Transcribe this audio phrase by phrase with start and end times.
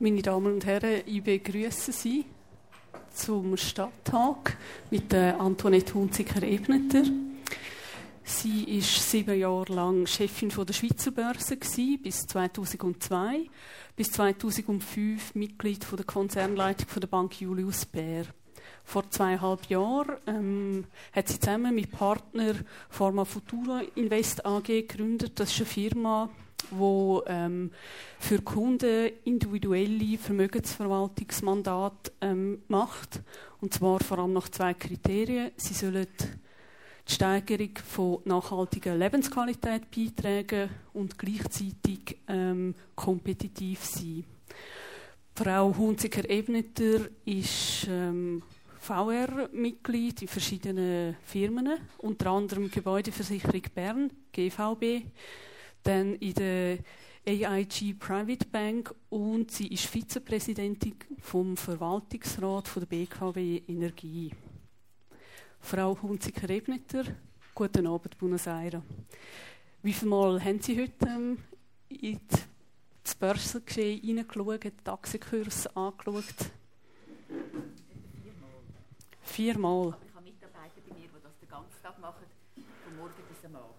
[0.00, 2.24] Meine Damen und Herren, ich begrüße Sie
[3.12, 4.56] zum Stadttag
[4.92, 7.02] mit der Antoinette Hunziker-Ebneter.
[8.22, 11.56] Sie ist sieben Jahre lang Chefin der Schweizer Börse
[12.00, 13.50] bis 2002,
[13.96, 18.26] bis 2005 Mitglied der Konzernleitung der Bank Julius Baer.
[18.84, 22.54] Vor zweieinhalb Jahren ähm, hat sie zusammen mit Partner
[22.88, 25.40] Forma Futura Invest AG gegründet.
[25.40, 26.30] Das ist eine Firma,
[26.70, 27.70] wo ähm,
[28.18, 33.22] für Kunden individuelle Vermögensverwaltungsmandate ähm, macht.
[33.60, 35.52] Und zwar vor allem nach zwei Kriterien.
[35.56, 36.06] Sie sollen
[37.08, 44.24] die Steigerung von nachhaltiger Lebensqualität beitragen und gleichzeitig ähm, kompetitiv sein.
[45.34, 48.42] Frau Hunziker-Ebneter ist ähm,
[48.80, 55.04] VR-Mitglied in verschiedenen Firmen, unter anderem Gebäudeversicherung Bern, GVB,
[55.82, 56.78] dann in der
[57.26, 64.32] AIG Private Bank und sie ist Vizepräsidentin vom Verwaltungsrat von der BKW Energie.
[65.60, 67.04] Frau Hunziker-Ebneter,
[67.54, 68.82] guten Abend, Buenos Aires.
[69.82, 71.38] Wie viel Mal haben Sie heute ähm,
[71.88, 72.18] in
[73.02, 76.24] das Börsengeschehen hineingeschaut, den Taxikurs angeschaut?
[79.22, 79.92] Viermal.
[79.92, 79.96] Viermal.
[80.08, 83.56] Ich habe Mitarbeiter bei mir, die das den ganzen Tag machen, von morgen bis am
[83.56, 83.74] Abend.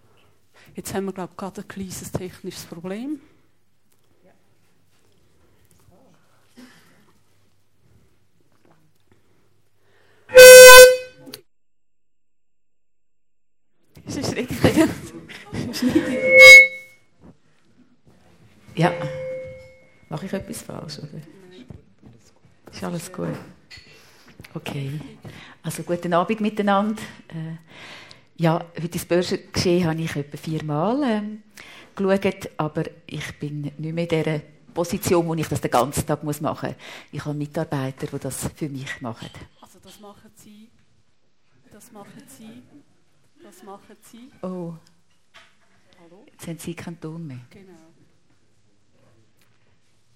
[0.74, 3.20] Jetzt haben wir, glaube ich, gerade ein kleines technisches Problem.
[14.04, 14.58] Das ist richtig.
[18.76, 18.92] Ja.
[20.08, 21.20] Mache ich etwas falsch, oder?
[22.72, 23.36] Ist alles gut?
[24.54, 24.98] Okay.
[25.62, 27.02] Also, guten Abend miteinander.
[28.40, 31.42] Ja, heute das Börsengeschehen habe ich etwa viermal ähm,
[31.94, 34.38] geschaut, aber ich bin nicht mehr in dieser
[34.72, 36.74] Position, wo ich das den ganzen Tag machen muss.
[37.12, 39.28] Ich habe Mitarbeiter, die das für mich machen.
[39.60, 40.70] Also das machen Sie,
[41.70, 42.62] das machen Sie,
[43.42, 44.30] das machen Sie.
[44.40, 44.72] Oh,
[46.02, 46.24] Hallo?
[46.32, 47.40] jetzt haben Sie keinen Ton mehr.
[47.50, 47.92] Genau.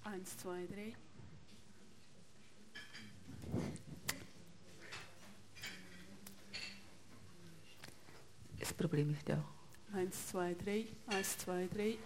[0.04, 0.94] Eins, zwei, drei.
[8.64, 9.44] Das Problem ist da.
[9.94, 10.86] Eins, zwei, drei.
[11.14, 11.98] Eins, zwei, drei.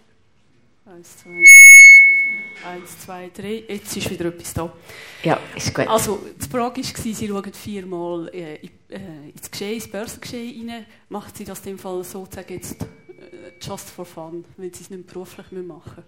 [0.85, 1.41] Eins, zwei,
[2.67, 3.63] Eins, zwei, drei.
[3.65, 4.73] Jetzt ist wieder etwas da.
[5.23, 5.87] Ja, ist gut.
[5.87, 10.85] Also, die Frage war, Sie schauen viermal äh, äh, ins Geschehen, ins Börsengeschehen rein.
[11.07, 12.85] Machen Sie das in dem Fall sozusagen jetzt äh,
[13.61, 16.03] just for fun, weil Sie es nicht beruflich mehr machen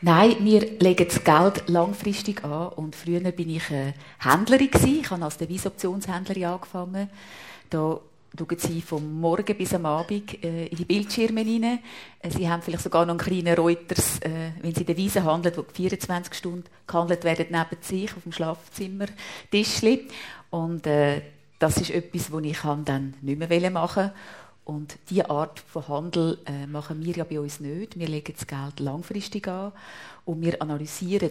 [0.00, 2.70] Nein, wir legen das Geld langfristig an.
[2.70, 4.70] Und früher bin ich äh, Händlerin.
[4.84, 7.08] Ich habe als Devisoptionshändlerin angefangen.
[7.70, 8.00] Da
[8.38, 11.80] schauen Sie vom Morgen bis am Abend äh, in die Bildschirme hinein.
[12.20, 15.62] Äh, Sie haben vielleicht sogar noch einen kleinen Reuters, äh, wenn Sie Devisen handeln, wo
[15.62, 19.06] 24 Stunden gehandelt werden neben sich auf dem Schlafzimmer
[19.50, 20.08] Tischli.
[20.50, 21.22] Und äh,
[21.58, 24.10] das ist etwas, was ich dann nicht mehr machen
[24.66, 27.96] und diese Art von Handel äh, machen wir ja bei uns nicht.
[27.96, 29.70] Wir legen das Geld langfristig an
[30.24, 31.30] und wir analysieren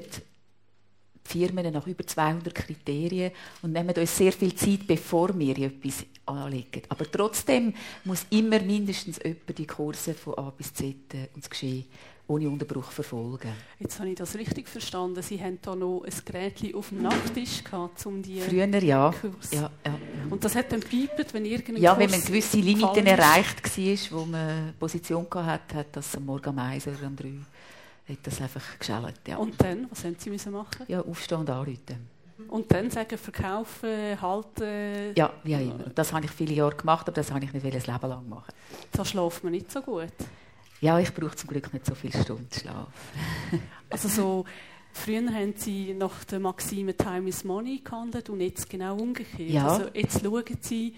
[1.25, 3.31] Firmen nach über 200 Kriterien
[3.63, 6.83] und nehmen uns sehr viel Zeit, bevor wir etwas anlegen.
[6.87, 11.49] Aber trotzdem muss immer mindestens jemand die Kurse von A bis Z äh, und das
[11.49, 11.85] Geschehen
[12.27, 13.51] ohne Unterbruch verfolgen.
[13.79, 15.21] Jetzt habe ich das richtig verstanden.
[15.21, 19.13] Sie haben da noch ein Gerät auf dem Nachttisch gehabt, um die Früher ja.
[19.21, 19.51] Kurs.
[19.51, 19.99] ja, ja.
[20.29, 24.19] Und das hat dann gepiept, wenn irgendein Ja, wenn Kurs man gewisse Limiten erreicht war,
[24.19, 27.25] wo man Position hatte, hat das am Morgen um 1 oder um 3
[28.07, 29.19] hat das einfach geschält.
[29.27, 29.37] Ja.
[29.37, 30.85] Und dann, was haben Sie müssen machen?
[30.87, 32.07] ja, aufstehen und anrufen.
[32.49, 35.89] Und dann sagen, verkaufen, halten, Ja, wie auch immer.
[35.95, 38.53] Das habe ich viele Jahre gemacht, aber das habe ich nicht ein Leben lang machen.
[38.91, 40.11] da schläft man nicht so gut.
[40.81, 42.87] Ja, ich brauche zum Glück nicht so viele Stunden Schlaf.
[43.89, 44.45] Also so,
[44.91, 49.49] früher haben Sie nach der Maxime Time is Money gehandelt und jetzt genau umgekehrt.
[49.49, 49.67] Ja.
[49.67, 50.93] Also jetzt schauen Sie,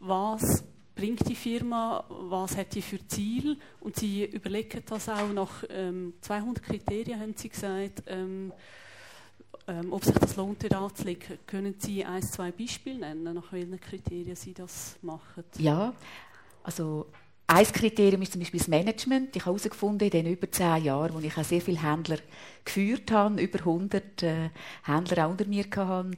[0.00, 0.62] was
[0.94, 6.14] bringt die Firma, was hat die für Ziel und Sie überlegen das auch nach ähm,
[6.20, 8.52] 200 Kriterien, haben Sie gesagt, ähm,
[9.66, 11.38] ähm, ob sich das lohnt, dort anzulegen.
[11.46, 15.44] Können Sie ein, zwei Beispiele nennen, nach welchen Kriterien Sie das machen?
[15.58, 15.94] Ja,
[16.62, 17.06] also
[17.46, 19.36] ein Kriterium ist zum Beispiel das Management.
[19.36, 22.18] Ich habe herausgefunden, in den über zehn Jahren, wo ich auch sehr viele Händler
[22.64, 24.50] geführt habe, über 100 äh,
[24.82, 26.10] Händler auch unter mir hatte,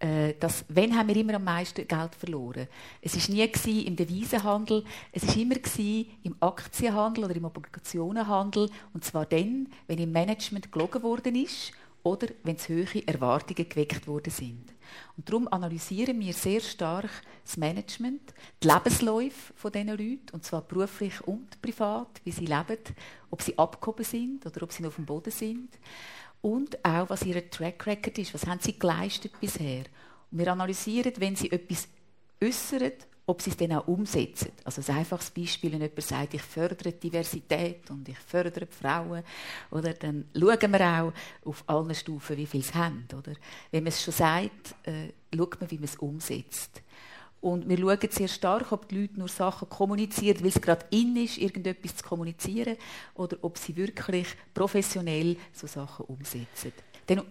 [0.00, 2.68] äh, dass, wenn haben wir immer am meisten Geld verloren.
[3.02, 8.70] Es war nie gewesen im Devisenhandel, es war immer gewesen im Aktienhandel oder im Obligationenhandel.
[8.94, 11.72] Und zwar dann, wenn im Management gelogen worden ist
[12.04, 14.72] oder wenn hohe Erwartungen geweckt worden sind.
[15.16, 17.10] Und darum analysieren wir sehr stark
[17.44, 22.78] das Management, die Lebensläufe von diesen Leuten, und zwar beruflich und privat, wie sie leben,
[23.30, 25.70] ob sie abgehoben sind oder ob sie noch auf dem Boden sind.
[26.40, 28.34] Und auch, was ihr Track Record ist.
[28.34, 29.84] Was haben sie geleistet bisher?
[30.30, 31.88] Und wir analysieren, wenn sie etwas
[32.42, 32.92] äußern,
[33.26, 34.52] ob sie es dann auch umsetzen.
[34.64, 39.22] Also ein einfaches Beispiel, wenn jemand sagt, ich fördere Diversität und ich fördere Frauen,
[39.70, 41.12] oder, dann schauen wir auch
[41.44, 43.06] auf allen Stufen, wie viele es haben.
[43.12, 43.34] Oder?
[43.70, 46.82] Wenn man es schon sagt, äh, schaut man, wie man es umsetzt.
[47.40, 51.16] Und wir schauen sehr stark, ob die Leute nur Sachen kommunizieren, weil es gerade in
[51.16, 52.76] ist, irgendetwas zu kommunizieren,
[53.14, 56.72] oder ob sie wirklich professionell so Sachen umsetzen.
[57.06, 57.22] Dann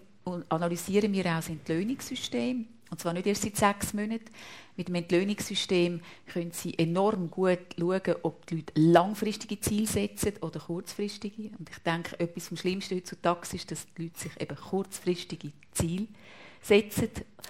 [0.48, 2.66] analysieren wir auch das Entlöhnungssystem.
[2.90, 4.30] Und zwar nicht erst seit sechs Monaten.
[4.76, 10.58] Mit dem Entlöhnungssystem können Sie enorm gut schauen, ob die Leute langfristige Ziele setzen oder
[10.58, 11.50] kurzfristige.
[11.58, 16.06] Und ich denke, etwas vom Schlimmsten heutzutage ist, dass die Leute sich eben kurzfristige Ziele.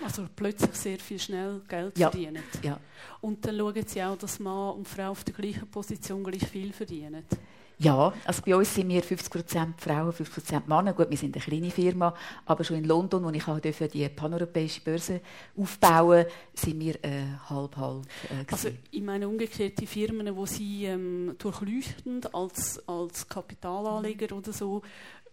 [0.05, 2.11] Also plötzlich sehr viel schnell Geld ja.
[2.11, 2.43] verdienen.
[2.63, 2.79] Ja.
[3.21, 6.73] Und dann schauen Sie auch, dass Mann und Frau auf der gleichen Position gleich viel
[6.73, 7.25] verdienen.
[7.81, 10.93] Ja, also bei uns sind wir 50% Frauen, 50% Männer.
[10.93, 12.13] Gut, wir sind eine kleine Firma,
[12.45, 15.21] aber schon in London, wo ich auch die paneuropäische Börse
[15.57, 18.05] aufbauen sind wir äh, halb halb.
[18.31, 24.53] Äh, also ich meine umgekehrt die Firmen, wo sie ähm, durchleuchten als als Kapitalanleger oder
[24.53, 24.83] so.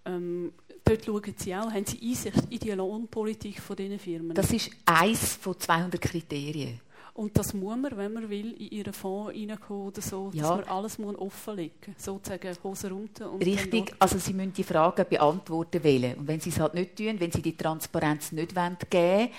[0.05, 0.53] Ähm,
[0.85, 4.33] dort schauen Sie auch, haben Sie Einsicht in die Lohnpolitik von diesen Firmen?
[4.33, 6.79] Das ist eins von 200 Kriterien.
[7.17, 10.49] Und das muss man, wenn man will, in ihren Fonds reinkommen oder so, ja.
[10.49, 12.03] dass man alles muss offenlegen muss.
[12.03, 13.31] Sozusagen Hose runter.
[13.31, 16.15] Und Richtig, also Sie müssen die Fragen beantworten wollen.
[16.15, 19.29] Und wenn Sie es halt nicht tun, wenn Sie die Transparenz nicht geben wollen,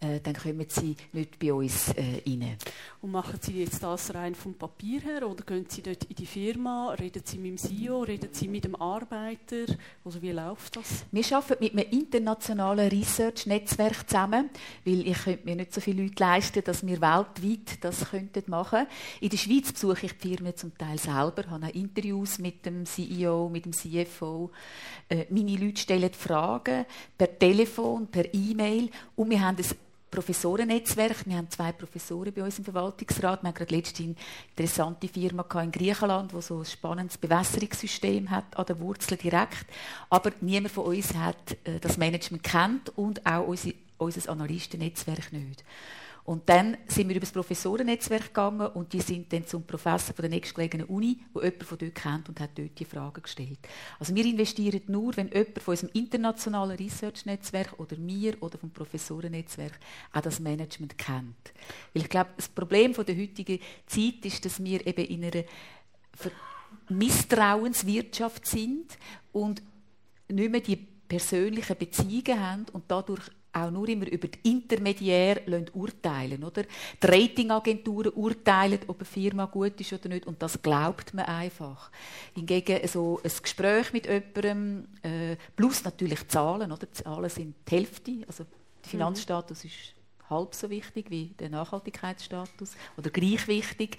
[0.00, 2.56] äh, dann kommen Sie nicht bei uns äh, rein.
[3.06, 6.26] Und machen Sie jetzt das rein vom Papier her oder gehen Sie dort in die
[6.26, 9.72] Firma, reden Sie mit dem CEO, reden Sie mit dem Arbeiter?
[10.04, 11.04] Also wie läuft das?
[11.12, 14.50] Wir arbeiten mit einem internationalen Research-Netzwerk zusammen,
[14.84, 18.88] weil ich könnte mir nicht so viele Leute leisten, dass wir weltweit das könnten machen.
[19.20, 23.48] In der Schweiz besuche ich die Firmen zum Teil selber, habe Interviews mit dem CEO,
[23.48, 24.50] mit dem CFO.
[25.08, 26.84] Äh, meine Leute stellen Fragen
[27.16, 31.26] per Telefon, per E-Mail und wir haben ein Professorennetzwerk.
[31.26, 33.42] Wir haben zwei Professoren bei uns im Verwaltungsrat.
[33.42, 34.16] Wir haben gerade letztens eine
[34.50, 39.66] interessante Firma in Griechenland, die so ein spannendes Bewässerungssystem hat, an der Wurzel direkt.
[40.08, 43.46] Aber niemand von uns hat äh, das Management kennt und auch
[43.98, 45.64] unser Analystennetzwerk nicht.
[46.26, 50.24] Und dann sind wir über das Professorennetzwerk gegangen und die sind dann zum Professor von
[50.24, 53.60] der nächstgelegenen Uni, wo jemand von dort kennt und hat dort die Fragen gestellt.
[54.00, 59.78] Also wir investieren nur, wenn jemand von unserem internationalen Research-Netzwerk oder mir oder vom Professorennetzwerk
[60.12, 61.52] auch das Management kennt.
[61.94, 65.44] Weil ich glaube, das Problem von der heutigen Zeit ist, dass wir eben in einer
[66.88, 68.98] Misstrauenswirtschaft sind
[69.30, 69.62] und
[70.28, 76.44] nicht mehr die persönlichen Beziehungen haben und dadurch auch nur immer über die Intermediäre urteilen
[76.44, 76.62] oder?
[76.62, 81.90] Die Ratingagenturen urteilen, ob eine Firma gut ist oder nicht und das glaubt man einfach.
[82.34, 86.90] Hingegen so ein Gespräch mit jemandem, äh, plus natürlich Zahlen, oder?
[86.92, 88.90] Zahlen sind die Hälfte, also der.
[88.90, 89.70] Finanzstatus mhm.
[89.70, 89.96] ist
[90.28, 93.98] halb so wichtig wie der Nachhaltigkeitsstatus oder gleich wichtig.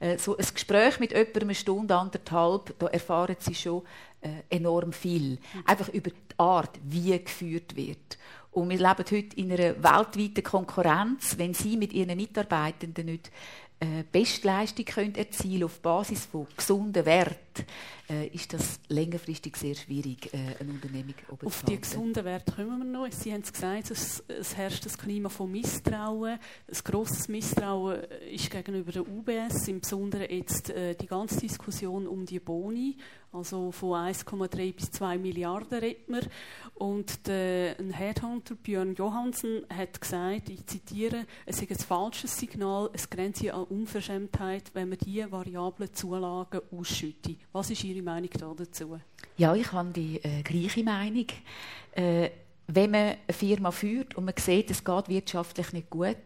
[0.00, 3.82] Äh, so ein Gespräch mit jemandem eine Stunde, anderthalb, da erfahren Sie schon
[4.20, 5.32] äh, enorm viel.
[5.32, 5.38] Mhm.
[5.64, 8.18] Einfach über die Art, wie geführt wird.
[8.52, 11.38] Und wir leben heute in einer weltweiten Konkurrenz.
[11.38, 13.30] Wenn Sie mit Ihren Mitarbeitenden nicht
[13.78, 17.36] äh, Bestleistung können erzielen auf Basis von gesunden Werten,
[18.08, 21.14] äh, ist das längerfristig sehr schwierig, äh, eine Unternehmung
[21.44, 23.12] Auf die gesunden Werte kommen wir noch.
[23.12, 26.38] Sie haben es gesagt, es, es herrscht das Klima von Misstrauen.
[26.68, 32.26] Ein grosses Misstrauen ist gegenüber der UBS, im Besonderen jetzt äh, die ganze Diskussion um
[32.26, 32.96] die Boni
[33.32, 36.26] also von 1,3 bis 2 Milliarden redet man.
[36.74, 42.90] Und der, ein Headhunter, Björn Johansen, hat gesagt, ich zitiere, es ist ein falsches Signal,
[42.92, 47.38] es grenzt an Unverschämtheit, wenn man diese variablen Zulagen ausschüttet.
[47.52, 49.00] Was ist Ihre Meinung dazu?
[49.36, 51.26] Ja, ich habe die äh, gleiche Meinung.
[51.92, 52.30] Äh,
[52.68, 56.16] wenn man eine Firma führt und man sieht, es geht wirtschaftlich nicht gut,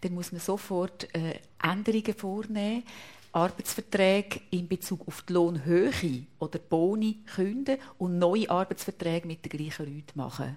[0.00, 2.82] dann muss man sofort äh, Änderungen vornehmen.
[3.30, 5.92] Arbeitsverträge in Bezug auf die Lohnhöhe
[6.38, 10.56] oder Boni künden und neue Arbeitsverträge mit den gleichen Leuten machen.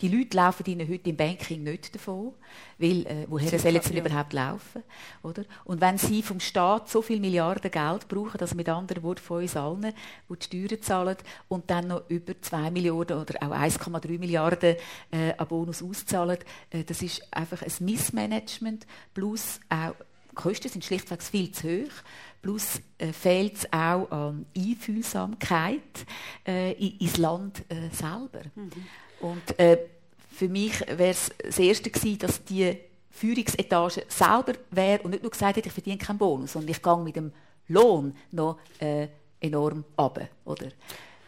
[0.00, 2.34] Die Leute laufen ihnen heute im Banking nicht davon,
[2.78, 4.04] weil äh, woher sollen sie ja.
[4.04, 4.82] überhaupt laufen?
[5.22, 5.44] Oder?
[5.64, 9.42] Und wenn sie vom Staat so viel Milliarden Geld brauchen, also mit anderen Worten von
[9.42, 9.92] uns allen,
[10.28, 11.16] die die Steuern zahlen
[11.48, 14.76] und dann noch über 2 Milliarden oder auch 1,3 Milliarden
[15.10, 16.38] äh, an Bonus auszahlen,
[16.70, 19.94] äh, das ist einfach ein Missmanagement plus auch
[20.34, 21.92] die Kosten sind schlichtweg viel zu hoch.
[22.42, 26.04] Plus äh, fehlt es auch an Einfühlsamkeit
[26.46, 28.42] äh, ins Land äh, selber.
[28.54, 28.70] Mhm.
[29.20, 29.78] Und äh,
[30.30, 32.76] für mich wäre es das Erste gewesen, dass die
[33.10, 36.96] Führungsetage selber wäre und nicht nur gesagt hätte, ich verdiene keinen Bonus, sondern ich gehe
[36.96, 37.32] mit dem
[37.68, 39.08] Lohn noch äh,
[39.40, 40.68] enorm ab, oder?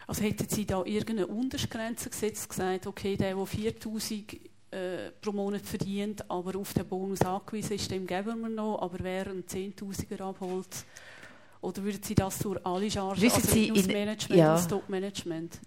[0.06, 4.34] Also hätten Sie da irgendeine Untergrenze gesetzt, gesagt, okay, der, der 4000
[4.70, 8.98] äh, pro Monat verdient, aber auf den Bonus angewiesen ist, dem geben wir noch, aber
[9.00, 10.68] wer einen 10.000er abholt,
[11.60, 14.60] oder würden Sie das durch alle Chargen, Wissen also Sie, in, Management, ja.
[14.60, 15.58] Top-Management?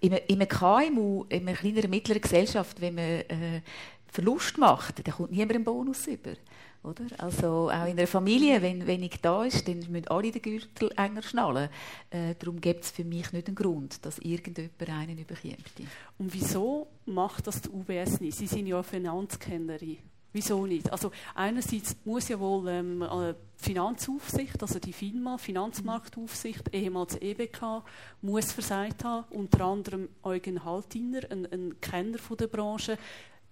[0.00, 3.62] In einem KMU, in einer kleineren, mittleren Gesellschaft, wenn man äh,
[4.06, 6.32] Verlust macht, dann kommt niemand einen Bonus über.
[6.82, 7.04] Oder?
[7.18, 11.22] Also auch in einer Familie, wenn wenig da ist, dann müssen alle den Gürtel enger
[11.22, 11.68] schnallen.
[12.08, 15.72] Äh, darum gibt es für mich nicht einen Grund, dass irgendjemand einen überkommt.
[16.18, 18.38] Und wieso macht das die UBS nicht?
[18.38, 19.98] Sie sind ja Finanzkennerin.
[20.32, 20.90] Wieso nicht?
[20.92, 27.82] Also einerseits muss ja wohl ähm, die Finanzaufsicht, also die FINMA, Finanzmarktaufsicht, ehemals EBK,
[28.22, 29.24] muss versagt haben.
[29.30, 32.96] Unter anderem Eugen Haltiner, ein, ein Kenner von der Branche,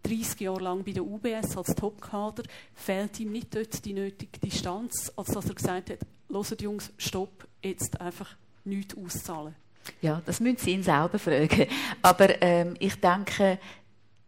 [0.04, 2.44] 30 Jahre lang bei der UBS als Topkader,
[2.74, 5.98] fehlt ihm nicht dort die nötige Distanz, als dass er gesagt hat,
[6.30, 9.56] hört Jungs, stopp, jetzt einfach nichts auszahlen.
[10.00, 11.66] Ja, das müssen Sie ihn selber fragen.
[12.02, 13.58] Aber ähm, ich denke,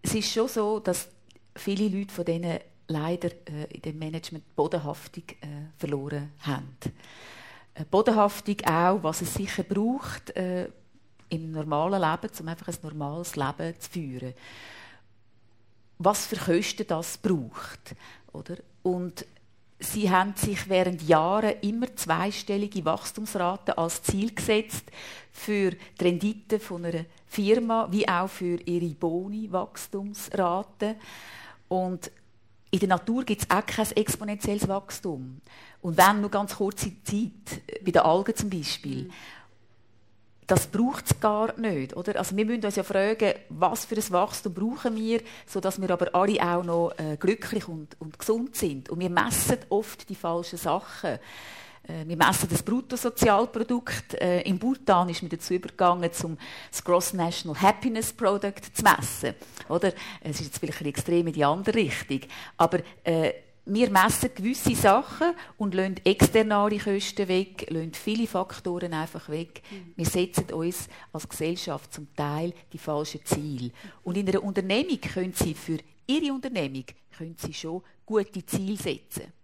[0.03, 1.09] es ist schon so, dass
[1.55, 5.47] viele Leute von denen leider äh, in dem Management Bodenhaftung äh,
[5.79, 6.77] verloren haben.
[7.75, 10.69] Äh, Bodenhaftung auch, was es sicher braucht äh,
[11.29, 14.35] im normalen Leben, um einfach ein normales Leben zu führen.
[15.99, 17.95] Was für Kosten das braucht,
[18.33, 18.57] oder?
[18.83, 19.25] Und
[19.83, 24.85] Sie haben sich während Jahren immer zweistellige Wachstumsraten als Ziel gesetzt
[25.33, 30.97] für die Rendite von einer Firma, wie auch für ihre Boni-Wachstumsraten.
[31.69, 32.11] Und
[32.73, 35.41] in der Natur gibt es auch kein exponentielles Wachstum.
[35.81, 39.05] Und wenn nur ganz kurze Zeit, bei den Algen zum Beispiel.
[39.05, 39.13] Mhm.
[40.47, 41.97] Das braucht es gar nicht.
[41.97, 42.17] Oder?
[42.17, 46.13] Also wir müssen uns ja fragen, was für ein Wachstum brauchen wir, sodass wir aber
[46.13, 48.89] alle auch noch äh, glücklich und, und gesund sind.
[48.89, 51.21] Und wir messen oft die falschen Sachen.
[51.91, 54.15] Äh, wir messen das Bruttosozialprodukt.
[54.15, 56.37] Äh, in Bhutan ist man dazu übergegangen, zum
[56.71, 59.35] das Gross National Happiness Product zu messen.
[59.69, 59.93] Oder?
[60.21, 62.21] Es ist jetzt vielleicht ein extrem in die andere Richtung.
[62.57, 63.33] Aber äh,
[63.67, 69.63] wir messen gewisse Sachen und lassen externe Kosten weg, lassen viele Faktoren einfach weg.
[69.71, 69.93] Mhm.
[69.97, 73.71] Wir setzen uns als Gesellschaft zum Teil die falschen Ziele.
[74.03, 76.85] Und in einer Unternehmung können Sie für Ihre Unternehmung
[77.17, 79.40] können Sie schon gute Ziele setzen.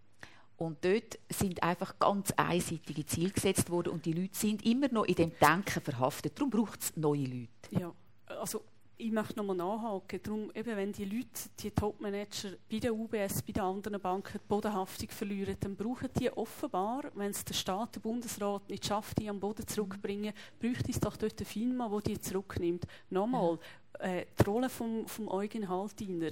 [0.56, 5.04] Und dort sind einfach ganz einseitige Ziele gesetzt worden und die Leute sind immer noch
[5.04, 6.38] in dem Denken verhaftet.
[6.38, 7.48] Darum braucht es neue Leute.
[7.70, 7.92] Ja,
[8.26, 8.62] also
[8.98, 10.20] ich möchte nochmal nachhaken.
[10.22, 14.48] Darum, eben, wenn die Leute, die Topmanager bei der UBS, bei den anderen Banken die
[14.48, 19.28] Bodenhaftung verlieren, dann brauchen die offenbar, wenn es der Staat, der Bundesrat nicht schafft, die
[19.28, 22.86] am Boden zurückzubringen, bräuchte es doch dort eine Firma, die die zurücknimmt.
[23.10, 23.58] Nochmal,
[23.98, 26.30] äh, die Rolle von vom Eugen Haltiner,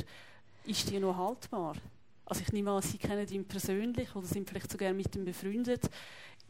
[0.64, 1.76] ist die noch haltbar?
[2.26, 5.90] Also ich nehme an, Sie kennen ihn persönlich oder sind vielleicht sogar mit ihm befreundet.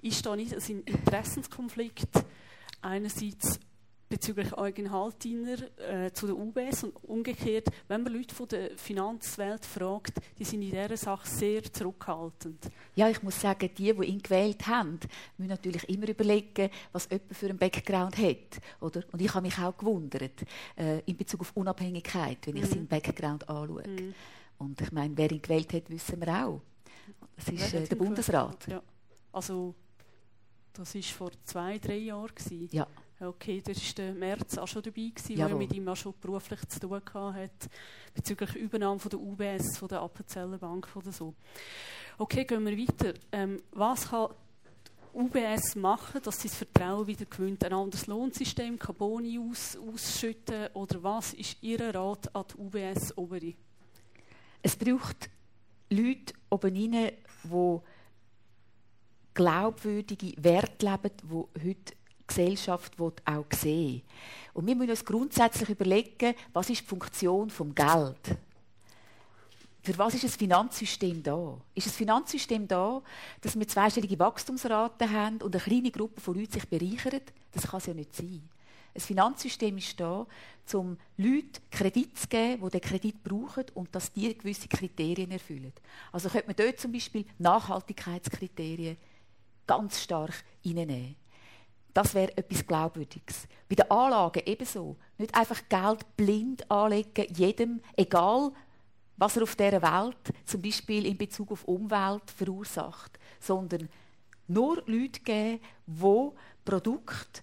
[0.00, 2.24] Ist da nicht ein Interessenskonflikt
[2.82, 3.58] einerseits
[4.08, 9.64] bezüglich Eugen Haltiner äh, zu der UBS und umgekehrt, wenn man Leute von der Finanzwelt
[9.64, 12.70] fragt, die sind in dieser Sache sehr zurückhaltend.
[12.94, 15.00] Ja, ich muss sagen, die, die ihn gewählt haben,
[15.36, 18.60] müssen natürlich immer überlegen, was jemand für einen Background hat.
[18.80, 19.02] Oder?
[19.10, 20.44] Und ich habe mich auch gewundert,
[20.76, 22.68] äh, in Bezug auf Unabhängigkeit, wenn ich mhm.
[22.68, 23.82] seinen Background anschaue.
[23.86, 24.14] Mhm.
[24.58, 26.60] Und ich meine, wer ihn gewählt hat, wissen wir auch.
[27.36, 28.66] Das ist äh, der Bundesrat.
[28.68, 28.82] Ja.
[29.32, 29.74] Also,
[30.72, 32.32] das war vor zwei, drei Jahren.
[32.70, 32.86] Ja.
[33.20, 36.14] Okay, da war der März auch schon dabei, gewesen, weil er mit ihm auch schon
[36.20, 37.68] beruflich zu tun hatte,
[38.12, 41.34] bezüglich Übernahme von der UBS, von der Appenzeller Bank oder so.
[42.18, 43.14] Okay, gehen wir weiter.
[43.32, 44.30] Ähm, was kann
[45.14, 47.64] UBS machen, dass sie das Vertrauen wieder gewinnt?
[47.64, 53.54] Ein anderes Lohnsystem, Carboni aus, ausschütten oder was ist Ihr Rat an die UBS Obere?
[54.66, 55.28] Es braucht
[55.90, 57.12] Leute oben rein,
[57.44, 57.78] die
[59.34, 61.94] glaubwürdige Werte leben, die heute
[62.26, 64.00] Gesellschaft auch sehen
[64.54, 68.38] Und wir müssen uns grundsätzlich überlegen, was ist die Funktion des Geld?
[69.82, 71.58] Für was ist das Finanzsystem da?
[71.74, 73.02] Ist das Finanzsystem da,
[73.42, 77.34] dass wir zweistellige Wachstumsraten haben und eine kleine Gruppe von Leuten sich bereichert?
[77.52, 78.48] Das kann es ja nicht sein.
[78.94, 80.26] Ein Finanzsystem ist da,
[80.72, 85.72] um Leuten Kredit zu geben, die den Kredit brauchen und dass die gewisse Kriterien erfüllen.
[86.12, 88.96] Also könnte man dort zum Beispiel Nachhaltigkeitskriterien
[89.66, 91.16] ganz stark reinnehmen.
[91.92, 93.46] Das wäre etwas Glaubwürdiges.
[93.68, 94.96] Bei den Anlagen ebenso.
[95.16, 98.52] Nicht einfach Geld blind anlegen, jedem, egal
[99.16, 103.88] was er auf dieser Welt, zum Beispiel in Bezug auf Umwelt, verursacht, sondern
[104.48, 106.30] nur Leute geben, die
[106.64, 107.42] Produkte,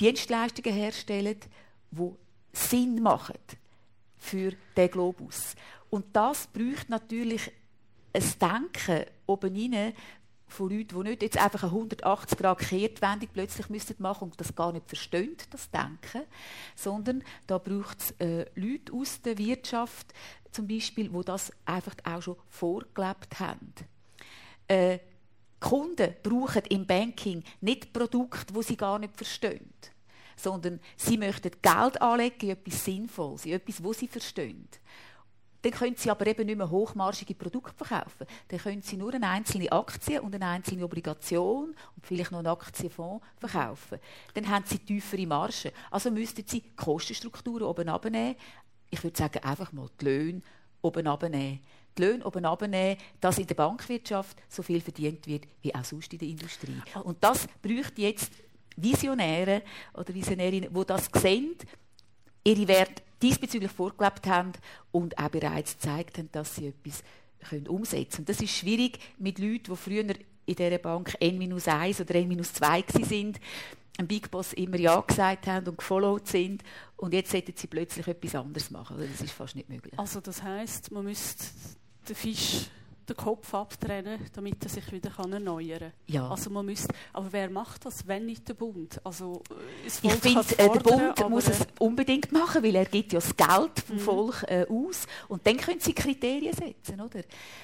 [0.00, 1.36] Dienstleistungen herstellen,
[1.90, 2.10] die
[2.52, 3.38] Sinn machen
[4.16, 5.54] für den Globus.
[5.90, 7.52] Und das braucht natürlich
[8.12, 9.94] ein Denken oben rein,
[10.50, 14.54] von Leuten, die nicht jetzt einfach eine 180 Grad Kehrtwendung plötzlich müssen machen und das
[14.54, 16.26] gar nicht verstehen, das Denken,
[16.74, 20.12] sondern da braucht es äh, Leute aus der Wirtschaft
[20.50, 23.72] zum Beispiel, die das einfach auch schon vorgelebt haben.
[24.66, 24.98] Äh,
[25.60, 29.72] Kunden brauchen im Banking nicht Produkte, wo sie gar nicht verstehen,
[30.36, 34.68] sondern sie möchten Geld anlegen in etwas Sinnvolles, in etwas, wo sie verstehen.
[35.62, 38.26] Dann können Sie aber eben nicht mehr hochmarschige Produkte verkaufen.
[38.48, 42.48] Dann können Sie nur eine einzelne Aktie und eine einzelne Obligation und vielleicht noch einen
[42.48, 43.98] Aktienfonds verkaufen.
[44.32, 45.70] Dann haben Sie tiefere Margen.
[45.90, 48.36] Also müssten Sie die Kostenstrukturen oben abnehmen.
[48.88, 50.40] Ich würde sagen, einfach mal die Löhne
[50.80, 51.60] oben abnehmen.
[51.96, 56.12] Die Löhne oben abnehmen, dass in der Bankwirtschaft so viel verdient wird wie auch sonst
[56.12, 56.80] in der Industrie.
[57.02, 58.32] Und das bräuchte jetzt
[58.76, 59.62] Visionäre
[59.94, 61.56] oder Visionärinnen, die das sehen,
[62.44, 64.52] ihre Werte diesbezüglich vorgelebt haben
[64.92, 67.02] und auch bereits gezeigt haben, dass sie etwas
[67.48, 68.26] können umsetzen können.
[68.26, 70.04] Das ist schwierig mit Leuten, die früher
[70.46, 73.40] in dieser Bank N-1 oder N-2 sind,
[73.98, 76.62] ein Big Boss immer Ja gesagt haben und gefollowt sind
[76.96, 78.96] und jetzt sollten sie plötzlich etwas anderes machen.
[78.98, 79.92] Das ist fast nicht möglich.
[79.98, 81.44] Also das heißt, man müsste
[82.10, 82.66] den Fisch
[83.10, 85.92] den Kopf abtrennen, damit er sich wieder erneuern kann.
[86.06, 86.28] Ja.
[86.28, 89.00] Also man müsste, aber wer macht das, wenn nicht der Bund?
[89.04, 89.42] Also,
[89.84, 93.80] ich finde, äh, der Bund muss es unbedingt machen, weil er gibt ja das Geld
[93.86, 94.00] vom mhm.
[94.00, 97.20] Volk äh, aus und dann können sie Kriterien setzen, oder?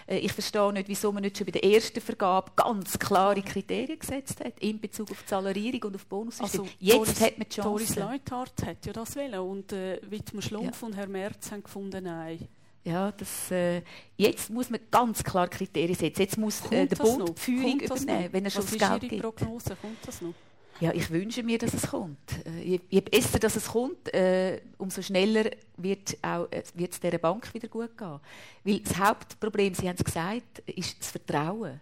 [0.06, 3.98] Äh, ich verstehe nicht, wieso man nicht schon bei der ersten Vergabe ganz klare Kriterien
[3.98, 6.62] gesetzt hat in Bezug auf die Salarierung und auf Bonussystem.
[6.62, 7.68] Also, Jetzt Doris, hat man die Chance.
[7.68, 10.86] Doris Leuthard hat ja das wollen und äh, Wittmer Schlumpf ja.
[10.88, 12.48] und Herr Merz haben gefunden, nein.
[12.86, 13.82] Ja, das, äh,
[14.16, 16.22] jetzt muss man ganz klar Kriterien setzen.
[16.22, 19.22] Jetzt muss äh, der Bund die Führung übernehmen, wenn er schon Was das Geld gibt.
[19.22, 19.76] Prognose?
[19.82, 20.34] Kommt das noch?
[20.78, 22.46] Ja, ich wünsche mir, dass es kommt.
[22.46, 27.18] Äh, je, je besser dass es kommt, äh, umso schneller wird auch äh, es dieser
[27.18, 28.20] Bank wieder gut gehen.
[28.62, 31.80] Weil das Hauptproblem, Sie haben es gesagt, ist das Vertrauen.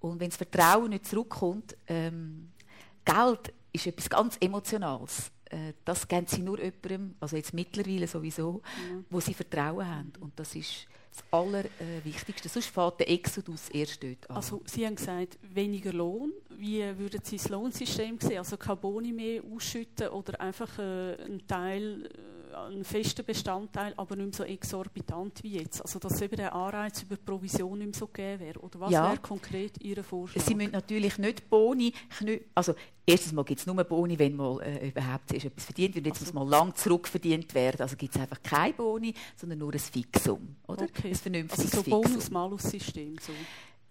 [0.00, 2.48] Und wenn das Vertrauen nicht zurückkommt, ähm,
[3.04, 5.30] Geld ist etwas ganz Emotionales.
[5.50, 9.02] Äh, das geben sie nur jemandem, also jetzt mittlerweile sowieso, ja.
[9.10, 10.12] wo sie Vertrauen haben.
[10.20, 12.48] Und das ist das Allerwichtigste.
[12.48, 14.36] Sonst fährt der Exodus erst dort an.
[14.36, 16.32] Also Sie haben gesagt, weniger Lohn.
[16.50, 18.38] Wie würden Sie das Lohnsystem sehen?
[18.38, 24.16] Also keine Boni mehr ausschütten oder einfach äh, einen Teil, äh, einen festen Bestandteil, aber
[24.16, 25.80] nicht mehr so exorbitant wie jetzt?
[25.82, 28.60] Also dass eben der Anreiz über Provision nicht mehr so gegeben wäre?
[28.60, 29.10] Oder was ja.
[29.10, 30.42] wäre konkret Ihr Vorschlag?
[30.42, 31.92] Sie müssen natürlich nicht Boni,
[32.54, 32.74] also
[33.06, 36.06] erstens mal gibt es nur Boni, wenn mal äh, überhaupt etwas verdient wird.
[36.06, 36.32] Jetzt also.
[36.32, 37.80] muss mal lang zurückverdient werden.
[37.80, 40.56] Also gibt es einfach keine Boni, sondern nur ein Fixum.
[40.66, 40.84] Oder?
[40.84, 41.08] Okay.
[41.08, 43.16] Ein vernünftiges also so Bonus-Malus-System.
[43.20, 43.32] So.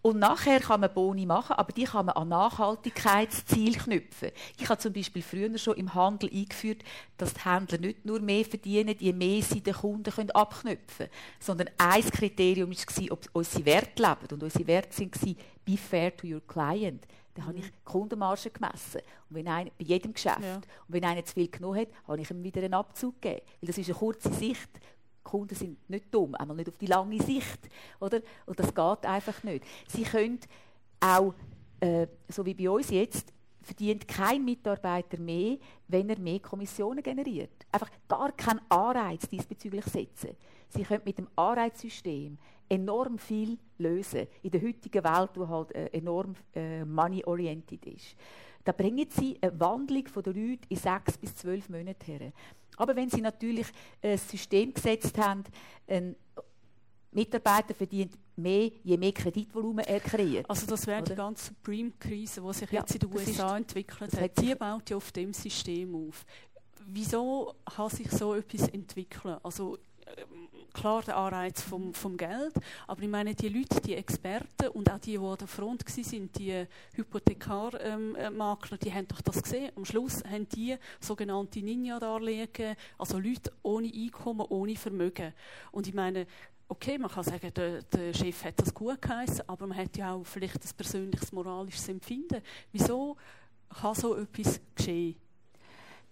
[0.01, 4.31] Und nachher kann man Boni machen, aber die kann man an Nachhaltigkeitsziel knüpfen.
[4.57, 6.83] Ich habe zum Beispiel früher schon im Handel eingeführt,
[7.17, 11.09] dass die Händler nicht nur mehr verdienen, je mehr sie den Kunden können abknüpfen können,
[11.39, 14.33] sondern ein Kriterium war, ob unsere Werte leben.
[14.33, 15.35] Und unsere Werte waren,
[15.65, 17.05] be fair to your client.
[17.35, 17.71] Da habe ich mhm.
[17.83, 19.01] Kundenmarge gemessen.
[19.29, 20.41] Und wenn einer, bei jedem Geschäft.
[20.41, 20.55] Ja.
[20.55, 23.45] Und wenn einer zu viel genommen hat, habe ich ihm wieder einen Abzug gegeben.
[23.61, 24.69] Weil das ist eine kurze Sicht.
[25.29, 27.59] Kunden sind nicht dumm, einmal nicht auf die lange Sicht.
[27.99, 28.21] Oder?
[28.45, 29.63] Und das geht einfach nicht.
[29.87, 30.39] Sie können
[30.99, 31.33] auch,
[31.79, 37.65] äh, so wie bei uns jetzt, verdient kein Mitarbeiter mehr, wenn er mehr Kommissionen generiert.
[37.71, 40.35] Einfach gar keinen Anreiz diesbezüglich setzen.
[40.69, 42.37] Sie können mit dem Anreizsystem
[42.67, 48.15] enorm viel lösen in der heutigen Welt, die halt äh, enorm äh, money-oriented ist.
[48.63, 52.31] Da bringen sie eine Wandlung der Leute in sechs bis zwölf Monaten her.
[52.79, 53.67] Aber wenn Sie natürlich
[54.01, 55.43] ein System gesetzt haben,
[55.87, 56.15] ein
[57.11, 60.49] Mitarbeiter verdient mehr, je mehr Kreditvolumen er kreiert.
[60.49, 64.41] Also das wäre die ganze Supreme-Krise, die sich ja, jetzt in den USA entwickelt hat.
[64.41, 66.25] Die baut ja auf dem System auf.
[66.87, 69.37] Wieso kann sich so etwas entwickeln?
[69.43, 69.77] Also
[70.73, 72.53] klar der Anreiz vom, vom Geld,
[72.87, 76.31] aber ich meine, die Leute, die Experten und auch die, die an der Front waren,
[76.33, 79.71] die Hypothekarmakler, ähm, die haben doch das gesehen.
[79.75, 85.33] Am Schluss haben die sogenannte Ninja-Darlehen, also Leute ohne Einkommen, ohne Vermögen.
[85.71, 86.27] Und ich meine,
[86.67, 90.13] okay, man kann sagen, der, der Chef hat das gut geheißen, aber man hat ja
[90.13, 92.41] auch vielleicht ein persönliches moralisches Empfinden.
[92.71, 93.17] Wieso
[93.69, 95.15] kann so etwas geschehen?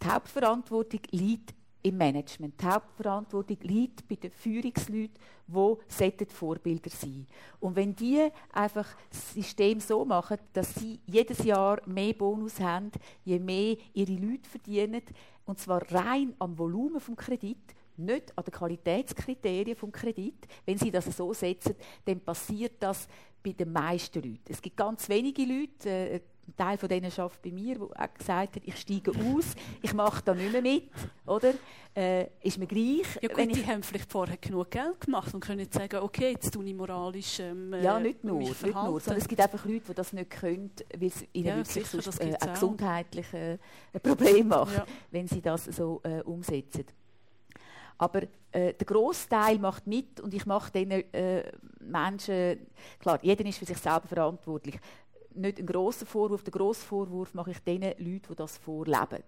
[0.01, 2.61] Die Hauptverantwortung liegt im Management.
[2.61, 7.25] Die Hauptverantwortung liegt bei den Führungsleuten, die Vorbilder sein
[7.59, 12.91] Und wenn die einfach das System so machen, dass sie jedes Jahr mehr Bonus haben,
[13.23, 15.01] je mehr ihre Leute verdienen,
[15.45, 17.57] und zwar rein am Volumen vom Kredit,
[17.97, 20.47] nicht an den Qualitätskriterien vom Kredit.
[20.65, 23.07] Wenn Sie das so setzen, dann passiert das
[23.43, 24.49] bei den meisten Leuten.
[24.49, 28.13] Es gibt ganz wenige Leute, äh, ein Teil von denen schafft bei mir, der auch
[28.13, 30.89] gesagt hat, ich steige aus, ich mache da nicht mehr mit,
[31.25, 31.53] oder?
[31.95, 33.19] Äh, ist mir gleich.
[33.21, 36.63] Ja gut, die haben vielleicht vorher genug Geld gemacht und können sagen, okay, jetzt tue
[36.65, 40.13] ich moralisch ähm, Ja, nicht nur, nicht nur, sondern es gibt einfach Leute, die das
[40.13, 44.75] nicht können, weil es ihnen ja, wirklich sicher, sonst, äh, ein gesundheitliches äh, Problem macht,
[44.75, 44.85] ja.
[45.11, 46.85] wenn sie das so äh, umsetzen.
[47.97, 52.67] Aber äh, der Großteil macht mit und ich mache diesen äh, Menschen,
[52.99, 54.79] klar, jeder ist für sich selber verantwortlich.
[55.37, 59.23] Nicht einen grossen Vorwurf, den grossen Vorwurf mache ich den Leuten, die das vorleben.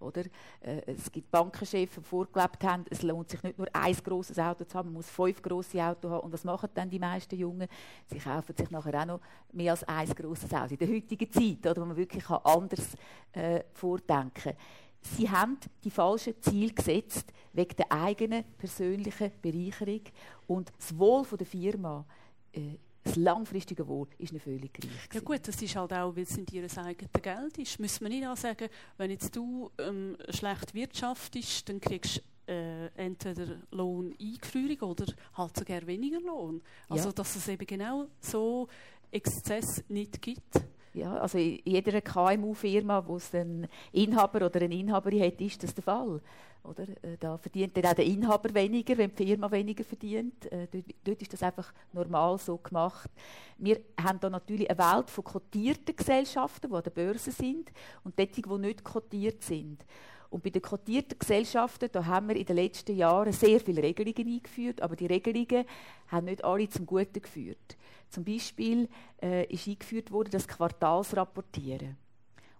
[0.00, 0.22] Oder?
[0.60, 4.64] Äh, es gibt Bankenchefs, die vorgelebt haben, es lohnt sich nicht nur ein grosses Auto
[4.64, 6.24] zu haben, man muss fünf grosse Autos haben.
[6.24, 7.68] Und was machen dann die meisten Jungen?
[8.06, 9.20] Sie kaufen sich nachher auch noch
[9.52, 10.74] mehr als ein grosses Auto.
[10.74, 12.94] In der heutigen Zeit, oder, wo man wirklich anders
[13.32, 14.56] äh, vordenken kann
[15.04, 20.00] sie haben die falschen Ziele gesetzt wegen der eigenen persönlichen Bereicherung
[20.46, 22.04] und das Wohl der Firma,
[22.52, 24.90] äh, das langfristige Wohl, ist nicht völlig gleich.
[25.12, 27.78] Ja gut, das ist halt auch, weil es in ihr eigenes Geld ist.
[27.78, 32.86] Müssen wir nicht auch sagen, wenn jetzt du ähm, schlecht wirtschaftest, dann kriegst du äh,
[32.96, 36.62] entweder Lohneinführung oder halt sogar weniger Lohn.
[36.88, 37.12] Also ja.
[37.12, 38.68] dass es eben genau so
[39.10, 40.60] Exzess nicht gibt.
[40.94, 45.74] Ja, also in jeder KMU-Firma, wo es einen Inhaber oder eine Inhaberin hat, ist das
[45.74, 46.20] der Fall.
[46.64, 46.88] Oder?
[47.02, 50.50] Äh, da verdient dann auch der Inhaber weniger, wenn die Firma weniger verdient.
[50.50, 50.66] Äh,
[51.04, 53.10] dort, ist das einfach normal so gemacht.
[53.58, 57.70] Wir haben da natürlich eine Welt von kotierten Gesellschaften, die an der Börse sind,
[58.02, 59.84] und dort, die nicht kotiert sind.
[60.30, 64.34] Und bei den kotierten Gesellschaften, da haben wir in den letzten Jahren sehr viele Regelungen
[64.34, 65.64] eingeführt, aber die Regelungen
[66.08, 67.76] haben nicht alle zum Guten geführt.
[68.08, 68.88] Zum Beispiel
[69.22, 71.96] äh, ist eingeführt worden, das Quartalsrapportieren.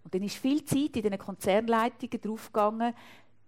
[0.05, 2.95] Und dann ist viel Zeit in den Konzernleitungen draufgegangen,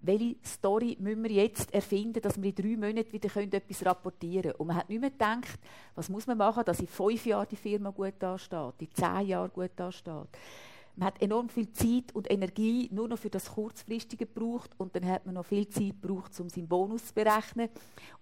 [0.07, 4.55] welche Story müssen wir jetzt erfinden, dass wir in drei Monaten wieder etwas rapportieren können.
[4.57, 5.59] Und man hat nicht mehr gedacht,
[5.95, 9.51] was muss man machen, dass in fünf Jahren die Firma gut dasteht, in zehn Jahren
[9.53, 10.29] gut dasteht.
[10.99, 15.05] Man hat enorm viel Zeit und Energie nur noch für das Kurzfristige gebraucht und dann
[15.07, 17.69] hat man noch viel Zeit gebraucht, um seinen Bonus zu berechnen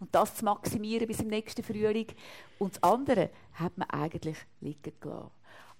[0.00, 2.08] und das zu maximieren bis im nächsten Frühling.
[2.58, 5.30] Und das andere hat man eigentlich liegen gelassen.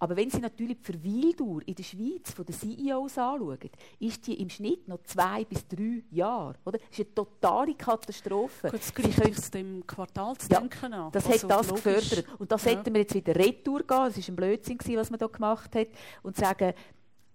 [0.04, 3.58] Aber wenn Sie natürlich die Verweildauer in der Schweiz von den CEOs anschauen,
[3.98, 6.56] ist die im Schnitt noch zwei bis drei Jahre.
[6.66, 6.76] Oder?
[6.76, 8.70] Das ist eine totale Katastrophe.
[8.70, 11.10] Gut, das aus dem Quartalsdenken ja, an.
[11.10, 11.84] Das also hat das logisch.
[11.84, 12.26] gefördert.
[12.38, 12.72] Und das ja.
[12.72, 13.86] hätten wir jetzt wieder retour gehen.
[13.86, 15.88] Das war ein Blödsinn, was man da gemacht hat.
[16.22, 16.74] Und sagen,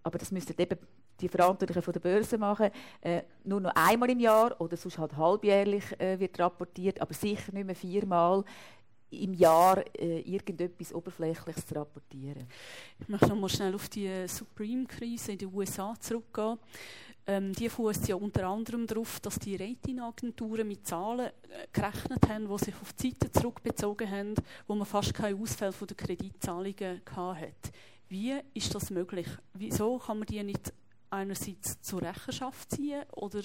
[0.04, 0.78] aber das müssten eben
[1.20, 2.70] die Verantwortlichen von der Börse machen,
[3.02, 7.52] äh, nur noch einmal im Jahr oder sonst halt halbjährlich äh, wird rapportiert, aber sicher
[7.52, 8.44] nicht mehr viermal
[9.12, 12.48] im Jahr äh, irgendetwas Oberflächliches zu rapportieren.
[13.00, 16.58] Ich möchte noch mal schnell auf die Supreme-Krise in den USA zurückgehen.
[17.28, 22.48] Ähm, die fußt ja unter anderem darauf, dass die Ratingagenturen mit Zahlen äh, gerechnet haben,
[22.48, 24.34] die sich auf Zeiten zurückbezogen haben,
[24.68, 27.72] wo man fast keinen Ausfall von den Kreditzahlungen hatte.
[28.08, 29.28] Wie ist das möglich?
[29.54, 30.74] Wieso kann man die nicht
[31.12, 33.42] einerseits zur Rechenschaft ziehen oder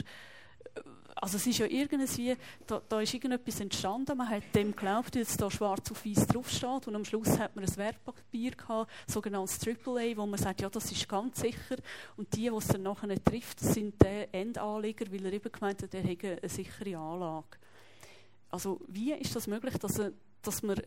[1.16, 5.36] also es ist ja irgendwie, da, da ist irgendetwas entstanden, man hat dem geglaubt, dass
[5.36, 10.16] da schwarz auf weiß draufsteht und am Schluss hat man ein Wertpapier gehabt, sogenanntes AAA,
[10.16, 11.76] wo man sagt, ja, das ist ganz sicher
[12.16, 15.82] und die, die es dann nachher nicht trifft, sind die Endanleger, weil er eben gemeint
[15.82, 17.58] hat, er hätte eine sichere Anlage.
[18.50, 20.00] Also wie ist das möglich, dass,
[20.42, 20.80] dass, man,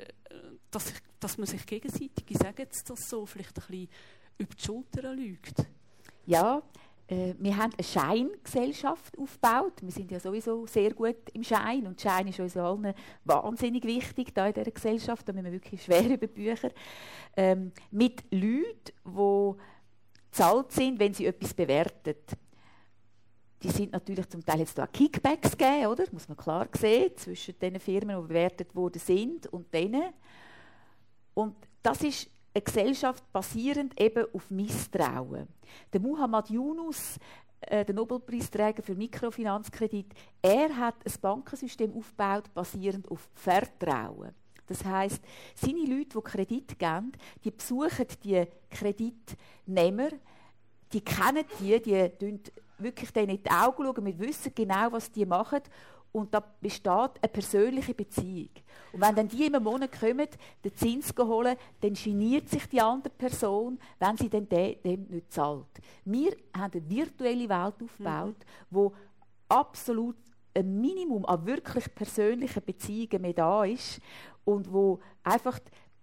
[0.72, 3.90] dass, dass man sich gegenseitig, ich sage jetzt das so, vielleicht ein bisschen
[4.38, 5.66] über die Schulter lügt?
[6.26, 6.62] Ja,
[7.08, 9.82] äh, wir haben eine Scheingesellschaft aufgebaut.
[9.82, 12.94] Wir sind ja sowieso sehr gut im Schein und Schein ist uns allen
[13.24, 15.28] wahnsinnig wichtig da in dieser Gesellschaft.
[15.28, 16.72] Da müssen wir wirklich schwer über Bücher.
[17.36, 19.54] Ähm, mit Leuten, die
[20.32, 22.16] zahlt sind, wenn sie etwas bewerten.
[23.64, 26.04] Die sind natürlich zum Teil jetzt da Kickbacks gegeben, oder?
[26.12, 30.14] Muss man klar sehen, zwischen den Firmen, die bewertet worden sind und denen.
[31.34, 35.48] Und das ist eine Gesellschaft basierend eben auf Misstrauen.
[35.94, 37.18] Der Muhammad Yunus,
[37.62, 40.08] äh, der Nobelpreisträger für Mikrofinanzkredit,
[40.42, 44.32] er hat ein Bankensystem aufgebaut basierend auf Vertrauen.
[44.66, 45.22] Das heißt,
[45.56, 47.12] seine Leute, die Kredit geben,
[47.44, 50.10] die besuchen die Kreditnehmer,
[50.92, 52.42] die kennen die, die
[52.80, 55.62] wirklich denen in die Augen schauen, wir wissen genau, was die machen
[56.18, 58.50] und da besteht eine persönliche Beziehung.
[58.92, 60.28] Und wenn dann die im Monat kommen,
[60.64, 65.68] den Zins holen, dann geniert sich die andere Person, wenn sie dann dem nicht zahlt.
[66.06, 68.66] Wir haben eine virtuelle Welt aufgebaut, mhm.
[68.72, 68.94] wo
[69.48, 70.16] absolut
[70.56, 74.02] ein Minimum an wirklich persönlichen Beziehungen mehr da ist
[74.44, 75.60] und wo einfach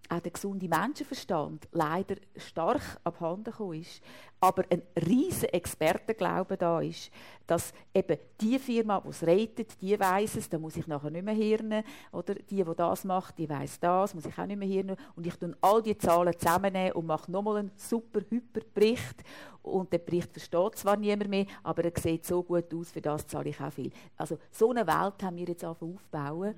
[0.08, 4.02] auch der gesunde Menschenverstand leider stark abhanden gekommen ist,
[4.40, 7.10] aber ein riesiger Expertenglaube da ist,
[7.46, 11.24] dass eben die Firma, die es rettet, die weiß es, da muss ich nachher nicht
[11.24, 12.34] mehr hirnen, oder?
[12.34, 14.96] Die, die das macht, die weiß das, muss ich auch nicht mehr hirnen.
[15.16, 19.24] Und ich tue all die Zahlen zusammennehmen und mache nochmal einen super, hyper Bericht
[19.62, 23.26] und der Bericht versteht zwar niemand mehr, aber er sieht so gut aus, für das
[23.26, 23.90] zahle ich auch viel.
[24.16, 26.54] Also so eine Welt haben wir jetzt aufbauen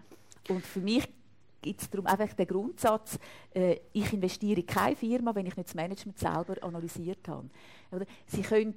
[0.49, 1.09] und für mich
[1.67, 3.19] gibt es darum einfach den Grundsatz,
[3.53, 7.49] äh, ich investiere in keine Firma, wenn ich nicht das Management selber analysiert habe.
[7.91, 8.07] Oder?
[8.27, 8.75] Sie können,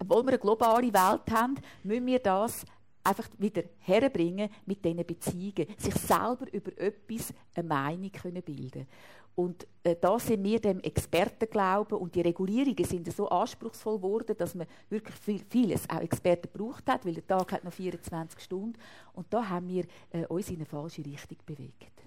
[0.00, 2.64] obwohl wir eine globale Welt haben, müssen wir das
[3.04, 8.88] einfach wieder herbringen mit diesen Beziehungen, sich selber über etwas eine Meinung können bilden
[9.36, 14.54] und äh, da sind wir dem Expertenglauben und die Regulierungen sind so anspruchsvoll geworden, dass
[14.54, 18.78] man wirklich viel, vieles auch Experten gebraucht hat, weil der Tag hat noch 24 Stunden
[19.12, 22.05] und da haben wir äh, uns in eine falsche Richtung bewegt.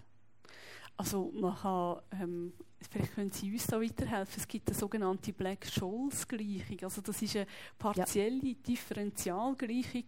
[1.00, 2.54] Also man kann, ähm,
[2.92, 6.78] vielleicht können Sie uns da weiterhelfen, es gibt eine sogenannte Black-Scholes-Gleichung.
[6.84, 8.56] Also das ist eine partielle ja.
[8.68, 10.04] Differentialgleichung,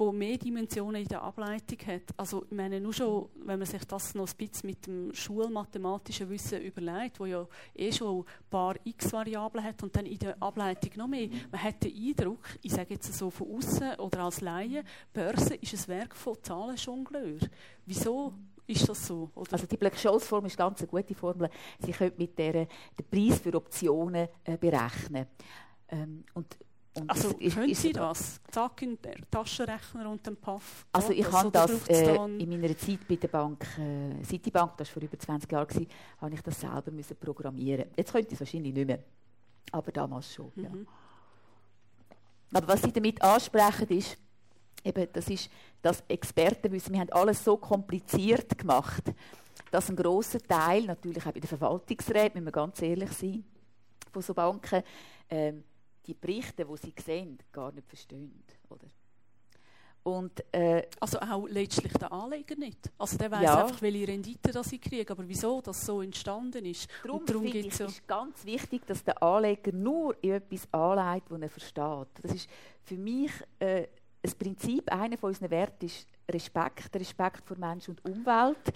[0.00, 2.14] die mehr Dimensionen in der Ableitung hat.
[2.16, 6.30] Also ich meine, nur schon, wenn man sich das noch ein bisschen mit dem schulmathematischen
[6.30, 10.92] Wissen überlegt, wo ja eh schon ein paar x-Variablen hat und dann in der Ableitung
[10.96, 14.82] noch mehr, man hat den Eindruck, ich sage jetzt so von außen oder als Laie,
[15.12, 17.40] Börse ist ein Werk von Zahlenjongleur.
[17.84, 18.32] Wieso
[18.72, 19.30] ist das so?
[19.34, 19.52] Oder?
[19.52, 21.48] Also die Black-Scholes-Formel ist ganz eine gute Formel.
[21.78, 22.68] Sie können mit der den
[23.10, 25.26] Preis für Optionen äh, berechnen.
[25.88, 26.58] Ähm, und
[26.94, 28.40] und also ist, können Sie das?
[28.50, 30.84] Zack in den Taschenrechner und den Puff?
[30.92, 34.94] Also ich habe das äh, in meiner Zeit bei der Bank äh, Citibank, das war
[34.94, 35.86] vor über 20 Jahren, gewesen,
[36.20, 37.86] habe ich das selber müssen programmieren.
[37.96, 38.98] Jetzt könnte ich es wahrscheinlich nicht mehr,
[39.70, 40.52] aber damals schon.
[40.54, 40.64] Mhm.
[40.64, 40.70] Ja.
[42.52, 44.18] Aber was Sie damit ansprechen ist,
[44.84, 45.48] eben, das ist
[45.82, 46.94] das Expertenwissen.
[46.94, 49.12] Wir haben alles so kompliziert gemacht,
[49.70, 53.44] dass ein großer Teil, natürlich auch bei den Verwaltungsräten, müssen wir ganz ehrlich sein,
[54.12, 54.82] von so Banken,
[55.28, 55.64] ähm,
[56.06, 58.44] die Berichte, die sie sehen, gar nicht verstehen.
[58.68, 58.86] Oder?
[60.04, 62.90] Und, äh, also auch letztlich der Anleger nicht.
[62.98, 63.64] Also der weiß ja.
[63.64, 66.88] einfach, welche Rendite das ich kriege, aber wieso das so entstanden ist.
[67.04, 71.30] Darum, darum finde ich, so ist ganz wichtig, dass der Anleger nur in etwas anlegt,
[71.30, 72.08] das er versteht.
[72.20, 72.50] Das ist
[72.82, 73.86] für mich äh,
[74.24, 78.72] ein Prinzip, einer von unseren Werten ist Respekt, Respekt vor Mensch und Umwelt.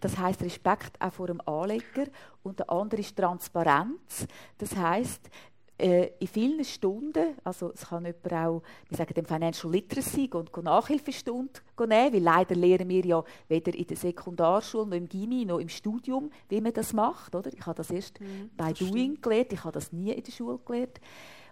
[0.00, 2.06] Das heißt Respekt auch vor dem Anleger
[2.42, 4.26] und der andere ist Transparenz.
[4.58, 5.30] Das heißt
[5.78, 10.56] äh, in vielen Stunden, also es kann jemand auch, wir sagen dem Financial Literacy und
[10.56, 15.58] Nachhilfestunde nehmen, weil leider lernen wir ja weder in der Sekundarschule noch im Gimmi noch
[15.58, 17.52] im Studium, wie man das macht, oder?
[17.52, 20.58] Ich habe das erst mhm, bei Doing gelernt, ich habe das nie in der Schule
[20.64, 20.98] gelernt.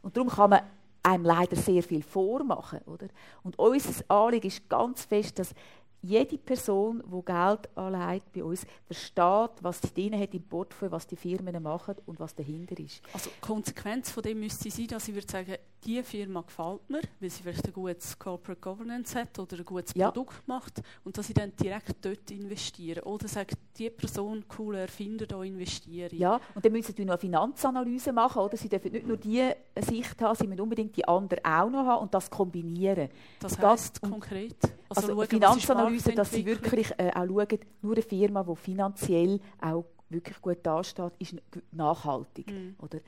[0.03, 0.63] Und darum kann man
[1.05, 2.81] einem leider sehr viel vormachen.
[2.87, 3.09] Oder?
[3.43, 5.55] Und unser Anliegen ist ganz fest, dass
[6.03, 11.07] jede Person, die Geld anlegt bei uns, versteht, was sie drin hat im Portfolio, was
[11.07, 13.01] die Firmen machen und was dahinter ist.
[13.13, 17.01] Also die Konsequenz von dem müsste sein, dass ich würde sagen, diese Firma gefällt mir,
[17.21, 20.11] weil sie vielleicht ein gutes Corporate Governance hat oder ein gutes ja.
[20.11, 23.03] Produkt macht und dass ich dann direkt dort investiere.
[23.05, 27.21] Oder sage, diese Person, cooler Erfinder, da investiere Ja, und dann müssen sie noch eine
[27.21, 28.57] Finanzanalyse machen, oder?
[28.57, 32.03] Sie dürfen nicht nur diese Sicht haben, sie müssen unbedingt die andere auch noch haben
[32.03, 33.09] und das kombinieren.
[33.41, 34.57] Das heisst konkret?
[34.89, 39.41] Also, also schauen, Finanzanalyse, dass sie wirklich äh, auch schauen, nur eine Firma, die finanziell
[39.61, 41.35] auch wirklich gut dasteht, ist
[41.73, 42.51] nachhaltig.
[42.51, 42.77] Mhm.
[42.81, 43.01] Oder?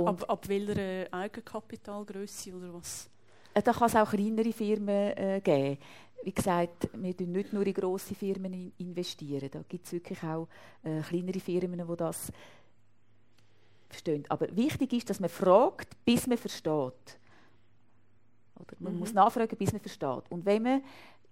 [0.00, 3.08] Und ab, ab welcher Eigenkapitalgröße oder was?
[3.54, 5.78] Äh, da kann es auch kleinere Firmen äh, geben.
[6.22, 9.48] Wie gesagt, wir investieren nicht nur in grosse Firmen investieren.
[9.50, 10.48] Da gibt es wirklich auch
[10.82, 12.30] äh, kleinere Firmen, die das
[13.88, 14.24] verstehen.
[14.28, 17.18] Aber wichtig ist, dass man fragt, bis man versteht.
[18.60, 18.98] Oder man mhm.
[19.00, 20.30] muss nachfragen, bis man versteht.
[20.30, 20.82] Und wenn man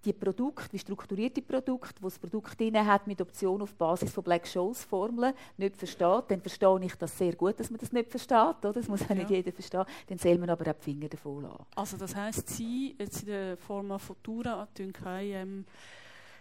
[0.05, 4.23] die Produkte, wie strukturierte Produkte, wo das Produkt drin hat mit Option auf Basis von
[4.23, 8.55] Black-Scholes-Formeln, nicht versteht, dann verstehe ich das sehr gut, dass man das nicht versteht.
[8.59, 8.73] Oder?
[8.73, 9.83] Das muss auch nicht jeder verstehen.
[10.07, 11.65] Dann soll man aber auch die Finger davon lassen.
[11.75, 15.65] Also das heisst, Sie jetzt in der Forma Futura tun keine, ähm,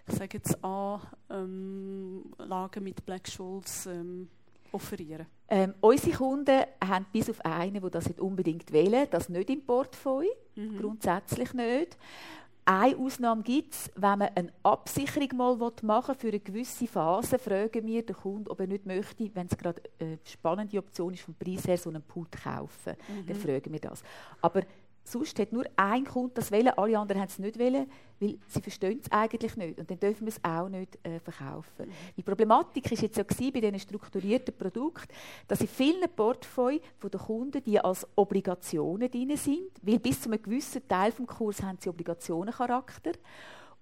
[0.06, 4.28] ich sage jetzt Anlagen ähm, mit Black-Scholes ähm,
[4.72, 5.26] offerieren?
[5.48, 9.64] Ähm, unsere Kunden haben bis auf einen, der das nicht unbedingt wählen, das nicht im
[9.64, 10.78] Portfolio, mhm.
[10.78, 11.96] grundsätzlich nicht.
[12.70, 17.38] Eine Ausnahme gibt es, wenn man eine Absicherung mal machen will, für eine gewisse Phase,
[17.38, 21.22] fragen wir den Kunden, ob er nicht möchte, wenn es gerade eine spannende Option ist,
[21.22, 22.94] vom Preis her so einen Pult kaufen.
[23.08, 23.26] Mhm.
[23.26, 24.02] Dann fragen wir das.
[24.42, 24.62] Aber
[25.12, 27.90] sonst hat nur ein Kunde das wählen, alle anderen haben es nicht wählen,
[28.20, 31.86] weil sie verstehen es eigentlich nicht und dann dürfen wir es auch nicht äh, verkaufen.
[31.86, 31.92] Mhm.
[32.16, 35.08] Die Problematik ist jetzt ja gewesen, bei diesen strukturierten Produkten,
[35.46, 40.42] dass in vielen Portfolien der Kunden die als Obligationen drin sind, weil bis zu einem
[40.42, 43.12] gewissen Teil vom Kurs haben sie Obligationencharakter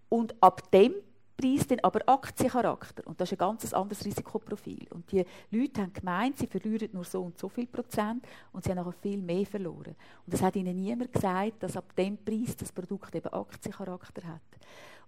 [0.08, 0.94] und ab dem
[1.36, 3.06] Preis dann aber Aktiencharakter.
[3.06, 4.86] Und das ist ein ganz anderes Risikoprofil.
[4.90, 8.70] Und die Leute haben gemeint, sie verlieren nur so und so viel Prozent und sie
[8.70, 9.94] haben nachher viel mehr verloren.
[10.24, 14.40] Und das hat ihnen niemand gesagt, dass ab dem Preis das Produkt eben Aktiencharakter hat.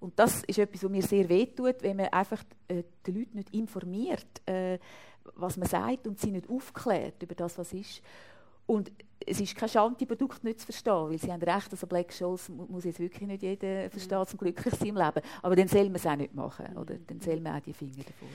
[0.01, 3.55] Und das ist etwas, was mir sehr wehtut, wenn man einfach äh, die Leute nicht
[3.55, 4.79] informiert, äh,
[5.35, 8.03] was man sagt und sie nicht aufklärt über das, was ist.
[8.69, 8.93] Und
[9.27, 12.13] es ist kein Schande, die Produkte nicht zu verstehen, weil sie haben recht, also Black
[12.13, 13.91] Scholes muss jetzt wirklich nicht jeder mhm.
[13.91, 15.23] verstehen, zum glücklich sein im Leben.
[15.43, 16.95] Aber dann soll man es auch nicht machen, oder?
[17.07, 18.29] Dann soll man auch die Finger davon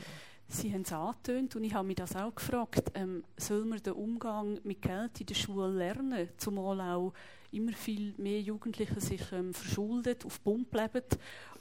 [0.47, 3.93] Sie haben es angetönt und ich habe mich das auch gefragt, ähm, soll man den
[3.93, 7.13] Umgang mit Geld in der Schule lernen, zumal auch
[7.51, 11.05] immer viel mehr Jugendliche sich ähm, verschuldet, auf Pump leben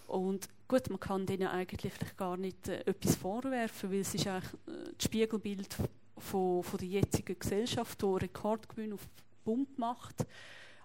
[0.08, 4.52] und gut, man kann denen eigentlich gar nicht äh, etwas vorwerfen, weil es ist eigentlich
[4.66, 5.74] äh, das Spiegelbild
[6.22, 9.08] von, von der jetzigen Gesellschaft, die Rekordgewinn auf
[9.44, 10.26] Pump macht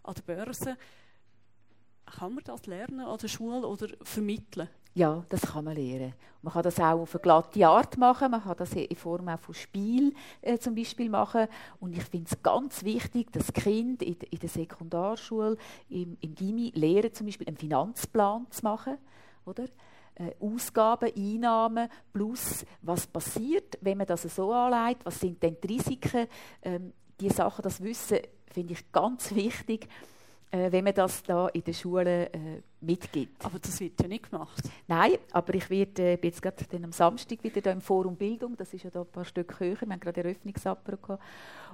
[0.03, 0.77] an der Börse.
[2.05, 4.69] Kann man das lernen an der Schule oder vermitteln?
[4.93, 6.13] Ja, das kann man lernen.
[6.41, 9.39] Man kann das auch auf eine glatte Art machen, man kann das in Form auch
[9.39, 11.47] von Spiel äh, zum Beispiel machen.
[11.79, 15.57] Und ich finde es ganz wichtig, dass Kind in, in der Sekundarschule,
[15.89, 18.97] im, im Gimmi lernen, zum Beispiel einen Finanzplan zu machen.
[19.45, 19.65] Oder?
[20.19, 25.67] Äh, Ausgaben, Einnahmen plus was passiert, wenn man das so anlegt, was sind denn die
[25.67, 26.25] Risiken,
[26.63, 28.17] ähm, die Sachen, das Wissen
[28.51, 29.87] finde ich ganz wichtig,
[30.49, 33.45] äh, wenn man das da in der Schule äh, mitgibt.
[33.45, 34.63] Aber das wird ja nicht gemacht.
[34.87, 38.73] Nein, aber ich werde äh, jetzt gerade am Samstag wieder da im Forum Bildung, das
[38.73, 41.23] ist ja da ein paar Stück höher, wir haben gerade Eröffnungsapero gehabt,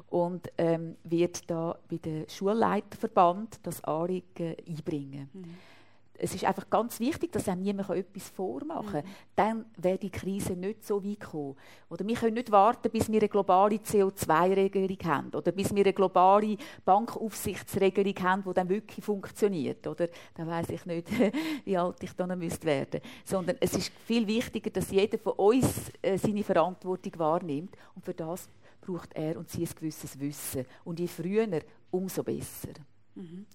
[0.10, 5.30] und ähm, wird da bei der Schulleiterverband das Anliegen einbringen.
[5.32, 5.73] Mhm
[6.18, 9.06] es ist einfach ganz wichtig, dass einem niemand etwas vormachen kann.
[9.06, 9.10] Mhm.
[9.36, 11.56] Dann wäre die Krise nicht so weit gekommen.
[11.90, 15.94] Oder wir können nicht warten, bis wir eine globale CO2-Regelung haben oder bis wir eine
[15.94, 19.86] globale Bankaufsichtsregelung haben, die dann wirklich funktioniert.
[19.88, 21.08] Oder dann weiß ich nicht,
[21.66, 23.02] wie alt ich dann müsste werden.
[23.26, 27.76] Sondern es ist viel wichtiger, dass jeder von uns äh, seine Verantwortung wahrnimmt.
[27.96, 28.50] Und für das
[28.82, 30.66] braucht er und sie ein gewisses Wissen.
[30.84, 32.74] Und je früher, umso besser.
[33.16, 33.46] Mhm.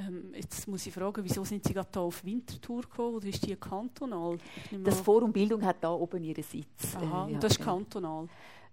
[0.00, 3.46] Ähm, jetzt muss ich fragen, wieso sind Sie gerade hier auf Winterthur gekommen oder ist
[3.46, 4.38] die kantonal?
[4.84, 6.96] Das Forum Bildung hat da oben ihren Sitz.
[6.96, 8.28] Aha, äh, ja, das ist kantonal.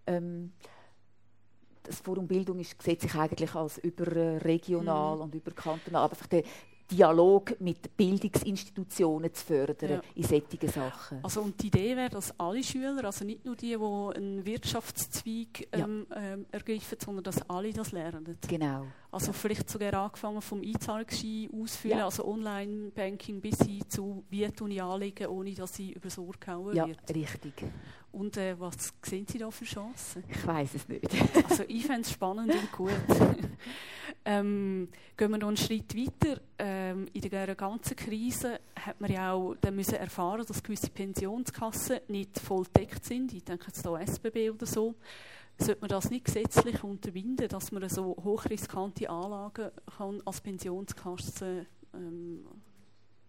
[0.06, 0.54] Ähm,
[1.84, 5.22] das Forum Bildung ist, sieht sich eigentlich als überregional mhm.
[5.24, 6.04] und überkantonal.
[6.04, 6.44] Aber einfach der,
[6.90, 10.02] Dialog mit Bildungsinstitutionen zu fördern ja.
[10.16, 11.20] in solchen Sachen.
[11.22, 15.68] Also und die Idee wäre, dass alle Schüler, also nicht nur die, die einen Wirtschaftszweig
[15.74, 16.34] ähm, ja.
[16.34, 18.38] ähm, ergreifen, sondern dass alle das lernen.
[18.48, 18.86] Genau.
[19.10, 19.34] Also ja.
[19.34, 25.54] vielleicht sogar angefangen vom Einzahlungsschein ausfüllen, also Online-Banking bis hin zu wie ich anlegen, ohne
[25.54, 27.00] dass sie über das Ohr gehauen ja, wird.
[27.10, 27.54] Ja, richtig.
[28.12, 30.24] Und äh, was sehen Sie da für Chancen?
[30.28, 31.06] Ich weiß es nicht.
[31.50, 32.92] also ich fände es spannend und gut.
[34.26, 36.42] ähm, gehen wir noch einen Schritt weiter.
[36.58, 42.00] Ähm, in der ganzen Krise hat man ja auch dann müssen erfahren, dass gewisse Pensionskassen
[42.08, 43.34] nicht voll deckt sind.
[43.34, 44.96] Ich denke jetzt hier SBB oder so.
[45.60, 52.46] Sollte man das nicht gesetzlich unterbinden, dass man so hochriskante Anlagen kann als Pensionskasse ähm,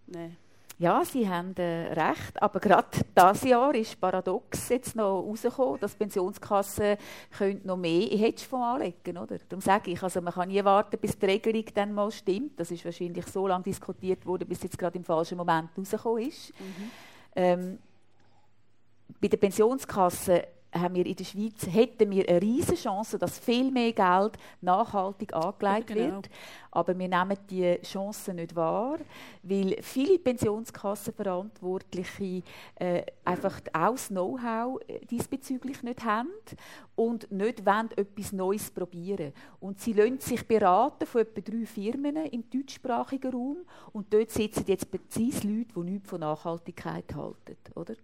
[0.06, 0.36] nehmen
[0.80, 2.86] ja, Sie haben äh, recht, aber gerade
[3.16, 6.96] dieses Jahr ist paradox jetzt noch rausgekommen, dass Pensionskassen
[7.64, 9.38] noch mehr in Hedgefonds anlegen oder?
[9.48, 12.60] Darum sage ich, also man kann nie warten, bis die Regelung dann mal stimmt.
[12.60, 16.52] Das ist wahrscheinlich so lange diskutiert worden, bis jetzt gerade im falschen Moment rausgekommen ist.
[16.60, 16.90] Mhm.
[17.34, 17.78] Ähm,
[19.20, 20.42] bei den Pensionskassen
[20.80, 25.32] haben wir in der Schweiz, hätten wir eine riesige Chance, dass viel mehr Geld nachhaltig
[25.34, 26.16] angelegt genau.
[26.16, 26.28] wird.
[26.70, 28.98] Aber wir nehmen die Chance nicht wahr,
[29.42, 32.42] weil viele Pensionskassenverantwortliche
[32.76, 36.28] äh, einfach auch das Know-how äh, diesbezüglich nicht haben
[36.94, 39.32] und nicht wollen, etwas Neues probieren.
[39.60, 43.58] Und sie lassen sich beraten von etwa drei Firmen im deutschsprachigen Raum
[43.92, 47.56] und dort sitzen jetzt präzise Leute, die nichts von Nachhaltigkeit halten.
[47.74, 47.94] Oder?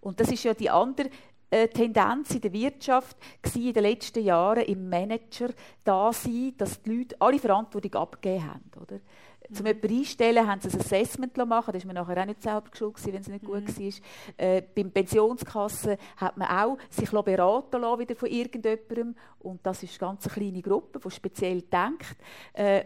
[0.00, 1.08] Und das ist ja die andere
[1.54, 3.16] äh, Tendenz in der Wirtschaft
[3.54, 5.50] in den letzten Jahren im Manager
[5.84, 8.70] da sein, dass die Leute alle Verantwortung abgegeben haben.
[8.82, 8.96] Oder?
[8.96, 9.54] Mhm.
[9.54, 12.66] Zum jemanden einstellen, haben sie ein Assessment machen Das war mir nachher auch nicht selber
[12.72, 13.46] schuld, wenn es nicht mhm.
[13.46, 13.92] gut war.
[14.36, 19.14] Äh, beim Pensionskassen hat man auch sich beraten lassen, wieder von irgendjemandem.
[19.38, 22.16] Und das ist eine ganz kleine Gruppe, die speziell denkt.
[22.52, 22.84] Äh,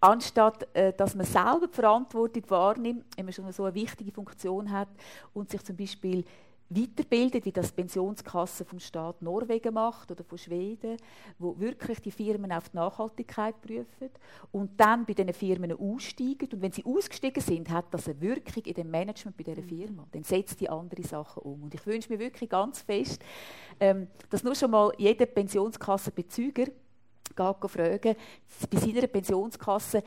[0.00, 4.70] anstatt äh, dass man selber die Verantwortung wahrnimmt, wenn man schon so eine wichtige Funktion
[4.70, 4.88] hat
[5.34, 6.24] und sich zum Beispiel
[6.74, 10.96] weiterbildet, wie das Pensionskasse vom Staat Norwegen macht oder von Schweden,
[11.38, 14.10] wo wirklich die Firmen auf die Nachhaltigkeit prüfen
[14.50, 16.48] und dann bei diesen Firmen aussteigen.
[16.52, 19.68] Und wenn sie ausgestiegen sind, hat das eine Wirkung in dem Management bei dieser mhm.
[19.68, 20.06] Firma.
[20.12, 21.62] Dann setzt die andere Sachen um.
[21.64, 23.22] Und ich wünsche mir wirklich ganz fest,
[23.80, 26.66] ähm, dass nur schon mal jeder Pensionskassenbezüger
[27.34, 28.16] fragen,
[28.70, 30.02] bei seiner Pensionskasse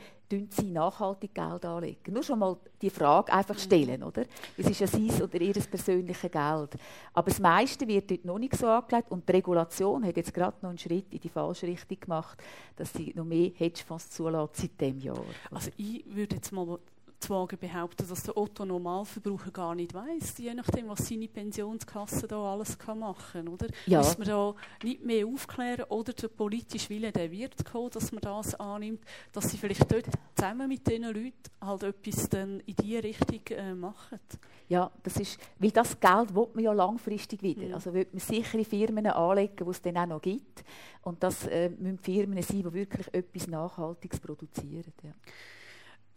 [0.52, 2.12] sie nachhaltig Geld anlegen.
[2.12, 4.24] Nur schon mal die Frage einfach stellen, oder?
[4.56, 6.76] Es ist ja sein oder ihr persönliches Geld.
[7.12, 10.56] Aber das meiste wird dort noch nicht so angelegt und die Regulation hat jetzt gerade
[10.62, 12.42] noch einen Schritt in die falsche Richtung gemacht,
[12.76, 15.24] dass sie noch mehr Hedgefonds zulässt seit diesem Jahr.
[15.50, 16.78] Also ich würde jetzt mal
[17.18, 22.26] zu wagen behaupten, dass der Otto Normalverbraucher gar nicht weiß, je nachdem, was seine Pensionskasse
[22.26, 23.66] da alles kann machen oder?
[23.86, 23.98] Ja.
[23.98, 28.20] Muss man da nicht mehr aufklären oder der politische Wille, der wird kommen, dass man
[28.20, 29.00] das annimmt,
[29.32, 33.74] dass sie vielleicht dort zusammen mit diesen Leuten halt etwas dann in diese Richtung äh,
[33.74, 34.20] machen?
[34.68, 37.66] Ja, das ist, weil das Geld will man ja langfristig wieder.
[37.66, 37.74] Mhm.
[37.74, 40.64] Also will man sichere Firmen anlegen, die es dann auch noch gibt.
[41.02, 44.92] Und das äh, müssen Firmen sein, die wirklich etwas Nachhaltiges produzieren.
[45.02, 45.12] Ja.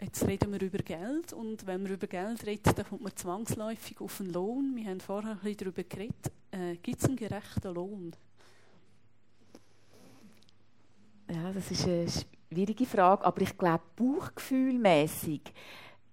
[0.02, 4.00] Jetzt reden wir über Geld und wenn wir über Geld reden, dann kommt man zwangsläufig
[4.00, 4.74] auf den Lohn.
[4.76, 6.32] Wir haben vorher ein bisschen darüber geredet.
[6.52, 8.16] Äh, Gibt es einen gerechten Lohn?
[11.30, 12.08] Ja, das ist eine
[12.50, 15.42] schwierige Frage, aber ich glaube, bauchgefühlmäßig,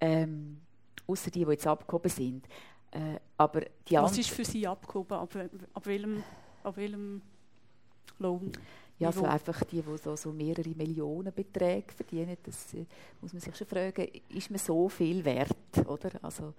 [0.00, 0.58] ähm,
[1.06, 2.46] außer die, die jetzt abgehoben sind,
[2.90, 5.16] äh, aber die Was ist für Sie abgehoben?
[5.16, 5.34] Ab,
[5.74, 6.24] ab, welchem,
[6.64, 7.22] ab welchem
[8.18, 8.50] Lohn?
[8.98, 12.86] Ja, also einfach die, die so, so mehrere Millionen Beträge verdienen, das äh,
[13.20, 15.52] muss man sich schon fragen, ist man so viel wert,
[15.86, 16.10] oder?
[16.22, 16.54] Also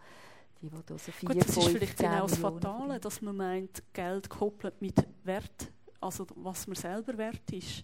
[0.61, 3.81] die, die da so vier, Gut, das ist vielleicht genau das Fatale, dass man meint,
[3.91, 7.83] Geld koppelt mit Wert, also was man selber wert ist.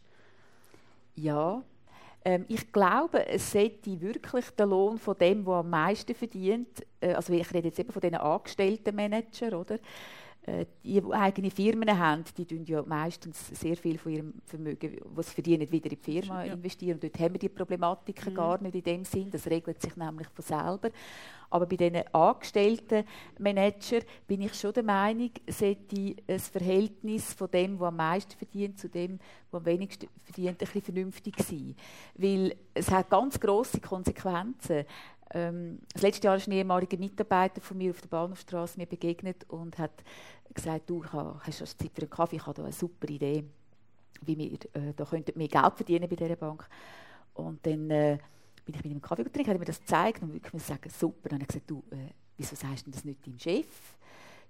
[1.15, 1.63] Ja,
[2.25, 7.13] ähm, ich glaube, es sollte wirklich der Lohn von dem, der am meisten verdient, äh,
[7.13, 9.79] also ich rede jetzt eben von den angestellten Manager, oder?
[10.45, 14.97] Äh, die, die eigene Firmen haben, die tun ja meistens sehr viel von ihrem Vermögen,
[15.05, 16.53] was sie verdienen, wieder in die Firma ja.
[16.53, 16.95] investieren.
[16.95, 18.37] Und dort haben wir die Problematiken mhm.
[18.37, 19.31] gar nicht in dem Sinn.
[19.31, 20.89] Das regelt sich nämlich von selber.
[21.49, 23.05] Aber bei diesen angestellten
[23.37, 28.79] Manager bin ich schon der Meinung, sollte das Verhältnis von dem, der am meisten verdient,
[28.79, 29.19] zu dem,
[29.51, 31.75] der am wenigsten verdient, ein bisschen vernünftig sein.
[32.15, 34.83] Weil es hat ganz grosse Konsequenzen.
[35.33, 39.45] Ähm, das letzte Jahr ist ein ehemaliger Mitarbeiter von mir auf der Bahnhofstraße mir begegnet
[39.49, 40.03] und hat
[40.53, 43.43] gesagt, du hast du Zeit für einen Kaffee, ich habe da eine super Idee,
[44.21, 45.05] wie wir äh, da
[45.35, 46.67] mehr Geld verdienen bei dieser Bank.
[47.33, 48.19] Und dann äh,
[48.65, 50.89] bin ich mit ihm Kaffee getrunken, hat er mir das gezeigt und ich muss sagen,
[50.89, 51.29] super.
[51.29, 53.65] Dann habe ich gesagt, du, äh, wieso sagst du das nicht deinem Chef?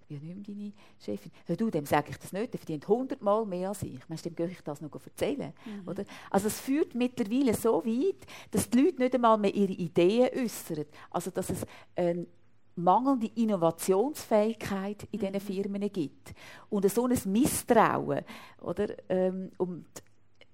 [0.10, 1.32] Ja nicht mehr deine Chefin.
[1.45, 3.99] Hör du, dem sage ich das nicht, der verdient hundertmal mehr als ich.
[4.08, 5.54] Meinst du, dem gehe ich das noch erzählen?
[5.66, 5.88] Mhm.
[5.88, 6.06] Oder?
[6.30, 10.86] Also es führt mittlerweile so weit, dass die Leute nicht einmal mehr ihre Ideen äußern.
[11.10, 12.28] Also dass es eine
[12.76, 15.39] mangelnde Innovationsfähigkeit in diesen mhm.
[15.39, 16.34] Firmen gibt.
[16.70, 18.24] Und so ein Misstrauen.
[18.62, 18.88] Oder?
[19.10, 19.86] Ähm, und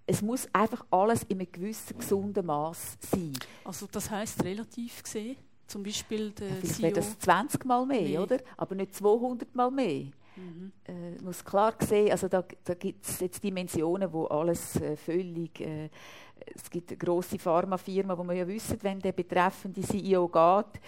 [0.05, 3.33] es muss einfach alles in einem gewissen gesunden Maß sein.
[3.63, 5.37] Also das heißt relativ gesehen?
[5.69, 8.37] Zum Beispiel der ja, Vielleicht wäre das 20 Mal mehr, mehr, oder?
[8.57, 10.05] Aber nicht 200 Mal mehr.
[10.35, 10.71] Mhm.
[10.85, 15.59] Äh, muss klar sehen, also da, da gibt es jetzt Dimensionen, wo alles äh, völlig
[15.61, 15.89] äh,
[16.55, 20.81] es gibt grosse Pharmafirma, wo man ja wissen, wenn der betreffende CEO geht,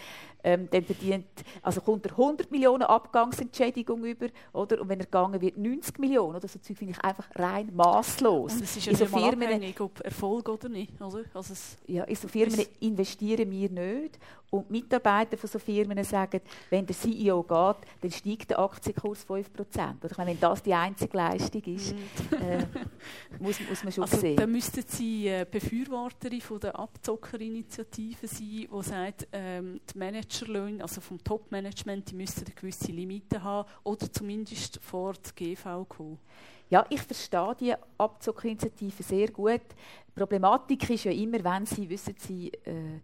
[0.43, 1.25] ähm, dann verdient,
[1.61, 4.81] also kommt er 100 Millionen Abgangsentschädigung über, oder?
[4.81, 6.47] Und wenn er gegangen wird, 90 Millionen, oder?
[6.47, 8.53] So Zeug finde ich einfach rein maßlos.
[8.53, 11.23] Und es ist ja so Firmen, abhängig, ob Erfolg oder nicht, oder?
[11.33, 11.53] Also
[11.87, 14.19] ja, in so Firmen investieren wir nicht.
[14.51, 19.45] Und Mitarbeiter von so Firmen sagen, wenn der CEO geht, dann steigt der Aktienkurs 5%.
[19.55, 22.65] Oder ich meine, wenn das die einzige Leistung ist, äh,
[23.39, 24.35] muss, muss man schon also, sehen.
[24.35, 29.97] Dann müssten Sie äh, Befürworterin von der Abzockerinitiative sein, die sagt, ähm, die
[30.31, 35.85] Managerlöhne, also vom Top-Management, die müssten eine gewisse Limite haben oder zumindest vor die GV
[35.85, 36.19] kommen.
[36.69, 39.61] Ja, ich verstehe die Abzockerinitiative sehr gut.
[40.07, 42.99] Die Problematik ist ja immer, wenn Sie, wissen Sie, äh,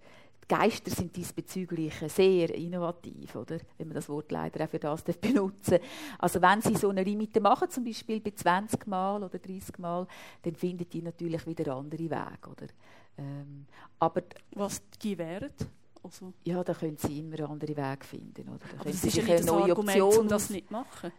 [0.47, 3.57] Geister sind diesbezüglich sehr innovativ, oder?
[3.78, 5.80] wenn man das Wort leider auch für das benutzen
[6.19, 10.07] Also wenn sie so eine Limite machen, zum Beispiel bei 20 Mal oder 30 Mal,
[10.43, 12.49] dann finden die natürlich wieder andere Wege.
[12.49, 12.67] Oder?
[13.17, 13.65] Ähm,
[13.99, 14.21] aber
[14.51, 15.51] Was die wären?
[16.08, 16.34] Also.
[16.45, 18.47] Ja, da können sie immer andere Wege finden.
[18.47, 18.60] Oder?
[18.60, 21.12] Da können das sie ist ja nicht neue Argument, Option um das nicht machen.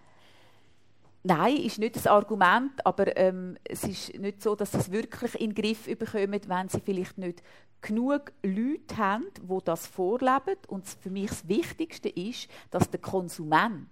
[1.24, 5.34] Nein, ist nicht das Argument, aber ähm, es ist nicht so, dass sie es wirklich
[5.34, 7.42] in den Griff bekommen, wenn sie vielleicht nicht
[7.82, 10.56] genug Leute haben, die das vorleben.
[10.68, 13.88] Und für mich das Wichtigste ist, dass der Konsument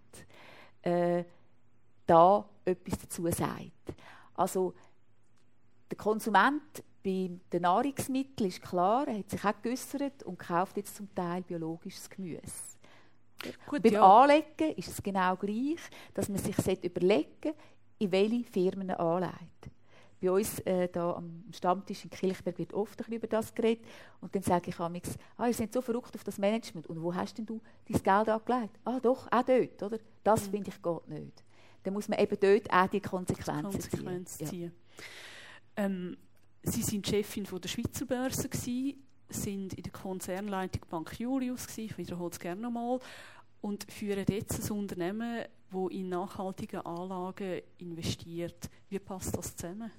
[0.81, 1.25] äh,
[2.07, 3.95] da etwas dazu sagt.
[4.35, 4.73] Also
[5.91, 6.63] der Konsument
[7.07, 11.43] bei den Nahrungsmitteln ist klar, er hat sich auch geäussert und kauft jetzt zum Teil
[11.43, 12.41] biologisches Gemüse.
[13.69, 14.23] Gut, Beim ja.
[14.23, 15.79] Anlegen ist es genau gleich,
[16.15, 17.53] dass man sich überlegen
[17.99, 19.71] in welche Firmen er anlegt.
[20.21, 23.85] Bei uns äh, da am Stammtisch in Kilchberg wird oft über das geredet.
[24.21, 26.89] Und dann sage ich amigs, ah, ihr seid so verrückt auf das Management.
[26.89, 28.81] Und wo hast denn du dein Geld angelegt?
[28.85, 29.99] Ah, doch, auch dort, oder?
[30.25, 30.51] Das mhm.
[30.51, 31.45] finde ich geht nicht.
[31.85, 34.47] Dann muss man eben dort auch die Konsequenzen Konsequenz ziehen.
[34.49, 34.73] ziehen.
[35.77, 35.85] Ja.
[35.85, 36.17] Ähm,
[36.69, 38.95] Sie sind Chefin von der Schweizer Börse gewesen,
[39.29, 42.99] sind in der Konzernleitung Bank Julius gewesen, ich wiederhole es gerne nochmal,
[43.61, 48.69] und führen jetzt ein Unternehmen, das in nachhaltige Anlagen investiert.
[48.89, 49.93] Wie passt das zusammen?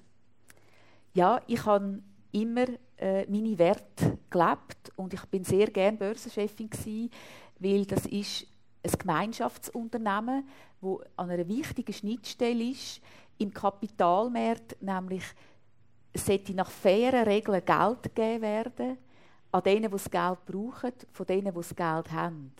[1.14, 2.02] Ja, ich habe
[2.32, 2.66] immer
[2.98, 7.10] äh, meine Werte gelebt und ich bin sehr gerne Börsenchefin gewesen,
[7.58, 8.46] weil das ist
[8.82, 10.46] ein Gemeinschaftsunternehmen,
[10.82, 13.00] wo an einer wichtigen Schnittstelle ist
[13.38, 15.24] im Kapitalmarkt, nämlich
[16.12, 18.98] es sollte nach fairen Regeln Geld gegeben werden
[19.50, 22.52] an denen, die das Geld brauchen, von denen, die das Geld haben.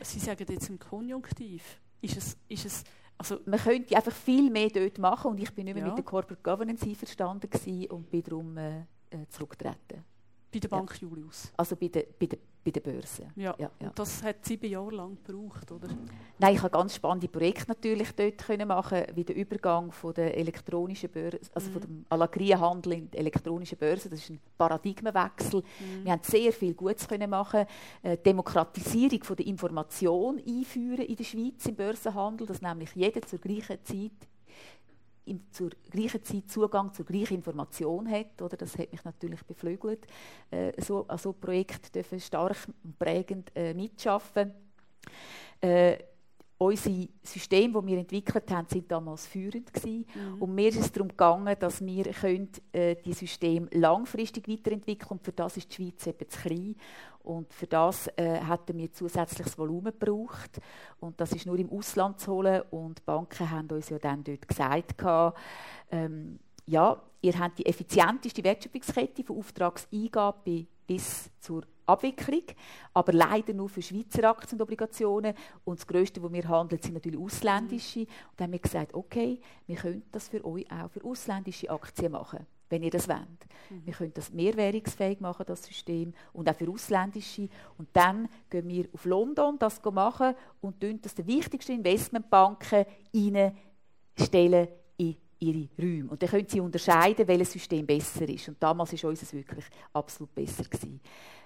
[0.00, 1.80] Sie sagen jetzt im Konjunktiv.
[2.00, 2.84] Ist es, ist es
[3.16, 5.88] also man könnte einfach viel mehr dort machen und ich bin nicht mehr ja.
[5.88, 7.48] mit der Corporate Governance einverstanden
[7.88, 8.80] und bin darum äh,
[9.10, 10.04] äh zurückgetreten.
[10.54, 11.08] Bei der Bank ja.
[11.08, 11.52] Julius?
[11.56, 13.26] Also bei der, bei der bei der Börse.
[13.36, 13.54] Ja.
[13.58, 13.88] ja, ja.
[13.88, 15.88] Und das hat sieben Jahre lang gebraucht, oder?
[16.38, 20.36] Nein, ich habe ganz spannende Projekte natürlich dort können machen, wie der Übergang von der
[20.36, 21.72] elektronischen Börse, also mhm.
[21.72, 24.08] von dem Alagria-Handel in die elektronische Börse.
[24.08, 25.60] Das ist ein Paradigmenwechsel.
[25.60, 26.04] Mhm.
[26.04, 27.66] Wir haben sehr viel Gutes können machen.
[28.02, 33.38] Äh, Demokratisierung von der Information einführen in der Schweiz im Börsenhandel, dass nämlich jeder zur
[33.40, 34.12] gleichen Zeit
[35.50, 38.40] zur gleichen Zeit Zugang zur gleichen Information hat.
[38.40, 38.56] Oder?
[38.56, 40.06] Das hat mich natürlich beflügelt.
[40.50, 44.52] Äh, so, an so Projekt dürfen stark und prägend äh, mitschaffen.
[45.60, 45.98] Äh,
[46.58, 50.06] unsere Systeme, die wir entwickelt haben, sind damals führend gewesen.
[50.14, 50.42] Mhm.
[50.42, 55.24] Und mir ist es darum gegangen, dass wir können, äh, die Systeme langfristig weiterentwickeln und
[55.24, 56.76] für das ist die Schweiz eben zu klein.
[57.24, 60.60] Und für das äh, hätten wir zusätzliches Volumen gebraucht.
[61.00, 62.62] Und das ist nur im Ausland zu holen.
[62.70, 65.02] Und die Banken haben uns ja dann dort gesagt,
[65.90, 72.42] ähm, ja, ihr habt die effizienteste Wertschöpfungskette von Auftragseingabe bis zur Abwicklung,
[72.92, 75.34] aber leider nur für Schweizer Aktien und Obligationen.
[75.64, 78.00] Und das Größte, was wir handeln, sind natürlich ausländische.
[78.00, 82.12] Und dann haben wir gesagt, okay, wir können das für euch auch für ausländische Aktien
[82.12, 83.20] machen, wenn ihr das wollt.
[83.70, 83.86] Mhm.
[83.86, 87.48] Wir können das mehrwährungsfähig machen, das System, und auch für ausländische.
[87.78, 95.16] Und dann gehen wir auf London das machen und das den wichtigsten Investmentbanken reinstellen in
[95.38, 96.10] ihre Räume.
[96.10, 98.48] Und dann können sie unterscheiden, welches System besser ist.
[98.48, 100.64] Und damals war unseres wirklich absolut besser.
[100.64, 101.00] Gewesen.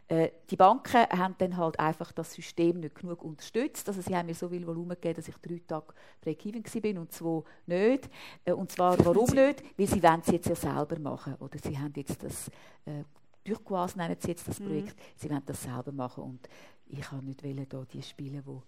[0.09, 3.87] Äh, die Banken haben dann halt einfach das System nicht genug unterstützt.
[3.89, 5.93] Also sie haben mir so viel Volumen gegeben, dass ich drei Tage
[6.23, 8.09] Break-Even bin und zwei nicht.
[8.45, 9.63] Äh, und zwar, warum nicht?
[9.77, 11.35] Weil sie wollen es jetzt ja selber machen.
[11.41, 12.49] Oder sie haben jetzt das
[12.87, 13.05] äh,
[13.45, 14.67] Durchquas nennen sie jetzt das mhm.
[14.67, 14.97] Projekt.
[14.97, 15.03] Mhm.
[15.17, 16.49] Sie wollen das selber machen und
[16.91, 18.63] ich kann nicht wollen, da die spielen, wo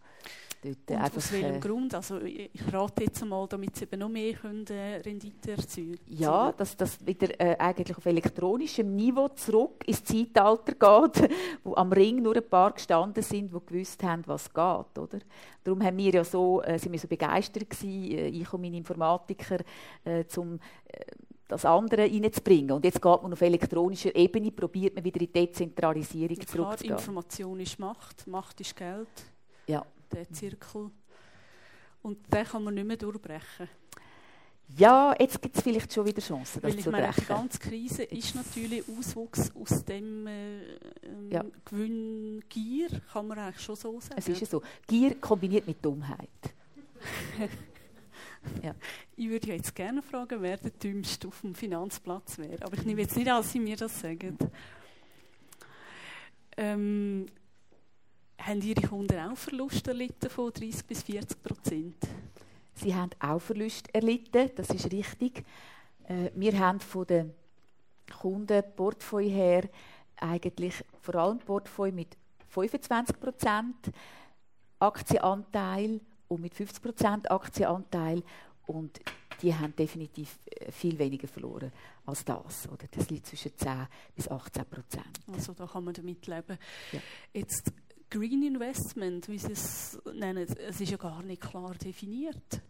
[0.63, 1.17] dort und einfach...
[1.17, 1.95] Aus welchem äh, Grund?
[1.95, 6.53] Also ich rate jetzt einmal, damit sie eben noch mehr können, äh, Rendite erzeugen Ja,
[6.53, 11.31] dass das wieder äh, eigentlich auf elektronischem Niveau zurück ins Zeitalter geht,
[11.65, 15.19] wo am Ring nur ein paar gestanden sind, die gewusst haben, was geht, oder?
[15.65, 18.77] Darum haben wir ja so, äh, sind wir so begeistert gewesen, äh, ich und meine
[18.77, 19.59] Informatiker,
[20.05, 20.59] äh, zum
[20.89, 21.01] äh,
[21.51, 22.73] das andere reinzubringen.
[22.73, 26.97] Und jetzt geht man auf elektronischer Ebene, probiert man wieder in die Dezentralisierung ja, zurückzugehen.
[26.97, 29.09] Information ist Macht, Macht ist Geld.
[29.67, 29.85] Ja.
[30.13, 30.91] Der Zirkel.
[32.03, 33.69] Und den kann man nicht mehr durchbrechen.
[34.77, 37.59] Ja, jetzt gibt es vielleicht schon wieder Chancen, das Weil ich zu meine, die ganze
[37.59, 40.61] Krise ist natürlich Auswuchs aus dem äh,
[41.03, 41.45] ähm, ja.
[41.65, 44.15] Gewinn Gier, kann man eigentlich schon so sagen.
[44.17, 44.63] Es ist ja so.
[44.87, 46.29] Gier kombiniert mit Dummheit.
[48.63, 48.75] Ja.
[49.17, 52.65] Ich würde jetzt gerne fragen, wer der dümmste auf dem Finanzplatz wäre.
[52.65, 54.37] Aber ich nehme jetzt nicht an, dass Sie mir das sagen.
[56.57, 57.27] Ähm,
[58.39, 61.97] haben Ihre Kunden auch Verluste erlitten von 30 bis 40 Prozent?
[62.75, 65.45] Sie haben auch Verluste erlitten, das ist richtig.
[66.05, 67.35] Äh, wir haben von den
[68.11, 69.69] Kundenportfolio her
[70.17, 72.17] eigentlich vor allem Portfolio mit
[72.49, 73.91] 25 Prozent
[74.79, 76.01] Aktienanteil
[76.31, 78.23] und mit 50% Aktienanteil
[78.67, 79.01] und
[79.43, 81.73] die haben definitiv äh, viel weniger verloren
[82.07, 82.69] als das.
[82.69, 82.87] Oder?
[82.91, 85.21] Das liegt zwischen 10 bis 18 Prozent.
[85.33, 86.59] Also da kann man damit leben.
[86.93, 87.01] Ja.
[87.33, 87.73] Jetzt
[88.09, 92.61] Green Investment, wie Sie es nennen, es ist ja gar nicht klar definiert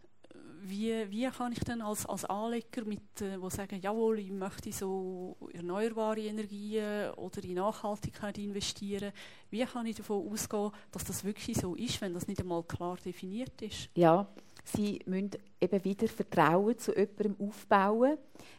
[0.63, 4.71] wie, wie kann ich denn als, als Anleger, mit, äh, wo sagen, jawohl, ich möchte
[4.71, 9.11] so erneuerbare Energien oder in Nachhaltigkeit investieren,
[9.49, 12.97] wie kann ich davon ausgehen, dass das wirklich so ist, wenn das nicht einmal klar
[13.03, 13.89] definiert ist?
[13.95, 14.27] Ja,
[14.63, 18.17] Sie müssen eben wieder Vertrauen zu jemandem aufbauen,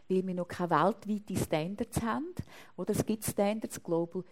[0.08, 2.34] weil wir noch keine weltweiten Standards haben.
[2.76, 4.24] Oder es gibt Standards, Global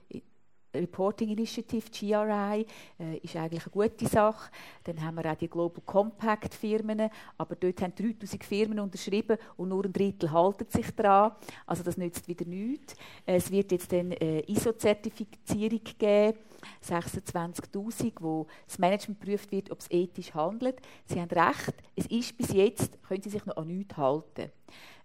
[0.75, 2.66] Reporting Initiative, GRI,
[2.99, 4.51] äh, ist eigentlich eine gute Sache.
[4.85, 9.68] Dann haben wir auch die Global Compact Firmen, aber dort haben 3000 Firmen unterschrieben und
[9.68, 11.33] nur ein Drittel halten sich daran.
[11.66, 12.95] Also das nützt wieder nichts.
[13.27, 16.39] Es wird jetzt dann äh, ISO-Zertifizierung geben,
[16.87, 20.77] 26.000, wo das Management prüft wird, ob es ethisch handelt.
[21.07, 24.51] Sie haben recht, es ist bis jetzt, können Sie sich noch an nichts halten.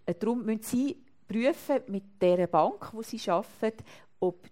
[0.04, 0.96] Äh, darum müssen Sie
[1.26, 3.84] prüfen mit der Bank, wo sie arbeiten,
[4.20, 4.48] ob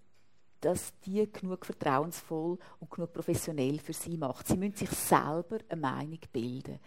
[0.64, 4.48] dass die genug vertrauensvoll und genug professionell für sie macht.
[4.48, 6.78] Sie müssen sich selber eine Meinung bilden.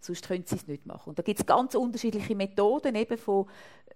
[0.00, 1.10] Sonst können sie es nicht machen.
[1.10, 3.46] Und da gibt es ganz unterschiedliche Methoden eben von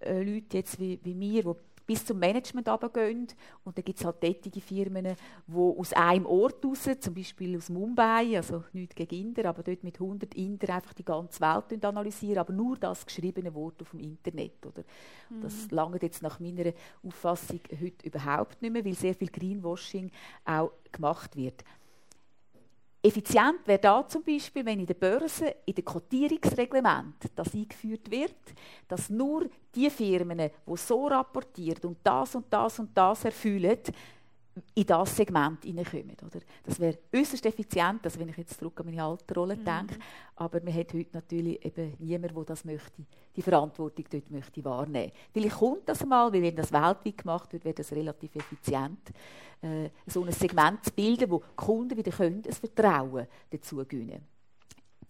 [0.00, 1.54] äh, Leuten jetzt wie, wie mir, die
[1.86, 3.26] bis zum Management runtergehen.
[3.64, 5.16] Und dann gibt es halt tätige Firmen,
[5.46, 9.82] die aus einem Ort raus, zum Beispiel aus Mumbai, also nicht gegen Inder, aber dort
[9.82, 14.00] mit 100 Inder einfach die ganze Welt analysieren, aber nur das geschriebene Wort auf dem
[14.00, 14.64] Internet.
[14.64, 14.82] Oder?
[15.28, 15.40] Mhm.
[15.42, 16.72] Das langt jetzt nach meiner
[17.02, 20.10] Auffassung heute überhaupt nicht mehr, weil sehr viel Greenwashing
[20.44, 21.64] auch gemacht wird.
[23.02, 28.34] Effizient wäre da zum Beispiel, wenn in der Börse, in dem Kotierungsreglement das eingeführt wird,
[28.86, 33.78] dass nur die Firmen, die so rapportieren und das und das und das erfüllen,
[34.74, 36.16] in das Segment hineinkommen.
[36.24, 36.40] Oder?
[36.64, 39.64] Das wäre äußerst effizient, also wenn ich jetzt zurück an meine alte Rolle mhm.
[39.64, 39.96] denke.
[40.36, 43.02] Aber man hat heute natürlich eben niemand, der das möchte,
[43.36, 45.12] die Verantwortung dort möchte wahrnehmen.
[45.32, 49.10] Vielleicht kommt das mal, weil wenn das weltweit gemacht wird, wäre das relativ effizient,
[49.62, 54.26] äh, so ein Segment zu bilden, wo die Kunden wieder können, ein Vertrauen dazu gewinnen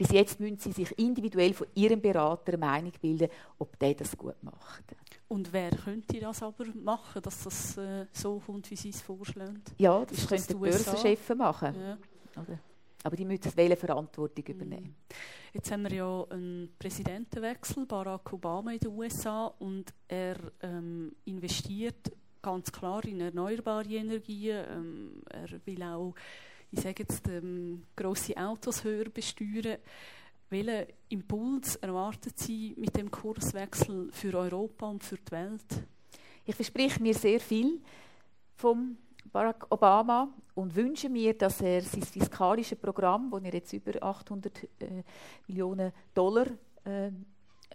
[0.00, 3.28] bis jetzt müssen sie sich individuell von ihrem Berater eine Meinung bilden,
[3.58, 4.82] ob der das gut macht.
[5.28, 9.62] Und wer könnte das aber machen, dass das äh, so kommt, wie Sie es vorschlagen?
[9.76, 11.74] Ja, das könnten die Börsenchefs machen.
[11.78, 11.98] Ja.
[13.02, 14.54] Aber die müssen welche Verantwortung mhm.
[14.54, 14.96] übernehmen.
[15.52, 22.10] Jetzt haben wir ja einen Präsidentenwechsel, Barack Obama in den USA, und er ähm, investiert
[22.40, 24.64] ganz klar in erneuerbare Energien.
[24.70, 26.14] Ähm, er will auch
[26.70, 29.78] ich sage jetzt, ähm, grosse Autos höher besteuern.
[30.48, 35.86] Welchen Impuls erwartet Sie mit dem Kurswechsel für Europa und für die Welt?
[36.44, 37.80] Ich verspreche mir sehr viel
[38.56, 38.96] vom
[39.32, 44.64] Barack Obama und wünsche mir, dass er sein fiskalisches Programm, wo er jetzt über 800
[44.64, 45.02] äh,
[45.46, 46.46] Millionen Dollar
[46.84, 47.10] äh,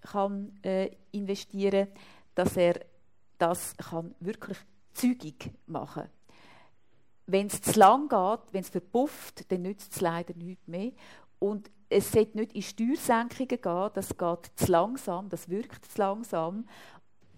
[0.01, 1.87] kann äh, investieren,
[2.33, 2.79] dass er
[3.37, 4.57] das kann wirklich
[4.93, 6.14] zügig machen kann
[7.27, 10.91] wenn es zu lang geht, wenn es verpufft, dann nützt es leider nichts mehr.
[11.39, 16.67] Und es sollte nicht in Steuersenkungen gehen, das geht zu langsam, das wirkt zu langsam.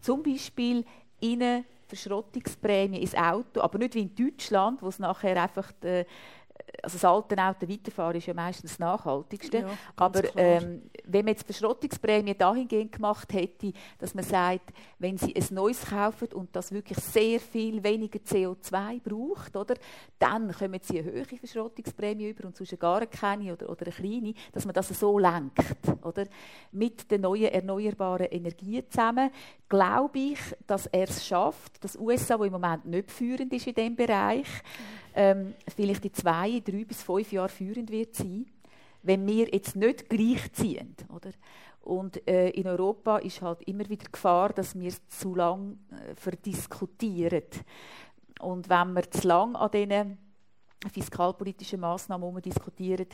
[0.02, 0.86] Zum Beispiel
[1.20, 6.06] in eine Verschrottungsprämie ins Auto, aber nicht wie in Deutschland, wo es nachher einfach die,
[6.84, 9.60] also das alte Auto weiterfahren ist ja meistens das Nachhaltigste.
[9.60, 15.36] Ja, aber ähm, wenn man jetzt Verschrottungsprämie dahingehend gemacht hätte, dass man sagt, wenn Sie
[15.36, 19.76] ein neues kaufen und das wirklich sehr viel weniger CO2 braucht, oder,
[20.20, 24.34] dann kommen Sie eine höhere Verschrottungsprämie über und sonst gar keine oder, oder eine kleine,
[24.52, 25.60] dass man das so lenkt,
[26.04, 26.26] oder?
[26.72, 29.32] Mit den neuen erneuerbaren Energien zusammen,
[29.70, 33.74] glaube ich, dass er es schafft, dass USA, wo im Moment nicht führend ist in
[33.74, 34.48] diesem Bereich,
[35.18, 38.46] ähm, vielleicht in zwei, drei bis fünf Jahren führend wird sein,
[39.02, 40.96] wenn wir jetzt nicht gleichziehen.
[41.14, 41.32] Oder?
[41.82, 47.46] Und äh, in Europa ist halt immer wieder Gefahr, dass wir zu lang äh, verdiskutieren.
[48.40, 50.18] Und wenn wir zu lang an diesen
[50.94, 53.08] fiskalpolitischen Massnahmen diskutieren,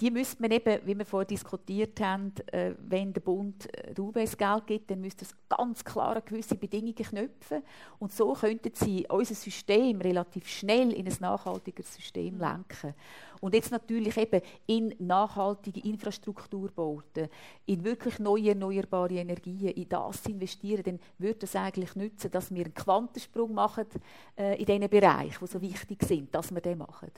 [0.00, 4.36] die müsste man eben, wie wir vorher diskutiert haben, äh, wenn der Bund äh, UBS
[4.36, 7.62] Geld gibt, dann müsste es ganz klar gewisse Bedingungen knüpfen.
[7.98, 12.94] Und so könnten sie unser System relativ schnell in ein nachhaltiges System lenken.
[13.40, 17.28] Und jetzt natürlich eben in nachhaltige Infrastrukturbauten,
[17.66, 22.54] in wirklich neue erneuerbare Energien, in das zu investieren, dann würde es eigentlich nützen, dass
[22.54, 23.86] wir einen Quantensprung machen
[24.36, 27.10] äh, in diesen Bereichen, die so wichtig sind, dass wir den machen.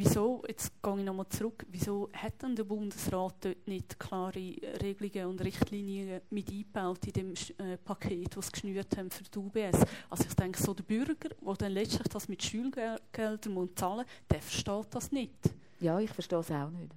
[0.00, 5.30] Wieso, jetzt gehe ich nochmal zurück, wieso hat denn der Bundesrat dort nicht klare Regelungen
[5.30, 9.84] und Richtlinien mit eingebaut in dem äh, Paket, das sie geschnürt haben für die UBS?
[10.08, 14.40] Also ich denke, so der Bürger, der dann letztlich das mit Schulgeldern muss zahlen der
[14.40, 15.50] versteht das nicht.
[15.80, 16.94] Ja, ich verstehe es auch nicht.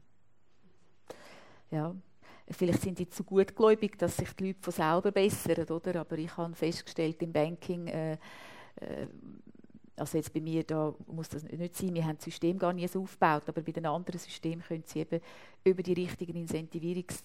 [1.72, 1.96] Ja.
[2.52, 6.02] Vielleicht sind die zu gutgläubig, dass sich die Leute von selber bessern, oder?
[6.02, 8.14] Aber ich habe festgestellt, im Banking äh,
[8.76, 9.08] äh,
[9.96, 12.88] also jetzt bei mir da muss das nicht sein, wir haben das System gar nie
[12.88, 15.22] so aufgebaut, aber bei den anderen Systemen können Sie eben
[15.64, 17.24] über die richtigen Incentivierungs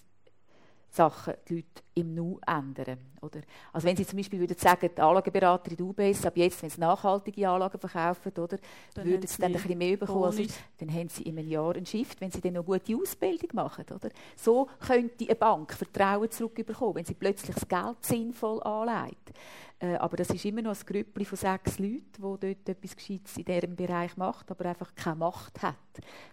[0.89, 2.99] Sachen die Leute im Nu ändern.
[3.21, 3.41] Oder?
[3.73, 6.69] Also wenn Sie zum Beispiel würden sagen, die Anlageberater in der UBS, ab jetzt, wenn
[6.69, 8.57] sie nachhaltige Anlagen verkaufen, oder,
[8.93, 10.25] dann würden sie dann ein bisschen mehr bekommen.
[10.25, 10.43] Also,
[10.77, 13.85] dann haben sie in einem Jahr einen Shift, wenn sie dann noch gute Ausbildung machen.
[13.93, 14.09] Oder?
[14.35, 19.33] So könnte eine Bank Vertrauen zurückbekommen, wenn sie plötzlich das Geld sinnvoll anlegt.
[19.79, 23.37] Äh, aber das ist immer noch ein Grüppli von sechs Leuten, die dort etwas Gescheites
[23.37, 25.75] in diesem Bereich macht, aber einfach keine Macht hat.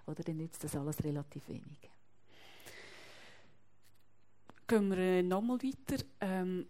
[0.06, 1.90] Oder dann nützt das alles relativ wenig.
[4.66, 6.02] Gehen wir äh, nochmal weiter.
[6.20, 6.66] Ähm,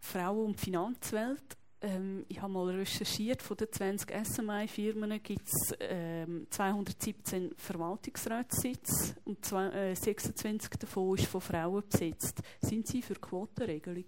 [0.00, 1.56] Frauen und Finanzwelt.
[1.80, 9.44] Ähm, ich habe mal recherchiert, von den 20 SMI-Firmen gibt es ähm, 217 Verwaltungsratssitze und
[9.44, 12.42] zwei, äh, 26 davon ist von Frauen besetzt.
[12.60, 14.04] Sind Sie für Quotenregelung?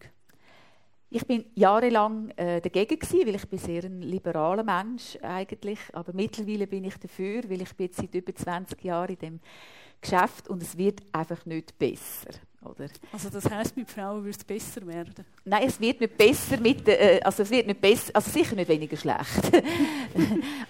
[1.09, 6.13] Ich bin jahrelang äh, dagegen gewesen, weil ich bin sehr ein liberaler Mensch eigentlich, aber
[6.13, 9.41] mittlerweile bin ich dafür, weil ich bin jetzt seit über 20 Jahren in dem
[10.01, 12.31] Geschäft und es wird einfach nicht besser.
[12.65, 12.89] Oder?
[13.13, 15.25] Also das heißt, mit Frauen wird es besser werden?
[15.45, 18.69] Nein, es wird nicht besser mit, äh, also es wird nicht besser, also sicher nicht
[18.69, 19.53] weniger schlecht,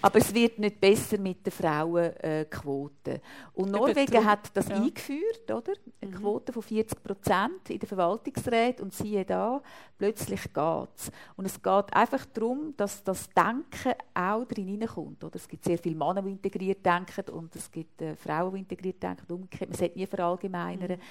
[0.03, 3.11] aber es wird nicht besser mit der Frauenquote.
[3.11, 3.21] Äh,
[3.55, 4.77] und Norwegen hat das ja.
[4.77, 5.73] eingeführt, oder?
[6.01, 6.21] Eine mhm.
[6.21, 9.63] Quote von 40 Prozent in der Verwaltungsräten und siehe da,
[9.99, 11.11] plötzlich geht es.
[11.37, 15.23] Und es geht einfach darum, dass das Denken auch drin hineinkommt.
[15.25, 15.37] Oder?
[15.37, 19.03] Es gibt sehr viele Männer, die integriert denken und es gibt äh, Frauen, die integriert
[19.03, 19.33] denken.
[19.33, 20.93] Umgekehrt, man sollte nie verallgemeinern.
[20.93, 21.03] Mhm.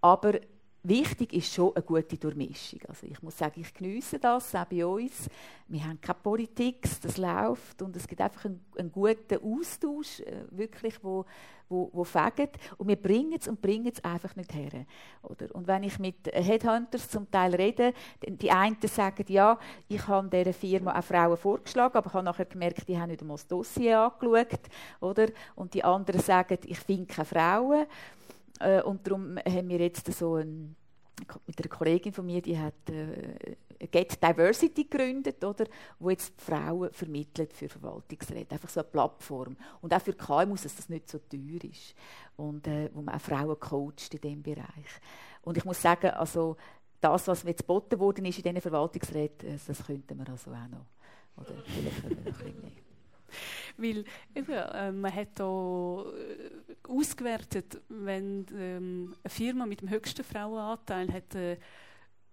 [0.00, 0.34] Aber
[0.82, 2.80] wichtig ist schon eine gute Durchmischung.
[2.88, 5.28] Also ich muss sagen, ich genieße das, auch bei uns.
[5.68, 10.44] Wir haben keine Politik, das läuft und es gibt einfach einen, einen guten Austausch, äh,
[10.50, 11.24] wirklich, wo,
[11.68, 12.50] wo, wo fängt.
[12.78, 14.86] Und wir bringen es und bringen es einfach nicht her.
[15.22, 15.54] Oder?
[15.54, 17.92] Und wenn ich mit Headhunters zum Teil rede,
[18.26, 22.46] die einen sagen, ja, ich habe dieser Firma auch Frauen vorgeschlagen, aber ich habe nachher
[22.46, 24.60] gemerkt, die haben nicht einmal das Dossier angeschaut.
[25.00, 25.28] Oder?
[25.54, 27.86] Und die anderen sagen, ich finde keine Frauen.
[28.60, 30.76] Äh, und darum haben wir jetzt so ein,
[31.46, 33.56] mit einer Kollegin von mir, die hat äh,
[33.86, 35.64] Get Diversity gegründet, oder,
[35.98, 38.54] wo jetzt Frauen vermittelt für Verwaltungsräte.
[38.54, 39.56] Einfach so eine Plattform.
[39.80, 41.94] Und auch für KMUs, dass das nicht so teuer ist.
[42.36, 45.00] Und äh, wo man auch Frauen coacht in diesem Bereich.
[45.42, 46.56] Und ich muss sagen, also
[47.00, 50.68] das, was jetzt geboten worden ist in diesen Verwaltungsräten, äh, das könnten wir also auch
[50.68, 50.86] noch.
[51.36, 52.89] Oder vielleicht noch ein bisschen mehr.
[53.76, 54.04] Weil
[54.34, 61.12] eben, äh, man hat da äh, ausgewertet, wenn ähm, eine Firma mit dem höchsten Frauenanteil
[61.12, 61.56] hat äh,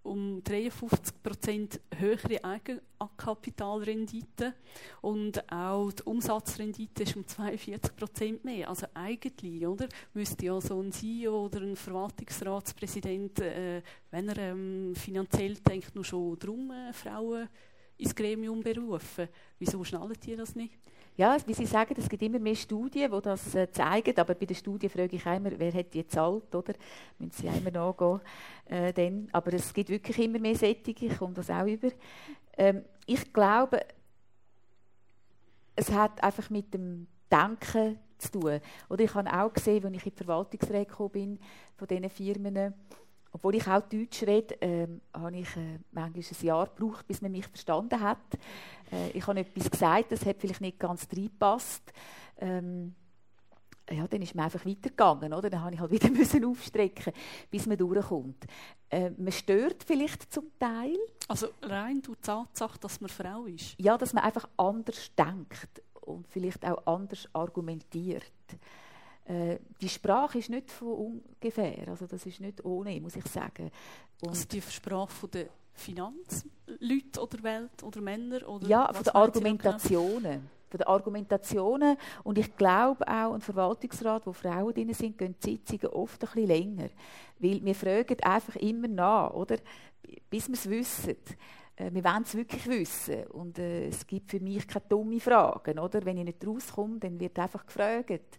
[0.08, 4.54] um 53 Prozent höhere Eigenkapitalrendite
[5.02, 8.68] und auch die Umsatzrendite ist um 42 Prozent mehr.
[8.68, 14.94] Also eigentlich, oder, müsste ja so ein CEO oder ein Verwaltungsratspräsident, äh, wenn er ähm,
[14.94, 17.48] finanziell denkt, nur schon drum äh, Frauen
[17.98, 19.28] ins Gremium berufen.
[19.58, 20.78] Wieso schnallen die das nicht?
[21.18, 24.46] Ja, wie Sie sagen, es gibt immer mehr Studien, die das äh, zeigen, aber bei
[24.46, 26.74] den Studien frage ich immer, wer hat die gezahlt, oder?
[27.18, 28.20] Müssen Sie immer nachgehen.
[28.68, 29.26] Äh.
[29.32, 31.88] Aber es gibt wirklich immer mehr Sättige, ich komme das auch über.
[32.56, 33.80] Ähm, ich glaube,
[35.74, 38.60] es hat einfach mit dem Denken zu tun.
[38.88, 41.40] Oder ich habe auch gesehen, als ich in die Verwaltungsräte bin,
[41.76, 42.74] von diesen Firmen,
[43.32, 47.32] obwohl ich auch Deutsch rede, ähm, habe ich äh, manchmal ein Jahr gebraucht, bis man
[47.32, 48.18] mich verstanden hat.
[48.90, 51.92] Äh, ich habe etwas gesagt, das hat vielleicht nicht ganz reingepasst.
[52.38, 52.94] Ähm,
[53.90, 55.48] ja, dann ist man einfach weitergegangen, oder?
[55.48, 57.12] Dann habe ich halt wieder müssen aufstrecken,
[57.50, 58.46] bis man durchkommt.
[58.90, 60.96] Äh, man stört vielleicht zum Teil.
[61.28, 63.78] Also rein durch die Tatsache, dass man Frau ist?
[63.78, 68.24] Ja, dass man einfach anders denkt und vielleicht auch anders argumentiert.
[69.28, 73.70] Äh, die Sprache ist nicht von ungefähr, also das ist nicht ohne, muss ich sagen.
[74.22, 78.48] Und also die Sprache der Finanzleute oder Welt oder Männer?
[78.48, 80.50] Oder ja, von den Argumentationen.
[80.70, 81.96] Von den Argumentationen.
[82.24, 86.30] Und ich glaube auch, ein Verwaltungsrat, wo Frauen drin sind, gehen die Sitzungen oft ein
[86.30, 86.88] bisschen länger.
[87.38, 89.58] Weil wir fragen einfach immer nach, oder?
[90.30, 91.16] bis wir es wissen.
[91.76, 93.26] Äh, wir wollen es wirklich wissen.
[93.28, 95.78] Und äh, es gibt für mich keine dummen Fragen.
[95.78, 96.04] Oder?
[96.04, 98.38] Wenn ich nicht rauskomme, dann wird einfach gefragt.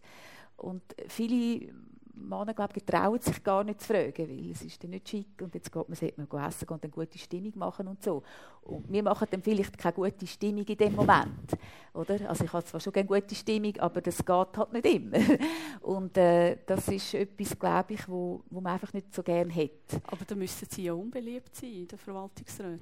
[0.60, 1.72] Und viele
[2.20, 5.41] Männer, glaube ich, trauen sich gar nicht zu fragen, weil es ist dann nicht schick
[5.41, 8.24] und jetzt geht man, sollte man essen und eine gute Stimmung machen und so.
[8.62, 11.57] Und wir machen dann vielleicht keine gute Stimmung in dem Moment,
[11.93, 12.30] oder?
[12.30, 15.18] Also ich habe zwar schon eine gute Stimmung, aber das geht halt nicht immer.
[15.82, 20.01] Und äh, das ist etwas, glaube ich, wo, wo man einfach nicht so gerne hat.
[20.07, 22.82] Aber da müssten Sie ja unbeliebt sein in der Verwaltungsrat.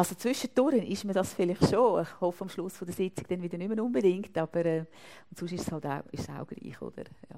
[0.00, 2.00] Also zwischendurch ist mir das vielleicht schon.
[2.00, 4.78] Ich hoffe am Schluss von der Sitzung dann wieder nicht mehr unbedingt, aber äh,
[5.28, 7.04] und sonst ist es halt auch, ist es auch gleich, oder?
[7.28, 7.36] Ja.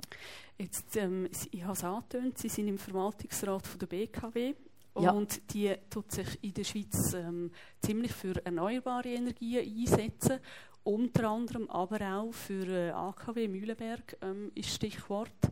[0.59, 4.55] Jetzt, ähm, ich habe es angetönt, Sie sind im Verwaltungsrat von der BKW
[4.97, 5.11] ja.
[5.11, 7.51] und die tut sich in der Schweiz ähm,
[7.81, 10.39] ziemlich für erneuerbare Energien einsetzen,
[10.85, 15.51] unter anderem aber auch für äh, AKW Mühlenberg ähm, ist Stichwort.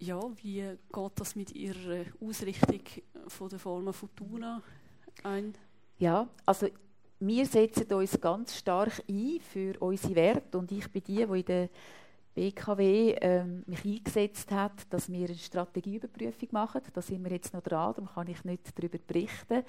[0.00, 0.60] Ja, wie
[0.92, 2.82] geht das mit Ihrer Ausrichtung
[3.26, 4.60] von der Forma Fortuna
[5.22, 5.54] ein?
[5.98, 6.68] Ja, also
[7.20, 11.44] wir setzen uns ganz stark ein für unsere Werte und ich bin die, die in
[11.44, 11.68] der
[12.34, 16.82] BKW ähm, mich eingesetzt hat, dass wir eine Strategieüberprüfung machen.
[16.92, 19.62] Da sind wir jetzt noch dran, darum kann ich nicht darüber berichten.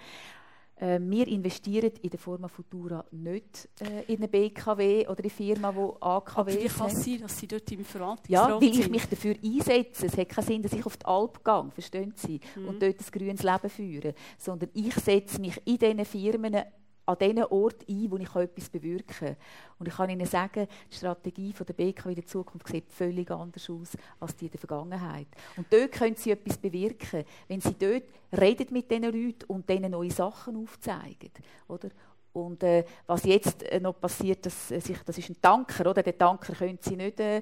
[0.78, 5.71] Äh, wir investieren in der Firma Futura nicht äh, in eine BKW oder eine Firma,
[5.71, 8.89] die AKW Aber wie kann es sein, dass Sie dort im Verwaltungsrat Ja, weil ich
[8.89, 10.07] mich dafür einsetze.
[10.07, 12.67] Es hat keinen Sinn, dass ich auf die Alp gehe, verstehen Sie, mhm.
[12.67, 14.13] und dort ein grünes Leben führe.
[14.38, 16.57] Sondern ich setze mich in diesen Firmen
[17.05, 19.35] an den Ort ein, wo ich etwas bewirken kann.
[19.79, 23.69] Und ich kann Ihnen sagen, die Strategie der BKW in der Zukunft sieht völlig anders
[23.69, 25.27] aus als die in der Vergangenheit.
[25.55, 29.91] Und dort können Sie etwas bewirken, wenn Sie dort reden mit diesen Leuten und denen
[29.91, 31.31] neue Sachen aufzeigen.
[31.67, 31.89] Oder?
[32.36, 36.03] Und äh, was jetzt äh, noch passiert, dass, äh, das ist ein Tanker, oder?
[36.03, 37.41] Den Tanker können Sie nicht äh,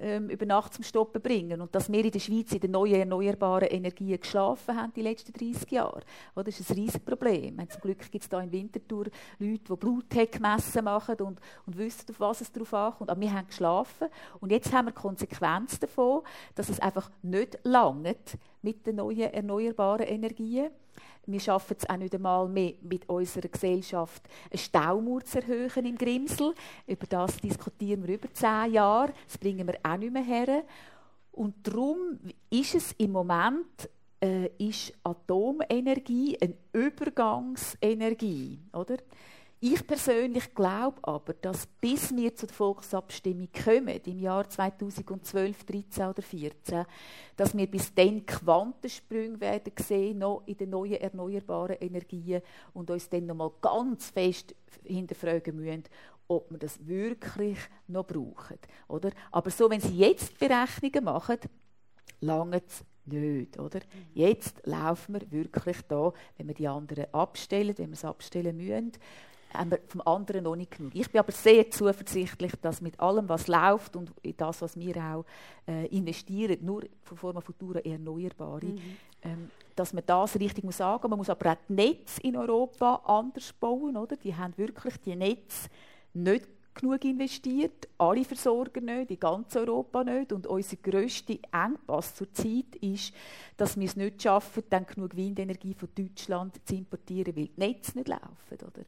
[0.00, 1.60] ähm, über Nacht zum Stoppen bringen.
[1.60, 5.32] Und dass wir in der Schweiz in den neuen erneuerbaren Energien geschlafen haben die letzten
[5.32, 6.02] 30 Jahre,
[6.36, 6.44] oder?
[6.44, 7.56] das ist ein riesiges Problem.
[7.56, 9.06] Meine, zum Glück gibt es da in Winterthur
[9.40, 13.10] Leute, die Bluttech-Messen machen und, und wissen, auf was es drauf ankommt.
[13.10, 14.08] Aber wir haben geschlafen
[14.38, 16.22] und jetzt haben wir Konsequenz davon,
[16.54, 20.70] dass es einfach nicht langt mit den neuen erneuerbaren Energien.
[21.26, 25.96] Wir schaffen es auch nicht einmal mehr mit unserer Gesellschaft, eine Staumauer zu erhöhen im
[25.96, 26.54] Grimsel.
[26.86, 29.12] Über das diskutieren wir über zehn Jahre.
[29.26, 30.64] Das bringen wir auch nicht mehr her.
[31.32, 32.18] Und darum
[32.50, 33.88] ist es im Moment
[34.22, 38.96] äh, ist Atomenergie eine Übergangsenergie, oder?
[39.62, 46.22] Ich persönlich glaube aber, dass bis wir zur Volksabstimmung kommen, im Jahr 2012, 13 oder
[46.22, 46.86] 14,
[47.36, 52.40] dass wir bis dann Quantensprünge werden sehen, noch in den neuen erneuerbaren Energien
[52.72, 55.84] und uns dann nochmal ganz fest hinterfragen müssen,
[56.26, 58.58] ob wir das wirklich noch brauchen.
[58.88, 59.10] Oder?
[59.30, 61.36] Aber so, wenn Sie jetzt Berechnungen machen,
[62.20, 63.58] lange es nicht.
[63.58, 63.80] Oder?
[64.14, 68.92] Jetzt laufen wir wirklich da, wenn wir die anderen abstellen, wenn wir es abstellen müssen,
[69.52, 70.94] haben wir vom anderen noch nicht genug.
[70.94, 74.96] Ich bin aber sehr zuversichtlich, dass mit allem, was läuft und in das, was wir
[74.96, 75.24] auch
[75.66, 78.80] äh, investieren, nur von Forma Futura Erneuerbare, mhm.
[79.22, 81.08] ähm, dass man das richtig muss sagen.
[81.08, 83.96] Man muss aber auch die Netze in Europa anders bauen.
[83.96, 84.16] Oder?
[84.16, 85.68] Die haben wirklich die Netze
[86.12, 90.32] nicht genug investiert, alle Versorger nicht, in ganz Europa nicht.
[90.32, 93.12] Und unser grösster Engpass zurzeit ist,
[93.56, 97.98] dass wir es nicht schaffen, dann genug Windenergie von Deutschland zu importieren, weil die Netze
[97.98, 98.26] nicht laufen.
[98.52, 98.84] Oder?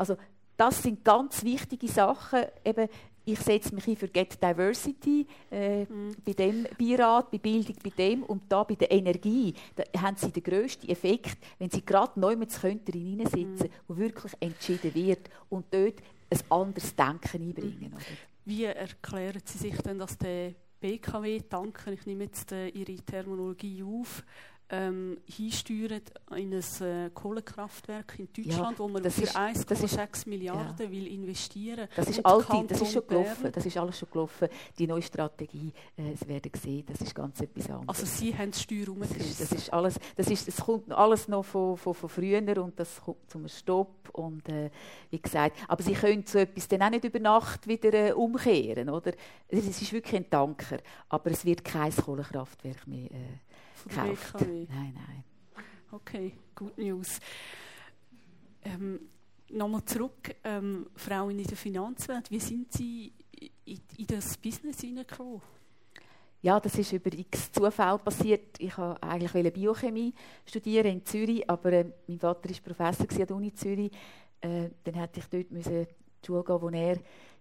[0.00, 0.16] Also
[0.56, 2.40] das sind ganz wichtige Sachen.
[2.64, 2.88] Eben,
[3.26, 6.16] ich setze mich ein für Get Diversity äh, mhm.
[6.24, 9.52] bei dem Beirat, bei Bildung, bei dem und da bei der Energie.
[9.76, 13.72] Da haben sie den grössten Effekt, wenn sie gerade neu mit hineinsetzen, mhm.
[13.88, 15.96] wo wirklich entschieden wird und dort
[16.30, 17.92] ein anderes Denken einbringen.
[17.92, 18.04] Oder?
[18.46, 24.24] Wie erklären Sie sich denn, dass der BKW-Tanker, ich nehme jetzt äh, Ihre Terminologie auf,
[24.70, 26.00] ähm, hinsteuern
[26.36, 30.90] in ein äh, Kohlekraftwerk in Deutschland, ja, wo man für 1,6 Milliarden ja.
[30.90, 34.48] will investieren Das ist alte, das ist schon gelaufen, das ist alles schon gelaufen.
[34.78, 37.88] Die neue Strategie, äh, Sie werden sehen, das ist ganz etwas anderes.
[37.88, 41.26] Also Sie haben das Steuer das ist, das ist alles, das ist, das kommt alles
[41.26, 44.70] noch von, von, von früher und das kommt zum Stopp und äh,
[45.10, 48.88] wie gesagt, aber Sie können so etwas dann auch nicht über Nacht wieder äh, umkehren,
[48.88, 49.12] oder?
[49.48, 53.10] Es ist wirklich ein Tanker, aber es wird kein Kohlekraftwerk mehr
[53.86, 54.40] äh, gekauft.
[54.40, 55.24] Nein, nein.
[55.90, 57.20] Okay, good news.
[58.62, 59.00] Ähm,
[59.52, 63.12] Nochmal zurück, ähm, Frauen in der Finanzwelt, wie sind Sie
[63.64, 65.40] in, in das Business hineingekommen?
[66.42, 68.60] Ja, das ist über x Zufall passiert.
[68.60, 70.14] Ich wollte eigentlich Biochemie
[70.46, 73.90] studieren in Zürich, aber äh, mein Vater war Professor an der Uni Zürich.
[74.40, 75.86] Äh, dann hätte ich dort müssen
[76.26, 76.98] Schule gehen, wo er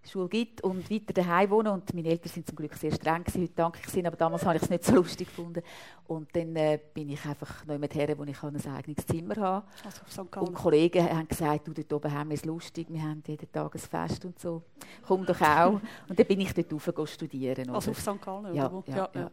[0.08, 1.74] Schule gibt und weiter daheim wohnen.
[1.74, 4.46] Und meine Eltern sind zum Glück sehr streng gewesen, heute danke ich ihnen, aber damals
[4.46, 5.62] habe ich es nicht so lustig gefunden.
[6.08, 9.68] Und dann äh, bin ich einfach neu mit her, wo ich ein eigenes Zimmer habe.
[9.84, 13.52] Also und Kollegen haben gesagt, du, dort oben haben wir es lustig, wir haben jeden
[13.52, 14.64] Tag ein Fest und so.
[15.06, 15.74] Komm doch auch.
[16.08, 17.70] und dann bin ich dort rauf studieren.
[17.70, 18.22] Also auf St.
[18.22, 18.56] Gallen?
[18.56, 19.32] Ja, ja, ja, ja.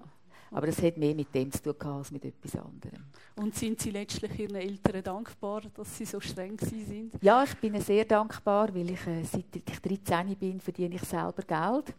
[0.51, 3.05] Aber es hat mehr mit dem zu tun als mit etwas anderem.
[3.37, 7.13] Und sind Sie letztlich Ihren Eltern dankbar, dass Sie so streng sind?
[7.21, 11.43] Ja, ich bin sehr dankbar, weil ich, äh, seit ich 13 bin, verdiene ich selber
[11.43, 11.95] Geld.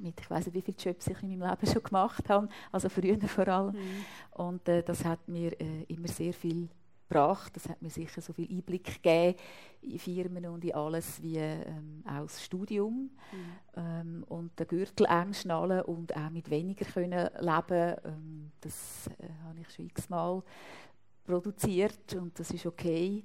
[0.00, 2.88] Mit, ich weiß nicht, wie viele Jobs ich in meinem Leben schon gemacht habe, also
[2.88, 3.74] früher vor allem.
[3.74, 4.04] Mhm.
[4.32, 6.68] Und äh, das hat mir äh, immer sehr viel
[7.14, 7.54] gebracht.
[7.54, 9.38] Das hat mir sicher so viel Einblick gegeben
[9.82, 13.38] in Firmen und in alles wie ähm, auch das Studium mhm.
[13.76, 17.96] ähm, und den Gürtel eng schnallen und auch mit weniger können leben.
[18.04, 20.42] Ähm, das äh, habe ich schon x-mal
[21.24, 23.24] produziert und das ist okay.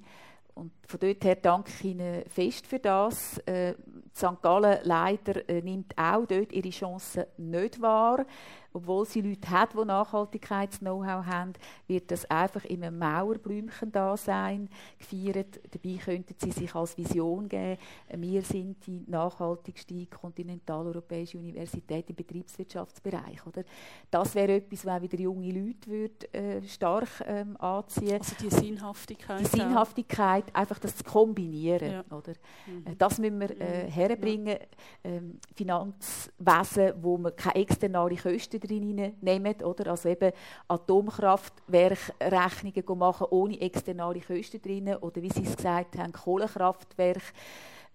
[0.54, 3.38] Und von dort her danke ich Ihnen fest für das.
[3.46, 3.74] Äh,
[4.14, 4.42] St.
[4.42, 8.26] Gallen leider äh, nimmt auch dort ihre Chancen nicht wahr
[8.72, 11.52] obwohl sie Leute hat, die Nachhaltigkeits-Know-how haben,
[11.86, 15.60] wird das einfach in einem Mauerblümchen da sein, gefeiert.
[15.70, 17.78] Dabei könnten sie sich als Vision geben,
[18.16, 23.44] wir sind die nachhaltigste kontinentaleuropäische Universität im Betriebswirtschaftsbereich.
[23.46, 23.64] Oder?
[24.10, 29.40] Das wäre etwas, was wieder junge Leute würde, äh, stark ähm, anziehen Also die Sinnhaftigkeit.
[29.40, 30.60] Die Sinnhaftigkeit, auch.
[30.60, 31.92] einfach das zu kombinieren.
[31.92, 32.04] Ja.
[32.16, 32.34] Oder?
[32.66, 32.86] Mhm.
[32.86, 34.56] Äh, das müssen wir äh, herbringen,
[35.04, 39.90] ähm, Finanzwesen, wo man keine externe Kosten drin nehmen, oder?
[39.90, 40.32] Also eben
[40.68, 47.20] Atomkraftwerkrechnungen machen ohne externe Kosten drin, oder wie Sie es gesagt haben, Kohlekraftwerke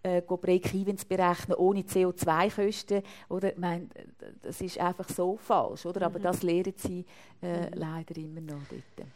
[0.05, 3.01] äh, Break-Evens berechnen ohne CO2-Kosten.
[3.29, 3.87] Oder, ich meine,
[4.41, 5.85] das ist einfach so falsch.
[5.85, 6.05] Oder?
[6.05, 6.23] Aber mhm.
[6.23, 7.05] das lehren sie
[7.41, 7.67] äh, mhm.
[7.73, 9.07] leider immer noch dort.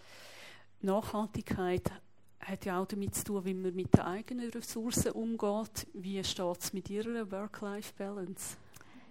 [0.81, 1.91] Nachhaltigkeit
[2.39, 5.87] hat ja auch damit zu tun, wie man mit den eigenen Ressourcen umgeht.
[5.93, 8.57] Wie steht es mit Ihrer Work-Life-Balance?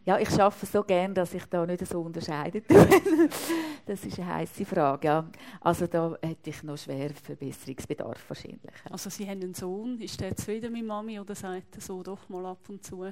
[0.09, 2.62] Ja, ich arbeite so gern, dass ich da nicht so unterscheide.
[3.87, 5.07] das ist eine heiße Frage.
[5.07, 5.29] Ja.
[5.61, 8.72] Also da hätte ich noch schwer Verbesserungsbedarf wahrscheinlich.
[8.91, 10.01] Also Sie haben einen Sohn.
[10.01, 13.05] Ist der zufrieden mit Mami oder sagt er so doch mal ab und zu?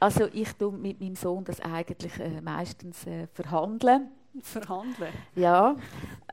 [0.00, 4.08] Also ich tue mit meinem Sohn das eigentlich äh, meistens äh, verhandeln.
[4.40, 5.12] Verhandeln?
[5.34, 5.76] Ja.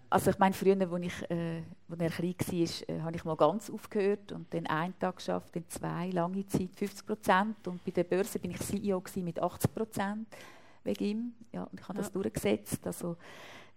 [0.09, 3.35] Also ich meine, früher, als ich, äh, als er klein war, äh, habe ich mal
[3.35, 7.67] ganz aufgehört und dann einen Tag geschafft, dann zwei, lange Zeit 50 Prozent.
[7.67, 10.27] Und bei der Börse bin ich CEO mit 80 Prozent
[10.83, 11.33] wegen ihm.
[11.51, 12.03] Ja, und ich habe ja.
[12.03, 12.85] das durchgesetzt.
[12.85, 13.17] Also,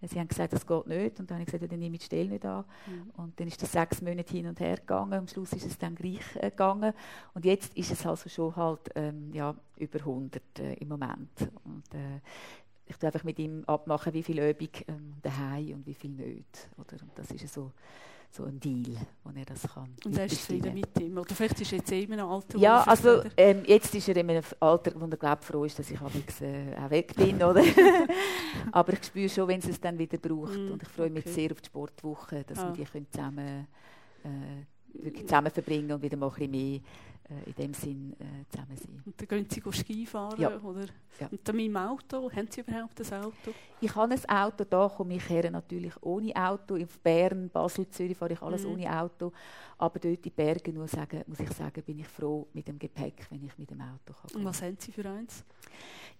[0.01, 1.19] sie haben gesagt, das geht nicht.
[1.19, 2.65] Und dann habe ich gesagt, ja, dann nehme ich die Stelle nicht an.
[2.87, 3.11] Mhm.
[3.17, 5.13] Und dann ist das sechs Monate hin und her gegangen.
[5.13, 6.93] Am Schluss ist es dann gleich äh, gegangen.
[7.33, 11.51] Und jetzt ist es also schon halt ähm, ja, über 100 äh, im Moment.
[11.63, 12.21] Und äh,
[12.89, 16.69] ich tue einfach mit ihm abmachen, wie viel Übung ähm, daheim und wie viel nicht.
[16.75, 17.01] Oder?
[17.03, 17.71] Und das ist so,
[18.31, 19.93] so ein Deal, wo er das kann.
[20.03, 21.15] Und er ist zufrieden mit ihm?
[21.15, 24.29] Oder vielleicht ist er jetzt in einem Alter, Ja, also ähm, jetzt ist er in
[24.29, 25.99] einem Alter, wo er glaub, froh ist, dass ich
[26.41, 27.35] äh, auch weg bin.
[27.35, 27.63] Oder?
[28.71, 30.57] Aber ich spüre schon, wenn es es dann wieder braucht.
[30.57, 31.33] Mm, und ich freue mich okay.
[31.33, 32.73] sehr auf die Sportwoche, dass ah.
[32.75, 33.67] wir die zusammen
[34.23, 36.79] äh, zusammen verbringen und wieder mal ein bisschen mehr
[37.45, 39.01] in dem Sinn äh, zusammen sein.
[39.05, 40.39] Und dann gehen Sie Ski fahren?
[40.39, 40.59] Ja.
[40.59, 40.85] Oder?
[41.19, 41.27] Ja.
[41.31, 42.31] Und dann mit dem Auto?
[42.31, 43.53] Haben Sie überhaupt ein Auto?
[43.81, 46.75] Ich habe ein Auto, da komme ich her natürlich ohne Auto.
[46.75, 48.71] In Bern, Basel, Zürich fahre ich alles mhm.
[48.71, 49.31] ohne Auto.
[49.77, 52.77] Aber dort in die Berge nur sagen, muss ich sagen, bin ich froh mit dem
[52.77, 54.35] Gepäck, wenn ich mit dem Auto kann.
[54.35, 55.45] Und was haben Sie für eins?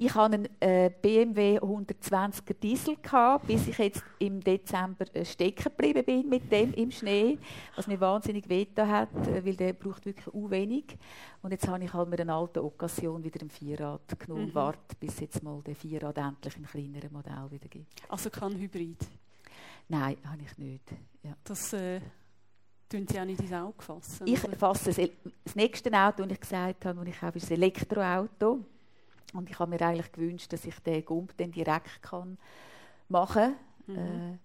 [0.02, 5.64] Ich hatte einen äh, BMW 120er Diesel, gehabt, bis ich jetzt im Dezember äh, stecken
[5.64, 7.38] geblieben bin mit dem im Schnee,
[7.76, 10.98] was mir wahnsinnig wehgetan hat, äh, weil der braucht wirklich u wenig.
[11.42, 14.48] Und jetzt habe ich halt mir eine alte Occasion wieder im Vierrad genommen mhm.
[14.48, 18.02] und warte, bis jetzt mal der Vierrad endlich im kleineren Modell wieder gibt.
[18.10, 18.98] Also kein Hybrid?
[19.88, 20.92] Nein, habe ich nicht.
[21.24, 21.36] Ja.
[21.44, 22.00] Das äh,
[22.88, 24.28] tun Sie auch nicht ins Auge fassen?
[24.28, 25.10] Ich fasse das,
[25.44, 28.60] das nächste Auto, das ich gesagt habe, das ich habe, ist ein Elektroauto.
[29.34, 32.38] Und ich habe mir eigentlich gewünscht, dass ich den Gump dann direkt kann
[33.10, 33.56] machen
[33.88, 33.96] kann.
[33.96, 34.34] Mhm.
[34.34, 34.38] Äh,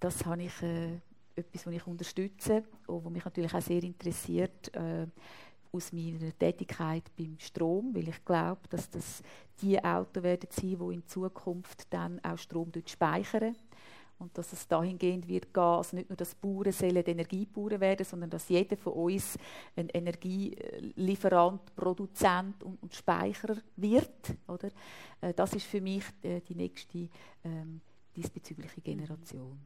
[0.00, 0.98] das habe ich äh,
[1.36, 5.06] etwas, was ich unterstütze und was mich natürlich auch sehr interessiert äh,
[5.72, 9.22] aus meiner Tätigkeit beim Strom, weil ich glaube, dass das
[9.60, 13.54] die Autos werden sein, die in Zukunft dann auch Strom speichern
[14.20, 18.30] und dass es dahingehend wird gehen, also nicht nur, dass Bauern sollen Energiebauern werden, sondern
[18.30, 19.38] dass jeder von uns
[19.74, 24.36] ein Energielieferant, Produzent und, und Speicher wird.
[24.46, 24.68] Oder?
[25.20, 27.08] Äh, das ist für mich äh, die nächste
[27.44, 27.80] ähm,
[28.14, 29.58] diesbezügliche Generation.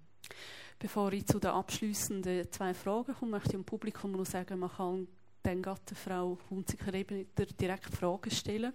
[0.79, 4.71] Bevor ich zu den abschließenden zwei Fragen komme, möchte ich dem Publikum nur sagen, man
[4.71, 5.09] kann
[5.45, 7.26] dann gerade Frau Hunziker eben
[7.61, 8.72] direkt Fragen stellen.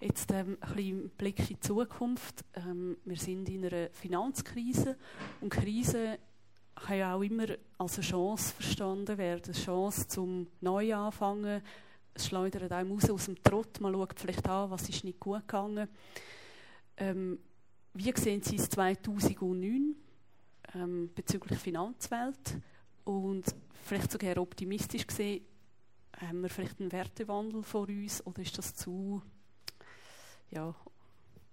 [0.00, 2.44] Jetzt ähm, ein bisschen Blick in die Zukunft.
[2.54, 4.96] Ähm, wir sind in einer Finanzkrise
[5.40, 6.18] und Krise
[6.74, 7.46] kann ja auch immer
[7.78, 9.44] als eine Chance verstanden werden.
[9.44, 11.62] Eine Chance zum Neuanfangen.
[12.12, 13.80] Es schleudert einem raus aus dem Trott.
[13.80, 15.88] Man schaut vielleicht an, was ist nicht gut gegangen.
[16.96, 17.38] Ähm,
[17.94, 19.94] wie sehen Sie es 2009
[20.74, 22.58] ähm, bezüglich Finanzwelt?
[23.04, 23.44] Und
[23.84, 25.44] vielleicht sogar optimistisch gesehen,
[26.20, 29.22] haben wir vielleicht einen Wertewandel vor uns oder ist das zu
[30.50, 30.74] ja,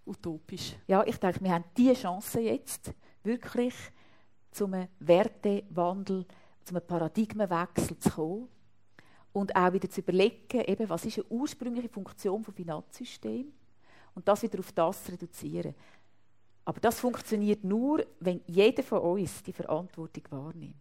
[0.06, 0.76] utopisch.
[0.88, 2.94] Ja, ich denke, wir haben die Chance jetzt,
[3.24, 3.74] wirklich
[4.52, 6.26] zu einem Wertewandel,
[6.64, 8.48] zu einem Paradigmenwechsel zu kommen
[9.34, 13.54] und auch wieder zu überlegen, eben, was ist eine ursprüngliche Funktion des Finanzsystems
[14.16, 15.74] und das wieder auf das zu reduzieren.
[16.66, 20.76] Aber das funktioniert nur, wenn jeder von uns die Verantwortung wahrnimmt.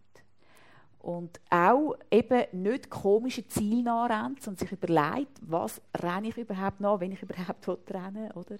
[1.01, 6.99] Und auch eben nicht komische Ziele nachrennt, sondern sich überlegt, was renne ich überhaupt nach,
[6.99, 8.57] wenn ich überhaupt rennen oder?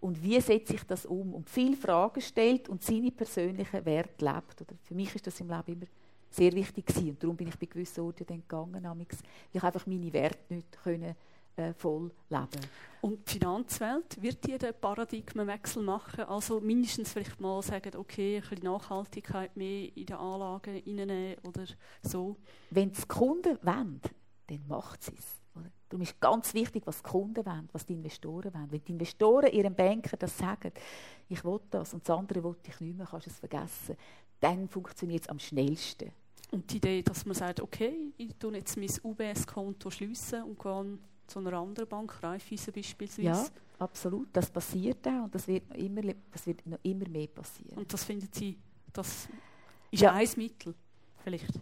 [0.00, 1.32] Und wie setze ich das um?
[1.32, 4.60] Und viele Fragen stellt und seine persönlichen Werte lebt.
[4.62, 4.74] Oder?
[4.82, 5.86] Für mich ist das im Leben immer
[6.28, 7.10] sehr wichtig gewesen.
[7.10, 9.06] Und darum bin ich bei gewissen Orten dann gegangen, weil
[9.52, 11.14] ich einfach meine Werte nicht können
[11.56, 12.66] äh, voll leben.
[13.00, 16.24] Und die Finanzwelt, wird die den Paradigmenwechsel machen?
[16.24, 21.64] Also mindestens vielleicht mal sagen, okay, ein bisschen Nachhaltigkeit mehr in den Anlagen reinnehmen oder
[22.02, 22.36] so?
[22.70, 24.00] Wenn es die Kunden wollen,
[24.48, 25.36] dann macht sie es.
[25.88, 28.72] Darum ist ganz wichtig, was die Kunden wollen, was die Investoren wollen.
[28.72, 30.72] Wenn die Investoren ihrem Banker das sagen,
[31.28, 33.96] ich will das und das andere will ich nicht mehr, kannst du es vergessen,
[34.40, 36.10] dann funktioniert es am schnellsten.
[36.50, 41.38] Und die Idee, dass man sagt, okay, ich tue jetzt mein UBS-Konto und gehe zu
[41.40, 43.22] einer anderen Bank, Raiffeisen beispielsweise.
[43.22, 43.46] Ja,
[43.78, 44.28] absolut.
[44.32, 46.02] Das passiert auch und das wird noch immer,
[46.32, 47.76] das wird noch immer mehr passieren.
[47.78, 48.58] Und das finden Sie,
[48.92, 49.28] das
[49.90, 50.12] ist Ja.
[50.12, 50.74] ein Mittel,
[51.22, 51.60] vielleicht?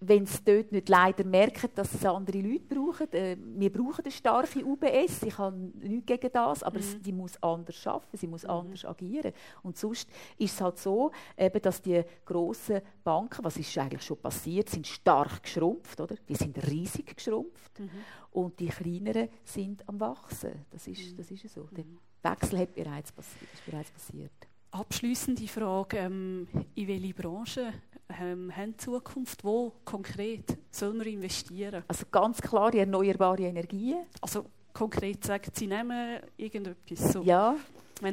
[0.00, 3.10] Wenn sie dort nicht leider merken, dass es andere Leute brauchen.
[3.12, 6.82] Äh, wir brauchen eine starke UBS, ich habe nichts gegen das, aber Mhm.
[6.82, 9.32] sie die muss anders arbeiten, sie muss anders agieren.
[9.62, 14.18] Und sonst ist es halt so, eben, dass die grossen Banken, was ist eigentlich schon
[14.18, 16.16] passiert, sind stark geschrumpft, oder?
[16.28, 17.78] Die sind riesig geschrumpft.
[17.80, 17.90] Mhm.
[18.32, 20.66] Und die kleineren sind am wachsen.
[20.70, 21.16] Das ist, Mhm.
[21.16, 21.68] das ist so.
[21.74, 21.84] Der
[22.22, 24.32] Wechsel hat bereits passiert, ist bereits passiert.
[24.72, 27.72] Abschließende Frage, ähm, in welche Branche
[28.20, 29.44] ähm, haben Zukunft?
[29.44, 31.84] Wo konkret soll man investieren?
[31.88, 34.04] Also ganz klar die erneuerbare Energien.
[34.20, 37.56] Also konkret sagen Sie, nehmen irgendetwas so, Ja,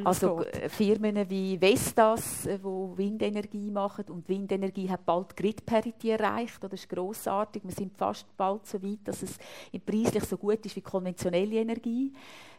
[0.06, 0.64] Also geht.
[0.64, 6.64] äh, Firmen wie Vestas, äh, wo Windenergie machen und Windenergie hat bald Grid Parity erreicht.
[6.64, 7.64] Das ist grossartig.
[7.66, 9.38] Wir sind fast bald so weit, dass es
[9.74, 12.14] im preislich so gut ist wie konventionelle Energie.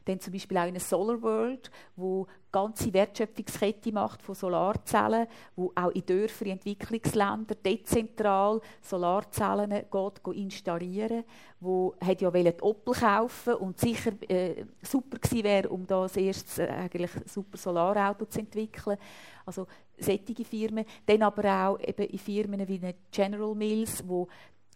[0.04, 5.26] Dann zum Beispiel auch in einer Solar World, wo ganze Wertschöpfungskette macht von Solarzellen,
[5.56, 11.24] wo auch in Dörfern, in Entwicklungsländern dezentral Solarzellen geht, geht installieren,
[11.58, 16.02] wo hat ja wollen die Opel kaufen und sicher äh, super gewesen wäre, um da
[16.02, 18.98] das erste äh, eigentlich super Solarauto zu entwickeln.
[19.44, 19.66] Also
[19.98, 20.84] solche Firmen.
[21.06, 22.80] Dann aber auch eben in Firmen wie
[23.10, 24.28] General Mills, wo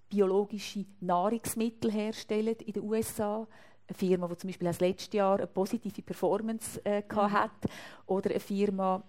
[0.08, 3.46] biologische Nahrungsmittel herstellen in den USA.
[3.88, 7.70] Eine Firma, die zum Beispiel das letzte Jahr eine positive Performance äh, gehabt hat.
[8.06, 9.02] Oder eine Firma,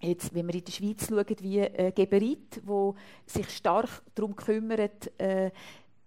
[0.00, 2.96] jetzt, wenn wir in der Schweiz schauen, wie äh, Geberit, wo
[3.26, 5.50] sich stark darum kümmert, äh,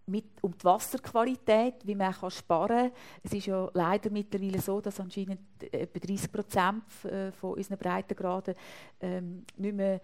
[0.07, 2.91] mit, um die Wasserqualität, wie man kann sparen kann.
[3.23, 7.77] Es ist ja leider mittlerweile so, dass anscheinend äh, etwa 30 Prozent äh, von unseren
[7.77, 8.55] Breitengraden
[8.99, 10.01] ähm, nicht mehr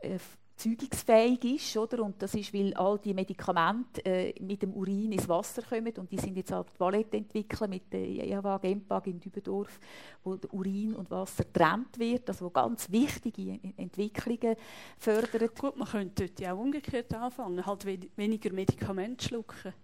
[0.00, 0.18] äh,
[0.56, 2.02] zeugungsfähig ist, oder?
[2.02, 6.10] Und das ist, weil all die Medikamente äh, mit dem Urin ins Wasser kommen und
[6.10, 9.78] die sind jetzt halt Toilette entwickelt mit der IHW Gempag in Dübendorf,
[10.24, 14.56] wo Urin und Wasser getrennt wird, also wo ganz wichtige Entwicklungen
[14.98, 15.58] fördert.
[15.58, 19.74] Gut, man könnte dort ja auch umgekehrt anfangen, halt we weniger Medikamente schlucken.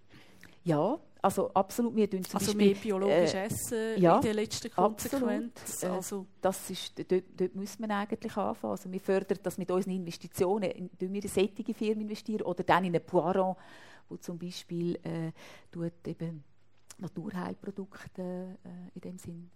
[0.63, 1.95] Ja, also absolut.
[1.95, 5.81] Wir tun zum Also Beispiel, mehr biologisch äh, essen ja, in der letzten Konsequenz.
[5.83, 8.71] Äh, Also, das ist, dort, dort muss man eigentlich anfangen.
[8.71, 12.83] Also wir fördern das mit unseren Investitionen, indem wir in solche Firmen investieren oder dann
[12.83, 13.55] in eine Poiron,
[14.09, 15.31] wo zum Beispiel äh,
[15.71, 16.43] tut eben
[16.99, 18.21] Naturheilprodukte
[18.63, 19.49] äh, in dem Sinn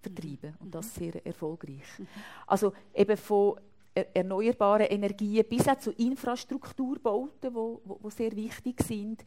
[0.00, 1.84] vertreiben und das sehr erfolgreich.
[2.46, 3.60] Also eben von
[3.94, 9.24] er- erneuerbaren Energien bis auch zu Infrastrukturbauten, wo sehr wichtig sind,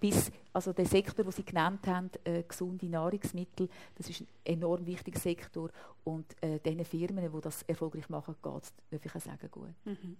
[0.00, 4.86] bis also der Sektor, den Sie genannt haben, äh, gesunde Nahrungsmittel, das ist ein enorm
[4.86, 5.70] wichtiger Sektor
[6.04, 9.74] und äh, diesen Firmen, die das erfolgreich machen, geht es, darf ich auch sagen, gut.
[9.84, 10.16] mhm.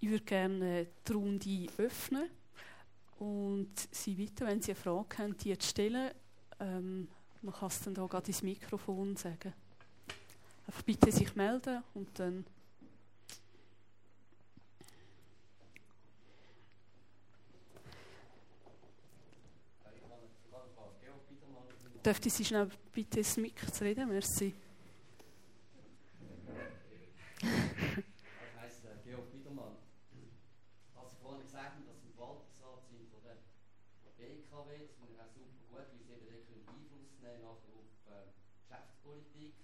[0.00, 2.30] ich würde gerne äh, die Runde öffnen
[3.18, 6.10] und Sie bitten, wenn Sie eine Frage haben, die zu stellen.
[6.60, 7.08] Ähm,
[7.42, 9.52] man kann es dann da gerade ins Mikrofon sagen.
[10.66, 12.44] Einfach bitte sich melden und dann...
[22.04, 24.10] Dürfte Sie schnell bitte ins Mikro zu reden?
[24.10, 24.52] Merci.
[27.40, 27.46] Ich
[28.60, 29.80] heiße Georg Biedermann.
[30.92, 33.24] Was Sie vorhin gesagt haben, dass Sie im Verwaltungsrat sind von
[34.20, 34.84] BKW,
[35.16, 38.28] das finde super gut, weil Sie eben dort Einfluss nehmen nachher auf äh,
[38.60, 39.56] Geschäftspolitik.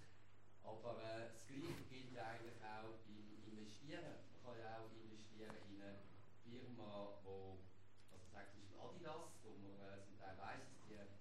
[0.65, 4.17] Aber äh, das Gleiche gilt ja eigentlich auch im Investieren.
[4.33, 6.01] Man kann ja auch investieren in eine
[6.41, 7.61] Firma, wo,
[8.09, 11.20] also sagt zum Adidas, wo man äh, zum Teil weiss, dass die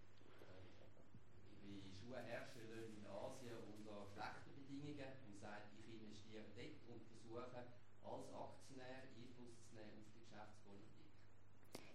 [2.18, 9.06] herstellen in Asien unter schlechten Bedingungen und sagt, ich investiere dort und versuche als Aktionär
[9.06, 11.06] Einfluss zu nehmen auf die Geschäftspolitik.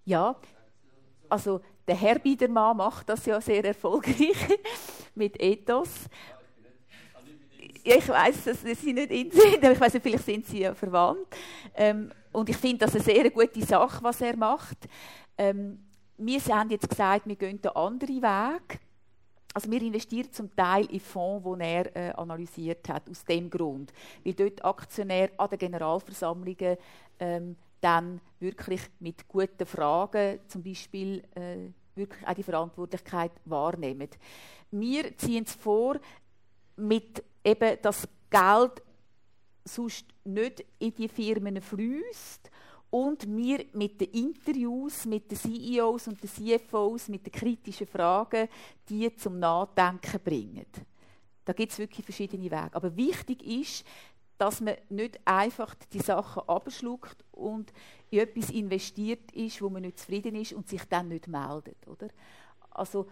[0.06, 0.36] Ja,
[1.28, 4.60] also der Herr Biedermann macht das ja sehr erfolgreich
[5.16, 6.10] mit Ethos.
[7.84, 11.28] Ich weiß, dass Sie nicht in sind, aber ich weiß vielleicht sind Sie ja verwandt.
[11.76, 14.78] Ähm, und ich finde das eine sehr gute Sache, was er macht.
[15.38, 15.86] Ähm,
[16.18, 18.80] wir haben jetzt gesagt, wir gehen den anderen Weg.
[19.56, 23.94] Also wir investieren zum Teil in Fonds, die er äh, analysiert hat, aus dem Grund.
[24.26, 26.76] Weil dort Aktionäre an den Generalversammlungen
[27.20, 34.10] ähm, dann wirklich mit guten Fragen zum Beispiel äh, wirklich auch die Verantwortlichkeit wahrnehmen.
[34.72, 36.02] Wir ziehen es vor,
[36.76, 38.84] mit eben das Geld
[39.64, 42.52] sonst nicht in die Firmen fließt
[42.96, 48.48] und wir mit den Interviews mit den CEOs und den CFOs, mit den kritischen Fragen,
[48.88, 50.66] die zum Nachdenken bringen.
[51.44, 52.70] Da gibt es wirklich verschiedene Wege.
[52.72, 53.86] Aber wichtig ist,
[54.38, 57.74] dass man nicht einfach die Sachen abschluckt und
[58.12, 61.86] in etwas investiert ist, wo man nicht zufrieden ist und sich dann nicht meldet.
[61.90, 62.08] Oder?
[62.70, 63.08] Also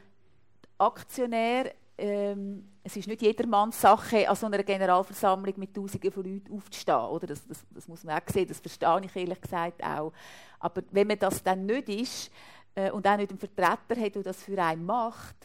[0.77, 6.53] Aktionär, ähm, es ist nicht jedermanns Sache, an so einer Generalversammlung mit Tausenden von Leuten
[6.53, 7.05] aufzustehen.
[7.05, 7.27] Oder?
[7.27, 10.11] Das, das, das muss man auch sehen, das verstehe ich ehrlich gesagt auch.
[10.59, 12.31] Aber wenn man das dann nicht ist
[12.75, 15.35] äh, und auch nicht einen Vertreter hat, der das für einen macht,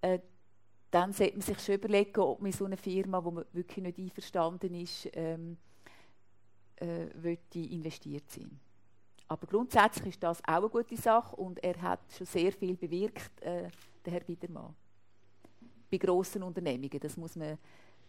[0.00, 0.18] äh,
[0.90, 3.82] dann sollte man sich schon überlegen, ob man in so eine Firma, wo man wirklich
[3.84, 5.56] nicht einverstanden ist, ähm,
[6.76, 8.60] äh, investiert sein
[9.28, 13.42] Aber grundsätzlich ist das auch eine gute Sache und er hat schon sehr viel bewirkt,
[13.42, 13.68] äh,
[14.04, 14.74] der Herr Biedermann.
[15.90, 17.58] Bei grossen Unternehmungen, das muss man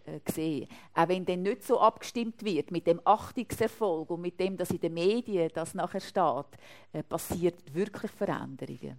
[0.06, 0.68] äh, sehen.
[0.94, 4.80] Auch wenn dann nicht so abgestimmt wird mit dem Achtungserfolg und mit dem, dass in
[4.80, 6.46] den Medien das nachher steht,
[6.94, 8.98] äh, passiert wirklich Veränderungen.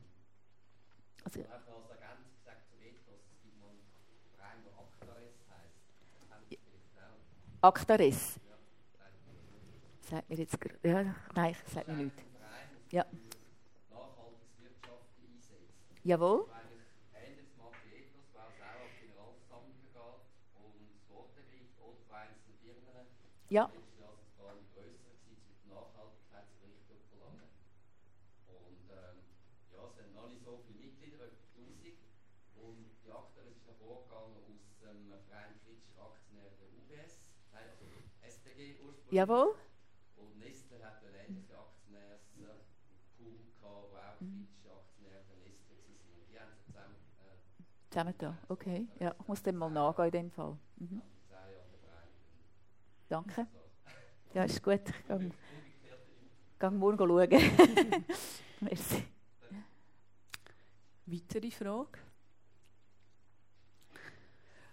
[1.24, 1.40] Also,
[7.60, 8.38] Actares.
[10.00, 10.56] Sagt mir jetzt.
[10.82, 12.16] Ja, nein, sagt mir nicht.
[12.90, 13.04] Ja.
[16.04, 16.46] Jawohl.
[23.48, 23.70] Ja.
[39.10, 39.54] Jawohl.
[40.16, 45.96] Und Nestle hat ein ähnliches Aktionärspool gehabt, wo auch britische Aktionäre der Nestle waren.
[46.30, 46.96] Die haben zusammen...
[47.24, 48.86] Äh, zusammen da, okay.
[49.00, 50.58] Ja, ich muss dem mal nachgehen in dem Fall.
[50.76, 51.02] Mhm.
[53.08, 53.46] Danke.
[54.34, 54.80] Ja, ist gut.
[54.86, 55.30] Ich gehe,
[56.58, 57.30] gehe morgen schauen.
[58.60, 59.04] Merci.
[61.06, 61.98] Weitere Frage?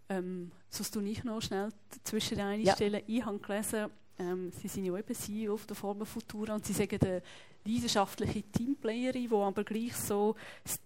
[0.09, 1.69] Ähm, sonst tue ich noch schnell
[2.03, 3.01] zwischen einstellen.
[3.07, 3.15] Ja.
[3.15, 3.89] Ich habe gelesen,
[4.19, 7.21] ähm, Sie sind ja eben CEO auf der Forma Futura und Sie sagen eine
[7.65, 10.79] leidenschaftliche Teamplayerin, die aber gleich so das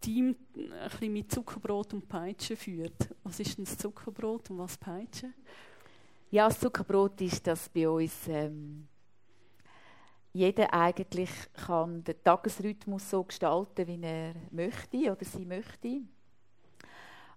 [0.00, 3.08] Team ein bisschen mit Zuckerbrot und Peitsche führt.
[3.24, 5.32] Was ist denn das Zuckerbrot und was Peitsche?
[6.32, 8.86] Ja, das Zuckerbrot ist, dass bei uns ähm,
[10.32, 16.02] jeder eigentlich kann den Tagesrhythmus so gestalten, wie er möchte oder sie möchte.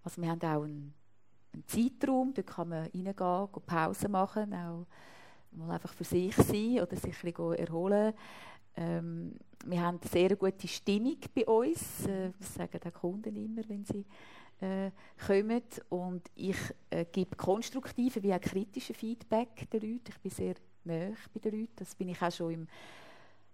[0.03, 0.93] Also wir haben auch einen,
[1.53, 3.15] einen Zeitraum, da kann man reingehen,
[3.65, 4.85] Pause machen, auch
[5.53, 8.13] mal einfach für sich sein oder sich ein bisschen erholen.
[8.75, 9.33] Ähm,
[9.65, 13.85] wir haben eine sehr gute Stimmung bei uns, äh, das sagen die Kunden immer, wenn
[13.85, 14.05] sie
[14.61, 14.91] äh,
[15.25, 15.63] kommen.
[15.89, 16.57] Und ich
[16.89, 20.09] äh, gebe konstruktive wie auch kritische Feedback den Leuten.
[20.09, 21.73] Ich bin sehr nah bei den Leuten.
[21.75, 22.67] Das bin ich auch schon im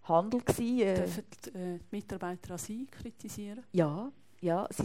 [0.04, 0.42] Handel.
[0.42, 0.80] Gewesen.
[0.80, 3.64] Äh, Dürfen die äh, Mitarbeiter an Sie kritisieren?
[3.72, 4.12] Ja,
[4.42, 4.68] ja.
[4.72, 4.84] Sie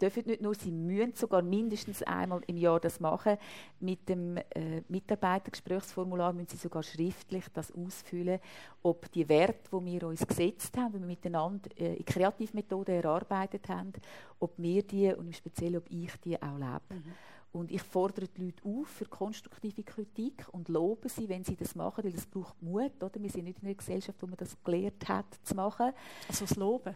[0.00, 3.36] dürfen nicht nur, sie müssen sogar mindestens einmal im Jahr das machen.
[3.80, 8.40] Mit dem äh, Mitarbeitergesprächsformular müssen sie sogar schriftlich das ausfüllen,
[8.82, 13.68] ob die Werte, die wir uns gesetzt haben, die wir miteinander äh, in Kreativmethoden erarbeitet
[13.68, 13.92] haben,
[14.38, 16.94] ob wir die und im Speziellen, ob ich die auch lebe.
[16.94, 17.12] Mhm.
[17.52, 21.74] Und ich fordere die Leute auf für konstruktive Kritik und lobe sie, wenn sie das
[21.74, 23.02] machen, weil es braucht Mut.
[23.02, 23.20] Oder?
[23.20, 25.92] Wir sind nicht in einer Gesellschaft, wo man das gelernt hat zu machen.
[26.28, 26.94] Also das Loben?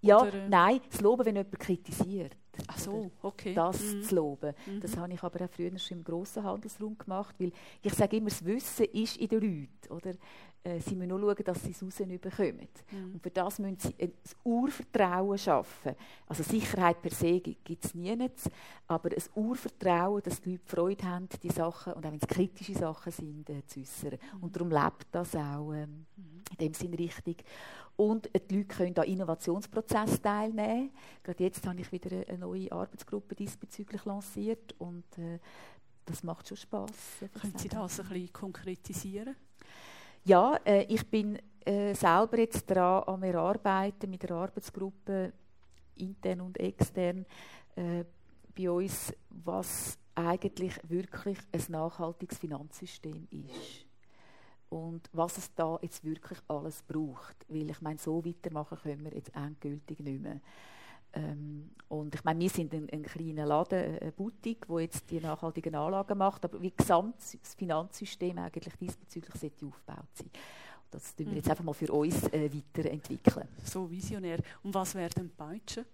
[0.00, 0.48] Ja, Oder, äh?
[0.48, 2.36] nein, das Loben, wenn jemand kritisiert.
[2.66, 3.54] Ach so, okay.
[3.54, 4.02] Das mhm.
[4.02, 4.54] zu loben.
[4.66, 4.80] Mhm.
[4.80, 7.52] Das habe ich aber auch früher schon im grossen Handelsraum gemacht, weil
[7.82, 9.94] ich sage immer, das Wissen ist in den Leuten.
[9.94, 10.14] Oder?
[10.68, 12.68] Äh, sie müssen nur schauen, dass sie es rausbekommen.
[12.90, 13.14] Mhm.
[13.14, 14.12] Und für das müssen sie ein
[14.44, 15.94] Urvertrauen schaffen.
[16.26, 18.16] Also Sicherheit per se gibt es nie,
[18.86, 22.74] aber ein Urvertrauen, dass die Leute Freude haben, die Sachen, und auch wenn es kritische
[22.74, 24.18] Sachen sind, äh, zu äußern.
[24.34, 24.42] Mhm.
[24.42, 26.42] Und darum lebt das auch ähm, mhm.
[26.50, 27.44] in dem Sinn richtig.
[27.96, 30.90] Und die Leute können an Innovationsprozessen teilnehmen.
[31.22, 35.40] Gerade jetzt habe ich wieder eine neue Arbeitsgruppe diesbezüglich lanciert und äh,
[36.04, 36.90] das macht schon Spaß.
[37.40, 39.34] Können Sie das ein bisschen konkretisieren?
[40.28, 45.32] Ja, äh, ich bin äh, selber jetzt dran am Erarbeiten mit der Arbeitsgruppe
[45.94, 47.24] intern und extern
[47.76, 48.04] äh,
[48.54, 53.86] bei uns, was eigentlich wirklich ein nachhaltiges Finanzsystem ist
[54.68, 57.46] und was es da jetzt wirklich alles braucht.
[57.48, 60.42] Weil ich meine, so weitermachen können wir jetzt endgültig nicht mehr.
[61.18, 65.20] Ähm, und ich meine, wir sind ein, ein kleiner Laden, eine Boutique, wo jetzt die
[65.20, 70.30] nachhaltigen Anlagen macht, aber wie gesamt das Finanzsystem eigentlich diesbezüglich sollte aufgebaut sein.
[70.90, 71.50] Das tun wir jetzt mhm.
[71.50, 73.48] einfach mal für uns äh, weiterentwickeln.
[73.64, 74.38] So visionär.
[74.62, 75.84] Und was werden Peitschen?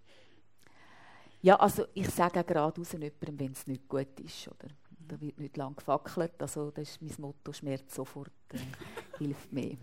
[1.42, 4.48] Ja, also ich sage auch gerade raus jemandem, wenn es nicht gut ist.
[4.48, 4.68] Oder?
[5.06, 6.40] Da wird nicht lang gefackelt.
[6.40, 8.58] Also das ist mein Motto, Schmerz sofort äh,
[9.18, 9.76] hilft mehr.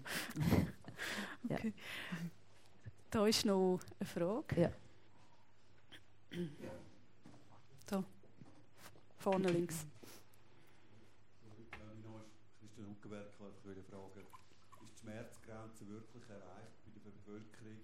[1.49, 1.73] okay.
[3.09, 4.61] Da ist noch eine Frage.
[4.61, 4.72] Ja.
[7.87, 8.03] Da.
[9.19, 9.83] Vorne links.
[11.43, 13.27] Mein Name ist Christian Huckenberg.
[13.35, 14.31] Ich würde fragen, ist
[14.79, 17.83] die Schmerzgrenze wirklich erreicht bei der Bevölkerung,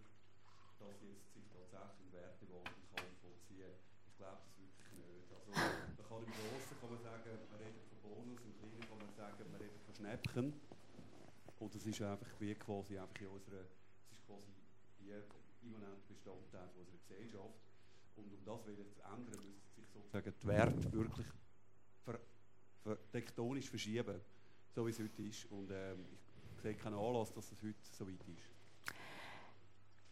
[0.80, 3.76] dass jetzt sich tatsächlich Wertewandel kann vollziehen
[4.08, 5.28] ich glaube das wirklich nicht.
[5.28, 9.00] Also, man kann im Großen kann man sagen, man redet von Bonus, im Kleinen kann
[9.04, 10.56] man sagen, man redet von Schnäppchen.
[11.60, 13.68] Und das ist einfach wie quasi einfach in unserer,
[14.08, 14.56] es ist quasi
[15.68, 17.67] immanent Bestandteil unserer Gesellschaft.
[18.18, 21.28] Und um das wieder zu ändern, müssen sich sozusagen die Werte wirklich
[22.04, 22.20] ver,
[22.84, 24.20] ver, tektonisch verschieben,
[24.74, 25.46] so wie es heute ist.
[25.52, 26.06] Und ähm,
[26.56, 28.50] ich sehe keinen Anlass, dass es heute so weit ist.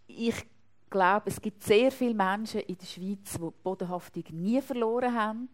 [0.08, 0.46] Ich
[0.90, 5.50] glaube, es gibt sehr viele Menschen in der Schweiz, die die Bodenhaftung nie verloren haben,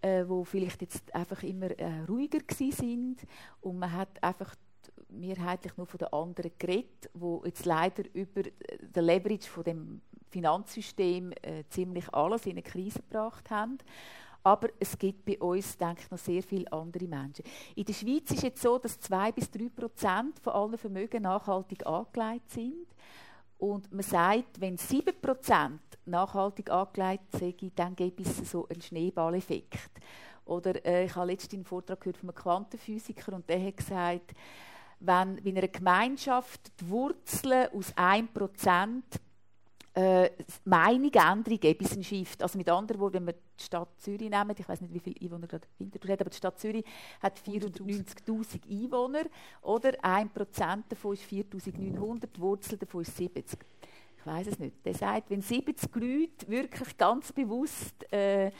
[0.00, 3.18] äh, die vielleicht jetzt einfach immer äh, ruhiger sind
[3.60, 4.54] und man hat einfach
[5.08, 10.00] mehrheitlich nur von den anderen geredet, wo jetzt leider über den Leverage von dem
[10.30, 13.78] Finanzsystem äh, ziemlich alles in eine Krise gebracht haben.
[14.42, 17.44] Aber es gibt bei uns, denke ich, noch sehr viele andere Menschen.
[17.74, 21.84] In der Schweiz ist es so, dass 2 bis 3 Prozent von allen Vermögen nachhaltig
[21.84, 22.86] angelegt sind.
[23.58, 29.90] Und man sagt, wenn 7 Prozent nachhaltig angelegt sind, dann gibt es so einen Schneeballeffekt.
[30.44, 34.32] Oder äh, ich habe letztens einen Vortrag gehört von einem Quantenphysiker und der hat gesagt,
[35.00, 39.04] wenn in einer Gemeinschaft die Wurzeln aus 1 Prozent
[39.96, 40.30] äh,
[40.64, 42.42] Meinungsänderung bis ein Shift.
[42.42, 45.16] Also mit anderen Worten, wenn wir die Stadt Zürich nehmen, ich weiß nicht, wie viele
[45.22, 46.84] Einwohner gerade Winterthur hat, aber die Stadt Zürich
[47.22, 49.24] hat 490'000 Einwohner,
[49.62, 49.92] oder?
[49.92, 53.58] 1% davon ist 4'900, die Wurzel davon ist 70.
[54.18, 54.84] Ich weiß es nicht.
[54.84, 58.50] Der sagt, wenn 70 Leute wirklich ganz bewusst äh,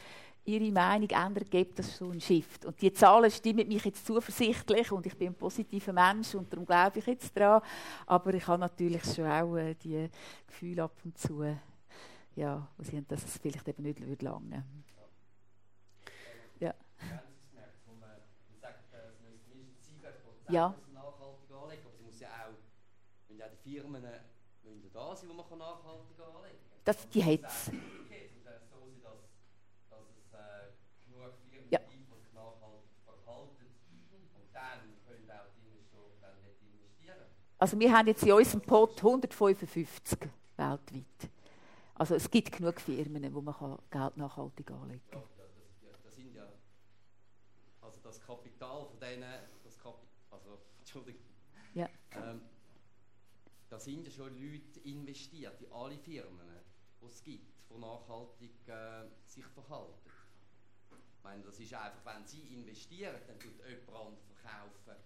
[0.47, 2.65] ihre Meinung ändern, gibt es so einen Shift.
[2.65, 6.67] Und die Zahlen stimmen mich jetzt zuversichtlich und ich bin ein positiver Mensch und darum
[6.67, 7.63] glaube ich jetzt daran.
[8.07, 10.09] Aber ich habe natürlich schon auch äh, die
[10.47, 11.43] Gefühle ab und zu,
[12.35, 14.65] ja, sie haben, dass es vielleicht eben nicht wird lange.
[16.61, 16.75] Ja.
[17.09, 17.23] Ja.
[20.49, 20.75] ja
[23.39, 24.01] ja Firmen
[24.63, 26.81] müssen da sein, wo man nachhaltig anlegen kann.
[26.85, 27.71] Das, die hat es.
[37.59, 40.19] Also wir haben jetzt in unserem Pot 155
[40.57, 41.31] weltweit.
[41.95, 45.23] Also es gibt genug Firmen, wo man Geld nachhaltig anlegen kann.
[45.83, 46.47] Ja, das, sind ja,
[47.81, 49.33] also das Kapital von denen,
[49.65, 49.99] das Kap,
[50.31, 51.23] also, Entschuldigung,
[51.73, 51.89] ja.
[52.13, 52.43] ähm,
[53.71, 56.61] da sind ja schon Leute investiert, in alle Firmen,
[57.01, 60.11] die es gibt, die nachhaltig äh, sich verhalten.
[60.91, 64.97] Ich meine, das ist einfach, wenn sie investieren, dann tut jemand verkaufen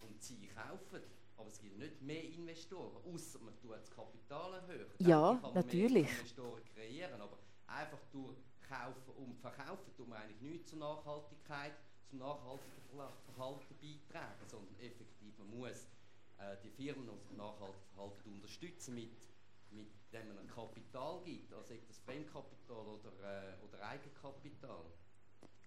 [0.00, 1.02] und sie kaufen.
[1.38, 4.90] Aber es gibt nicht mehr Investoren, außer man tut das Kapital erhöhen.
[4.98, 6.04] Ja, natürlich.
[6.04, 8.36] Mehr Investoren kreieren, aber einfach durch
[8.68, 11.72] Kaufen und Verkaufen tut man eigentlich nichts zur Nachhaltigkeit,
[12.10, 12.82] zum nachhaltigen
[13.34, 15.86] Verhalten beitragen, sondern effektiv, man muss
[16.38, 19.12] äh, die Firmen, die sich nachhaltig verhalten, unterstützen, mit,
[19.70, 24.84] mit dem man ein Kapital gibt, also ob das Fremdkapital oder, äh, oder Eigenkapital.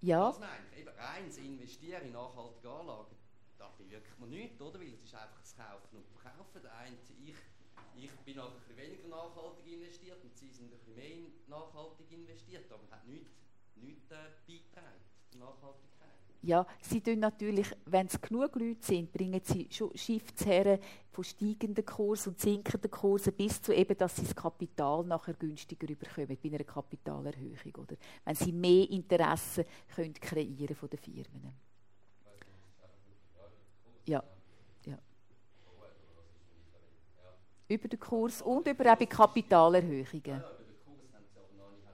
[0.02, 0.28] Ja.
[0.30, 3.16] Das meine ich, eben reins investieren in nachhaltige Anlagen
[3.62, 4.80] da bewirkt man nichts, oder?
[4.80, 6.62] Weil es ist einfach das Kaufen und Verkaufen.
[6.64, 7.36] Der eine, ich,
[7.96, 12.12] ich bin auch ein bisschen weniger nachhaltig investiert und sie sind ein bisschen mehr nachhaltig
[12.12, 13.30] investiert, aber man hat nichts,
[13.76, 14.98] nichts äh, beitragen
[15.30, 16.10] zur Nachhaltigkeit.
[16.42, 20.80] Ja, sie tun natürlich, wenn es genug Leute sind, bringen sie Shifts her
[21.12, 25.88] von steigenden Kursen und sinkenden Kursen bis zu eben, dass sie das Kapital nachher günstiger
[25.88, 27.96] überkommen bei einer Kapitalerhöhung, oder?
[28.26, 31.71] Wenn sie mehr Interesse können kreieren von den Firmen.
[34.06, 34.24] Ja.
[34.86, 34.98] ja.
[37.68, 40.22] Über den Kurs und über eben Kapitalerhöhungen.
[40.26, 41.88] Ja, über den Kurs haben sie aber noch nicht,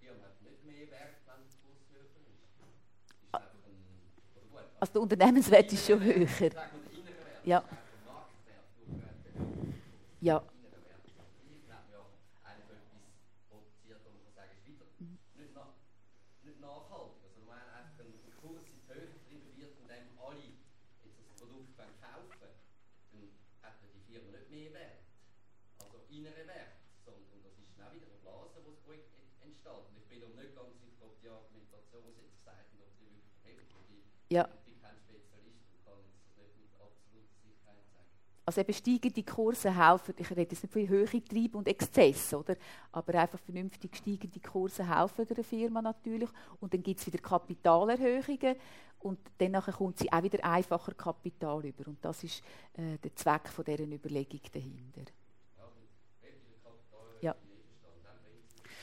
[0.00, 1.84] die Firma hat nicht mehr Wert, wenn der Kurs
[34.42, 34.72] höher ist.
[34.72, 37.24] ist ein, also der Unternehmenswert ist schon höher.
[37.66, 37.72] Ja.
[37.72, 37.94] Ja.
[37.94, 38.04] Ja.
[38.46, 42.56] Also eben steigende Kurse helfen, ich rede jetzt nicht von Höhe, Trieb und Exzess, oder?
[42.92, 46.30] aber einfach vernünftig steigende Kurse helfen der Firma natürlich.
[46.60, 48.56] Und dann gibt es wieder Kapitalerhöhungen
[49.00, 51.86] und dann kommt sie auch wieder einfacher Kapital über.
[51.88, 52.42] Und das ist
[52.74, 55.02] äh, der Zweck von deren Überlegung dahinter.
[57.20, 57.34] Ja.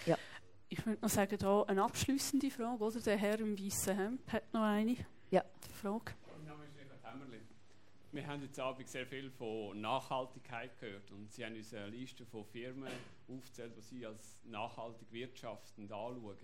[0.06, 0.18] ja.
[0.70, 3.00] Ich würde noch sagen, da eine abschließende Frage, oder?
[3.00, 4.96] Der Herr im weißen Hemd hat noch eine.
[5.32, 5.46] Ja.
[5.82, 6.12] Frage.
[6.36, 7.40] Mein Name ist Richard Hämmerli.
[8.12, 12.26] Wir haben jetzt Abend sehr viel von Nachhaltigkeit gehört und Sie haben uns eine Liste
[12.26, 12.92] von Firmen
[13.30, 16.36] aufgezählt, die Sie als nachhaltig wirtschaftend anschauen.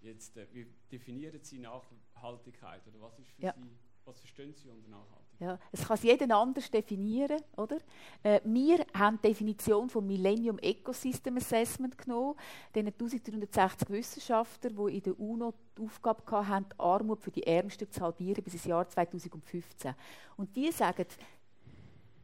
[0.00, 3.52] Jetzt, äh, wie definieren Sie Nachhaltigkeit oder was ist für Ja.
[3.52, 5.19] Sie, was verstehen Sie unter Nachhaltigkeit?
[5.40, 7.78] Ja, es kann es jeder anders definieren, oder?
[8.22, 12.34] Äh, wir haben die Definition vom Millennium Ecosystem Assessment genommen,
[12.74, 17.90] den 1360 Wissenschaftler, die in der UNO die Aufgabe hatten, die Armut für die Ärmsten
[17.90, 19.94] zu halbieren bis ins Jahr 2015.
[20.36, 21.06] Und die sagen,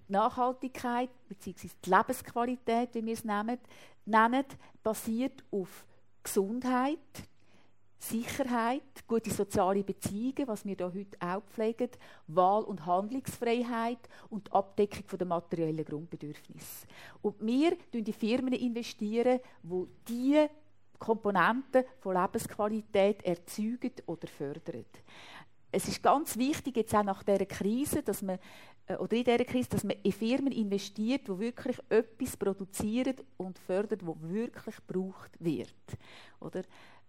[0.09, 1.69] Nachhaltigkeit bzw.
[1.85, 3.59] die Lebensqualität, wie wir es nennen,
[4.05, 4.45] nennen
[4.83, 5.87] basiert auf
[6.23, 6.99] Gesundheit,
[7.99, 11.89] Sicherheit, gute soziale Beziehungen, was wir da heute auch pflegen,
[12.27, 13.99] Wahl- und Handlungsfreiheit
[14.29, 16.87] und die Abdeckung der materiellen Grundbedürfnisse.
[17.23, 20.51] Und wir investieren in Firmen, investieren, die diese
[20.99, 24.85] Komponenten von Lebensqualität erzeugen oder fördern.
[25.73, 28.39] Es ist ganz wichtig, jetzt auch nach dieser Krise, dass man,
[28.87, 33.59] äh, oder in dieser Krise, dass man in Firmen investiert, die wirklich etwas produzieren und
[33.59, 35.75] fördern, das wirklich gebraucht wird.
[36.41, 36.63] Oder?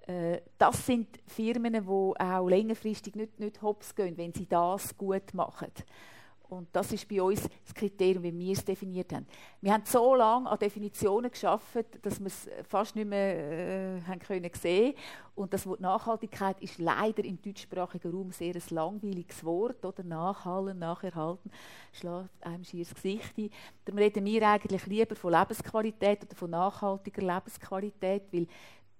[0.08, 1.88] Äh, das sind Firmen, die
[2.20, 5.72] auch längerfristig nicht, nicht hops gehen, wenn sie das gut machen.
[6.50, 9.28] Und das ist bei uns das Kriterium, wie wir es definiert haben.
[9.60, 14.20] Wir haben so lange an Definitionen geschaffen, dass wir es fast nicht mehr äh, haben
[14.20, 14.94] können sehen.
[15.36, 20.80] Und das Wort Nachhaltigkeit ist leider im deutschsprachigen Raum sehr ein langweiliges Wort, oder nachhallen,
[20.80, 21.52] nacherhalten,
[21.92, 23.50] schlägt einem schier das Gesicht ein.
[23.84, 28.48] Darum reden wir eigentlich lieber von Lebensqualität oder von nachhaltiger Lebensqualität, weil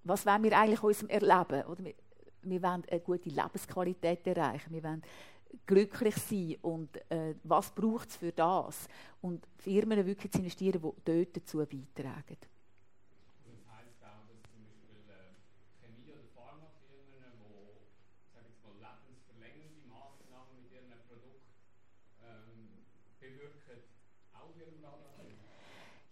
[0.08, 1.64] was wollen wir eigentlich in unserem Erleben?
[1.68, 1.94] Oder wir,
[2.44, 4.74] wir wollen eine gute Lebensqualität erreichen.
[4.74, 5.04] Wir wollen
[5.66, 8.88] glücklich sein und äh, was braucht es für das?
[9.22, 12.38] Und Firmen wirklich zu investieren, die dort dazu beitragen.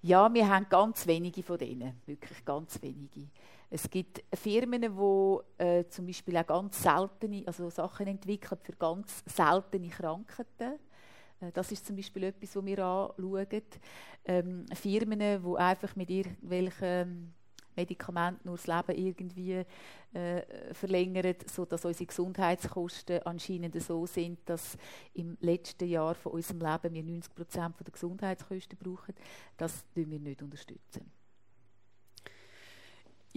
[0.02, 3.28] Ja, wir haben ganz wenige von denen, wirklich ganz wenige.
[3.70, 9.24] Es gibt Firmen, die äh, zum Beispiel auch ganz seltene, also Sachen entwickeln für ganz
[9.26, 10.80] seltene Krankheiten.
[11.42, 13.62] Äh, das ist zum Beispiel etwas, was wir anschauen.
[14.26, 17.34] Ähm, Firmen, die einfach mit irgendwelchen
[17.76, 19.66] Medikamenten nur das Leben irgendwie
[20.14, 24.78] äh, verlängern, sodass unsere Gesundheitskosten anscheinend so sind, dass
[25.14, 29.14] im letzten Jahr von unserem Leben wir 90 Prozent der Gesundheitskosten brauchen.
[29.58, 30.42] Das unterstützen wir nicht.
[30.42, 31.12] Unterstützen.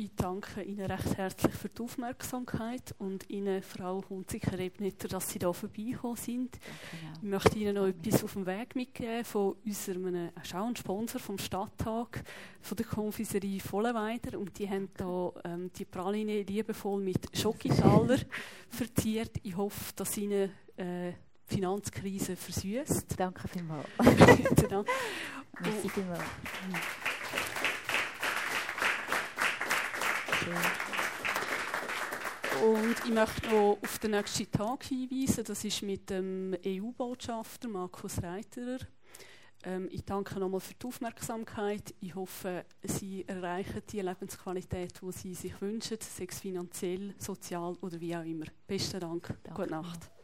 [0.01, 5.53] Ich danke Ihnen recht herzlich für die Aufmerksamkeit und Ihnen, Frau Hunziker-Ebneter, dass Sie hier
[5.53, 6.57] vorbeigekommen sind.
[7.03, 11.20] Danke Ich möchte Ihnen noch etwas auf den Weg mitgeben von unserem Schau- und Sponsor
[11.20, 12.23] vom Stadttag,
[12.61, 14.39] von der Konfiserie Vollenweider.
[14.39, 18.19] Und die haben hier ähm, die Praline liebevoll mit Schokitaler
[18.69, 19.33] verziert.
[19.43, 21.11] Ich hoffe, dass Ihnen äh,
[21.51, 23.19] die Finanzkrise versüßt.
[23.19, 23.89] Danke vielmals.
[24.49, 24.89] Bitte Dank.
[25.61, 26.23] Merci vielmals.
[32.62, 35.45] Und ich möchte noch auf den nächsten Tag hinweisen.
[35.45, 38.79] Das ist mit dem EU-Botschafter Markus Reiterer.
[39.65, 41.95] Ähm, ich danke nochmal für die Aufmerksamkeit.
[42.01, 48.01] Ich hoffe, Sie erreichen die Lebensqualität, die Sie sich wünschen, sei es finanziell, sozial oder
[48.01, 48.47] wie auch immer.
[48.66, 49.35] Besten Dank.
[49.43, 50.18] Danke Gute Nacht.